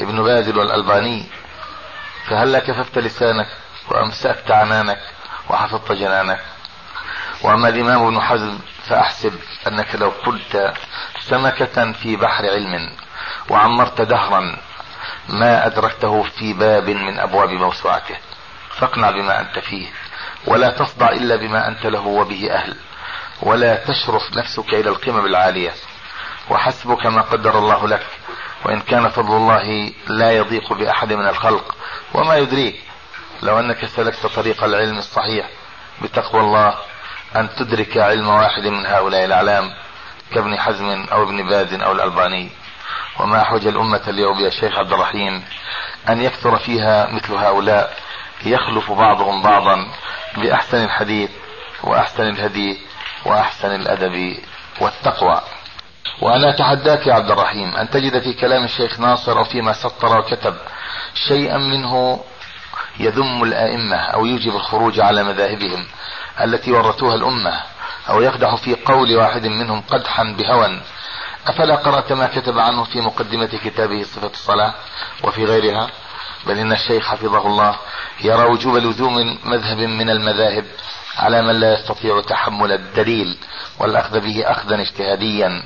ابن 0.00 0.22
باز 0.22 0.48
والألباني. 0.48 1.26
فهلا 2.30 2.58
كففت 2.58 2.98
لسانك؟ 2.98 3.46
وأمسكت 3.90 4.50
عنانك 4.50 5.00
وحفظت 5.50 5.92
جنانك. 5.92 6.40
وأما 7.42 7.68
الإمام 7.68 8.02
ابن 8.06 8.20
حزم 8.20 8.58
فأحسب 8.88 9.34
أنك 9.66 9.94
لو 9.94 10.12
كنت 10.24 10.72
سمكة 11.20 11.92
في 11.92 12.16
بحر 12.16 12.44
علم 12.50 12.90
وعمرت 13.50 14.00
دهرا 14.00 14.56
ما 15.28 15.66
أدركته 15.66 16.22
في 16.22 16.52
باب 16.52 16.90
من 16.90 17.18
أبواب 17.18 17.48
موسوعته. 17.50 18.16
فاقنع 18.70 19.10
بما 19.10 19.40
أنت 19.40 19.58
فيه 19.58 19.86
ولا 20.46 20.70
تصدع 20.70 21.08
إلا 21.08 21.36
بما 21.36 21.68
أنت 21.68 21.86
له 21.86 22.00
وبه 22.06 22.50
أهل 22.52 22.76
ولا 23.42 23.76
تشرف 23.76 24.22
نفسك 24.36 24.74
إلى 24.74 24.90
القمم 24.90 25.26
العالية 25.26 25.72
وحسبك 26.50 27.06
ما 27.06 27.22
قدر 27.22 27.58
الله 27.58 27.88
لك 27.88 28.06
وإن 28.64 28.80
كان 28.80 29.08
فضل 29.08 29.36
الله 29.36 29.92
لا 30.06 30.32
يضيق 30.32 30.72
بأحد 30.72 31.12
من 31.12 31.28
الخلق 31.28 31.76
وما 32.14 32.36
يدريك 32.36 32.80
لو 33.42 33.60
أنك 33.60 33.86
سلكت 33.86 34.26
طريق 34.26 34.64
العلم 34.64 34.98
الصحيح 34.98 35.48
بتقوى 36.02 36.40
الله 36.40 36.74
أن 37.36 37.48
تدرك 37.58 37.96
علم 37.96 38.28
واحد 38.28 38.66
من 38.66 38.86
هؤلاء 38.86 39.24
الأعلام 39.24 39.72
كابن 40.34 40.58
حزم 40.60 41.06
أو 41.12 41.22
ابن 41.22 41.48
باز 41.48 41.72
أو 41.72 41.92
الألباني. 41.92 42.50
وما 43.20 43.42
أحوج 43.42 43.66
الأمة 43.66 44.02
اليوم 44.08 44.40
يا 44.40 44.50
شيخ 44.50 44.78
عبد 44.78 44.92
الرحيم 44.92 45.44
أن 46.08 46.22
يكثر 46.22 46.56
فيها 46.58 47.10
مثل 47.12 47.34
هؤلاء 47.34 47.96
يخلف 48.44 48.92
بعضهم 48.92 49.42
بعضا 49.42 49.86
بأحسن 50.36 50.84
الحديث 50.84 51.30
وأحسن 51.82 52.22
الهدي 52.22 52.78
وأحسن 53.26 53.74
الأدب 53.74 54.36
والتقوى. 54.80 55.40
وأنا 56.22 56.50
أتحداك 56.50 57.06
يا 57.06 57.14
عبد 57.14 57.30
الرحيم 57.30 57.76
أن 57.76 57.90
تجد 57.90 58.22
في 58.22 58.32
كلام 58.32 58.64
الشيخ 58.64 59.00
ناصر 59.00 59.38
أو 59.38 59.44
فيما 59.44 59.72
سطر 59.72 60.18
وكتب 60.18 60.54
شيئا 61.28 61.58
منه 61.58 62.20
يذم 62.98 63.42
الأئمة 63.42 63.96
أو 63.96 64.26
يوجب 64.26 64.56
الخروج 64.56 65.00
على 65.00 65.24
مذاهبهم 65.24 65.86
التي 66.40 66.72
ورثوها 66.72 67.14
الأمة 67.14 67.60
أو 68.08 68.20
يقدح 68.20 68.54
في 68.54 68.74
قول 68.74 69.16
واحد 69.16 69.46
منهم 69.46 69.80
قدحا 69.80 70.24
بهوى. 70.24 70.80
أفلا 71.46 71.74
قرأت 71.74 72.12
ما 72.12 72.26
كتب 72.26 72.58
عنه 72.58 72.84
في 72.84 73.00
مقدمة 73.00 73.46
كتابه 73.64 74.02
صفة 74.02 74.30
الصلاة 74.30 74.74
وفي 75.24 75.44
غيرها؟ 75.44 75.90
بل 76.46 76.58
إن 76.58 76.72
الشيخ 76.72 77.06
حفظه 77.06 77.46
الله 77.46 77.76
يرى 78.20 78.44
وجوب 78.44 78.76
لزوم 78.76 79.38
مذهب 79.44 79.78
من 79.78 80.10
المذاهب 80.10 80.64
على 81.18 81.42
من 81.42 81.60
لا 81.60 81.72
يستطيع 81.72 82.20
تحمل 82.20 82.72
الدليل 82.72 83.36
والأخذ 83.78 84.20
به 84.20 84.42
أخذا 84.46 84.80
اجتهاديا. 84.80 85.62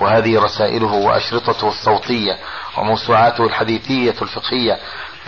وهذه 0.00 0.40
رسائله 0.40 0.92
وأشرطته 0.92 1.68
الصوتية 1.68 2.38
وموسوعاته 2.78 3.46
الحديثية 3.46 4.14
الفقهية 4.22 4.78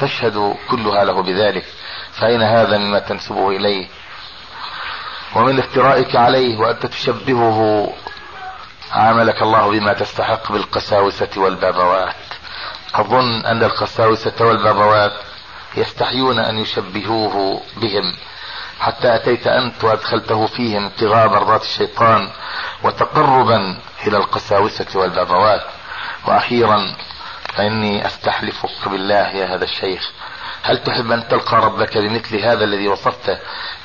تشهد 0.01 0.57
كلها 0.71 1.05
له 1.05 1.23
بذلك 1.23 1.65
فأين 2.13 2.43
هذا 2.43 2.79
مما 2.79 2.99
تنسبه 2.99 3.49
إليه؟ 3.49 3.89
ومن 5.35 5.59
افترائك 5.59 6.17
عليه 6.17 6.59
وأنت 6.59 6.87
تشبهه 6.87 7.93
عاملك 8.93 9.43
الله 9.43 9.71
بما 9.71 9.93
تستحق 9.93 10.53
بالقساوسة 10.53 11.29
والبابوات. 11.37 12.15
أظن 12.95 13.47
أن 13.47 13.63
القساوسة 13.63 14.47
والبابوات 14.47 15.13
يستحيون 15.77 16.39
أن 16.39 16.59
يشبهوه 16.59 17.63
بهم. 17.77 18.15
حتى 18.81 19.15
أتيت 19.15 19.47
أنت 19.47 19.85
وأدخلته 19.85 20.47
فيهم 20.47 20.85
ابتغاء 20.87 21.29
مرضات 21.29 21.63
الشيطان 21.63 22.29
وتقربا 22.83 23.79
إلى 24.07 24.17
القساوسة 24.17 24.87
والبابوات. 24.95 25.63
وأخيرا 26.27 26.95
فإني 27.57 28.07
أستحلفك 28.07 28.89
بالله 28.89 29.29
يا 29.29 29.55
هذا 29.55 29.65
الشيخ. 29.65 30.11
هل 30.63 30.83
تحب 30.83 31.11
أن 31.13 31.29
تلقى 31.29 31.57
ربك 31.57 31.99
بمثل 31.99 32.37
هذا 32.37 32.65
الذي 32.65 32.89
وصفته 32.89 33.39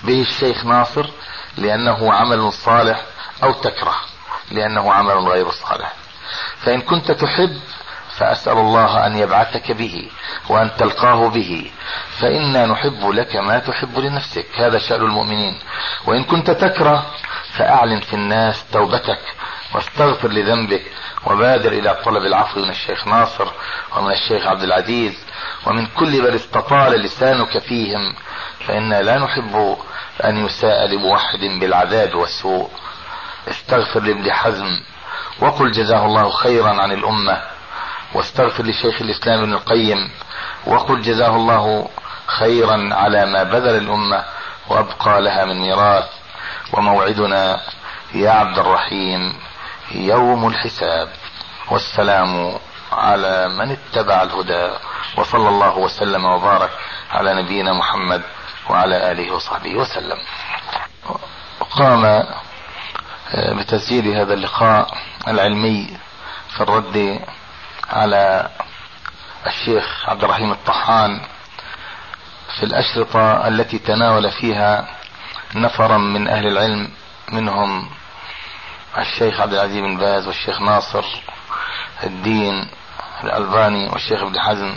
به 0.04 0.22
الشيخ 0.22 0.66
ناصر؟ 0.66 1.10
لأنه 1.58 2.14
عمل 2.14 2.54
صالح 2.54 3.02
أو 3.44 3.54
تكره 3.54 3.96
لأنه 4.52 4.94
عمل 4.94 5.18
غير 5.28 5.52
صالح. 5.52 5.94
فإن 6.58 6.82
كنت 6.82 7.12
تحب 7.12 7.60
فأسأل 8.18 8.58
الله 8.58 9.06
أن 9.06 9.18
يبعثك 9.18 9.72
به 9.72 10.12
وأن 10.50 10.72
تلقاه 10.78 11.30
به. 11.30 11.72
فإنا 12.20 12.66
نحب 12.66 13.10
لك 13.10 13.36
ما 13.36 13.60
تحب 13.60 14.00
لنفسك. 14.00 14.46
هذا 14.56 14.78
شأن 14.80 15.02
المؤمنين. 15.02 15.60
وإن 16.06 16.24
كنت 16.24 16.52
تكره 16.52 17.06
فأعلن 17.58 18.00
في 18.00 18.14
الناس 18.14 18.66
توبتك. 18.72 19.20
واستغفر 19.76 20.28
لذنبك 20.28 20.92
وبادر 21.26 21.72
إلى 21.72 21.98
طلب 22.06 22.26
العفو 22.26 22.60
من 22.60 22.70
الشيخ 22.70 23.08
ناصر 23.08 23.48
ومن 23.98 24.12
الشيخ 24.12 24.48
عبد 24.48 24.64
العزيز 24.64 25.14
ومن 25.66 25.86
كل 25.86 26.22
من 26.22 26.34
استطال 26.34 27.02
لسانك 27.02 27.58
فيهم 27.58 28.16
فإنا 28.68 29.02
لا 29.02 29.18
نحب 29.18 29.78
أن 30.24 30.46
يساء 30.46 30.88
لموحد 30.88 31.40
بالعذاب 31.40 32.16
والسوء. 32.16 32.70
استغفر 33.48 34.00
لابن 34.00 34.32
حزم 34.32 34.80
وقل 35.40 35.72
جزاه 35.72 36.06
الله 36.06 36.30
خيرا 36.30 36.70
عن 36.82 36.92
الأمة. 36.92 37.42
واستغفر 38.14 38.64
لشيخ 38.64 39.02
الإسلام 39.02 39.40
ابن 39.40 39.54
القيم 39.54 40.12
وقل 40.66 41.02
جزاه 41.02 41.36
الله 41.36 41.90
خيرا 42.28 42.90
على 42.94 43.26
ما 43.26 43.44
بذل 43.44 43.78
الأمة 43.78 44.24
وأبقى 44.68 45.22
لها 45.22 45.46
من 45.46 45.62
ميراث. 45.62 46.10
وموعدنا 46.74 47.62
يا 48.14 48.32
عبد 48.32 48.60
الرحيم. 48.60 49.49
يوم 49.92 50.48
الحساب 50.48 51.10
والسلام 51.72 52.58
على 52.92 53.50
من 53.50 53.72
اتبع 53.72 54.24
الهدى 54.24 54.70
وصلى 55.18 55.50
الله 55.50 55.78
وسلم 55.78 56.26
وبارك 56.26 56.70
على 57.12 57.42
نبينا 57.44 57.74
محمد 57.74 58.22
وعلى 58.70 59.12
آله 59.12 59.32
وصحبه 59.32 59.76
وسلم. 59.76 60.18
قام 61.72 62.06
آه، 62.06 63.54
بتسجيل 63.54 64.08
هذا 64.08 64.34
اللقاء 64.34 64.98
العلمي 65.28 65.98
في 66.56 66.62
الرد 66.62 67.20
على 67.90 68.50
الشيخ 69.48 70.10
عبد 70.10 70.24
الرحيم 70.24 70.52
الطحان 70.52 71.22
في 72.60 72.64
الأشرطة 72.66 73.48
التي 73.48 73.80
تناول 73.80 74.32
فيها 74.32 74.88
نفرا 75.56 75.98
من 75.98 76.28
أهل 76.28 76.48
العلم 76.48 76.90
منهم 77.32 77.90
الشيخ 79.02 79.42
عبد 79.42 79.54
العزيز 79.54 79.78
بن 79.78 79.98
باز 79.98 80.28
والشيخ 80.28 80.62
ناصر 80.62 81.06
الدين 82.04 82.68
الألباني 83.24 83.90
والشيخ 83.90 84.22
ابن 84.22 84.40
حزم 84.40 84.76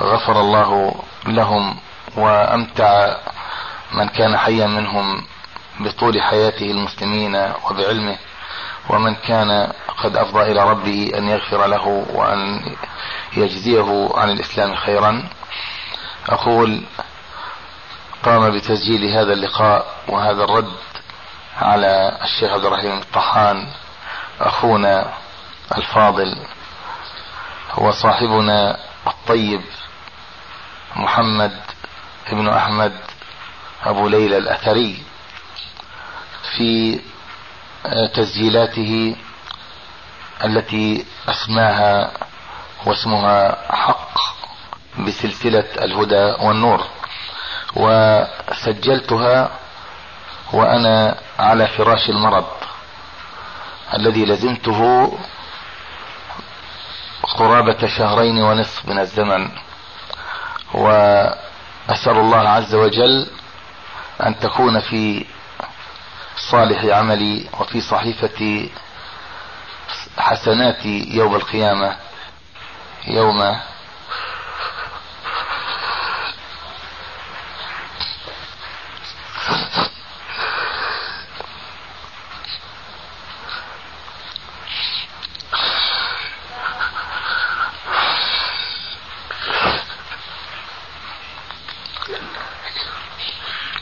غفر 0.00 0.40
الله 0.40 0.94
لهم 1.26 1.76
وأمتع 2.16 3.16
من 3.92 4.08
كان 4.08 4.36
حيا 4.38 4.66
منهم 4.66 5.24
بطول 5.80 6.22
حياته 6.22 6.70
المسلمين 6.70 7.52
وبعلمه 7.70 8.18
ومن 8.88 9.14
كان 9.14 9.72
قد 10.04 10.16
أفضى 10.16 10.42
إلى 10.42 10.70
ربه 10.70 11.10
أن 11.14 11.28
يغفر 11.28 11.66
له 11.66 11.86
وأن 12.14 12.60
يجزيه 13.36 14.10
عن 14.14 14.30
الإسلام 14.30 14.76
خيرا. 14.76 15.28
أقول 16.28 16.82
قام 18.22 18.50
بتسجيل 18.50 19.04
هذا 19.04 19.32
اللقاء 19.32 19.86
وهذا 20.08 20.44
الرد 20.44 20.72
على 21.62 22.18
الشيخ 22.24 22.52
عبد 22.52 22.64
الرحيم 22.64 22.98
الطحان 22.98 23.66
أخونا 24.40 25.12
الفاضل 25.76 26.36
هو 27.72 27.90
صاحبنا 27.92 28.78
الطيب 29.06 29.60
محمد 30.96 31.60
ابن 32.26 32.48
أحمد 32.48 32.92
أبو 33.84 34.08
ليلى 34.08 34.38
الأثري 34.38 35.02
في 36.56 37.00
تسجيلاته 38.14 39.16
التي 40.44 41.06
أسماها 41.28 42.10
واسمها 42.86 43.56
حق 43.74 44.18
بسلسلة 44.98 45.64
الهدى 45.84 46.44
والنور. 46.44 46.86
وسجلتها 47.76 49.50
وأنا 50.54 51.18
على 51.38 51.66
فراش 51.66 52.10
المرض 52.10 52.46
الذي 53.94 54.24
لزمته 54.24 55.12
قرابة 57.22 57.86
شهرين 57.86 58.42
ونصف 58.42 58.86
من 58.88 58.98
الزمن. 58.98 59.48
وأسأل 60.74 62.16
الله 62.18 62.48
عز 62.48 62.74
وجل 62.74 63.26
أن 64.26 64.38
تكون 64.38 64.80
في 64.80 65.26
صالح 66.36 66.84
عملي 66.96 67.46
وفي 67.60 67.80
صحيفة 67.80 68.68
حسناتي 70.18 71.04
يوم 71.10 71.34
القيامة 71.34 71.96
يوم 73.06 73.56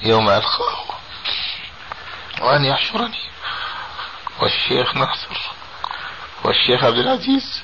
يوم 0.02 0.21
ألقاه 0.36 0.84
وأن 2.40 2.64
يحشرني. 2.64 3.22
والشيخ 4.40 4.94
ناصر. 4.94 5.50
والشيخ 6.44 6.84
عبد 6.84 6.98
العزيز. 6.98 7.62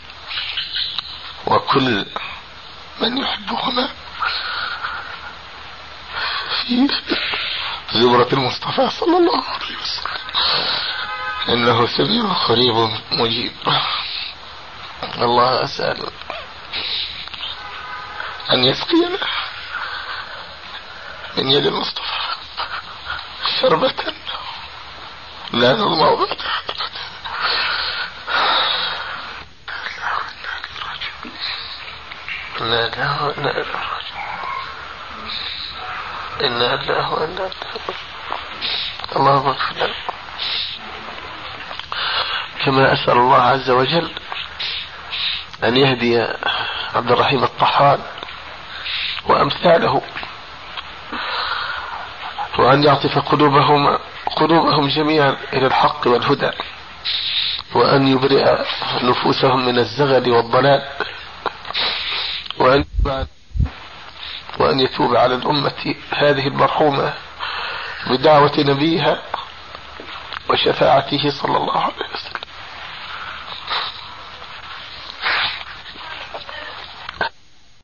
وكل 1.46 2.06
من 3.00 3.18
يحبهما 3.18 3.88
في 6.62 6.88
زمرة 7.92 8.28
المصطفى 8.32 8.90
صلى 8.90 9.16
الله 9.16 9.44
عليه 9.44 9.76
وسلم. 9.76 10.18
إنه 11.48 11.86
سميع 11.86 12.32
قريب 12.32 12.74
مجيب. 13.10 13.52
الله 15.18 15.64
أسأل 15.64 16.10
أن 18.52 18.64
يسقينا 18.64 19.18
من 21.36 21.50
يد 21.50 21.66
المصطفى. 21.66 22.07
شربة 23.60 23.94
لا 25.52 25.72
نظمأ 25.72 26.14
بعدها 26.14 26.38
لا 32.60 32.88
لا 32.88 33.32
لا 33.42 33.64
إنا 36.46 36.74
الله 36.74 37.12
وإنا 37.12 37.50
اللهم 39.16 39.46
اغفر 39.48 39.74
لنا. 39.74 39.94
كما 42.64 42.92
أسأل 42.92 43.18
الله 43.18 43.42
عز 43.42 43.70
وجل 43.70 44.10
أن 45.64 45.76
يهدي 45.76 46.20
عبد 46.94 47.10
الرحيم 47.10 47.44
الطحان 47.44 48.02
وأمثاله 49.24 50.02
وأن 52.68 52.84
يعطف 52.84 53.18
قلوبهم 53.18 53.98
قلوبهم 54.36 54.88
جميعا 54.88 55.36
إلى 55.52 55.66
الحق 55.66 56.06
والهدى 56.06 56.50
وأن 57.74 58.08
يبرئ 58.08 58.44
نفوسهم 59.02 59.66
من 59.66 59.78
الزغل 59.78 60.30
والضلال 60.30 60.82
وأن 62.58 62.84
وأن 64.58 64.80
يتوب 64.80 65.16
على 65.16 65.34
الأمة 65.34 65.94
هذه 66.10 66.46
المرحومة 66.46 67.12
بدعوة 68.10 68.52
نبيها 68.58 69.22
وشفاعته 70.50 71.30
صلى 71.42 71.56
الله 71.56 71.78
عليه 71.78 71.94
وسلم. 72.14 72.27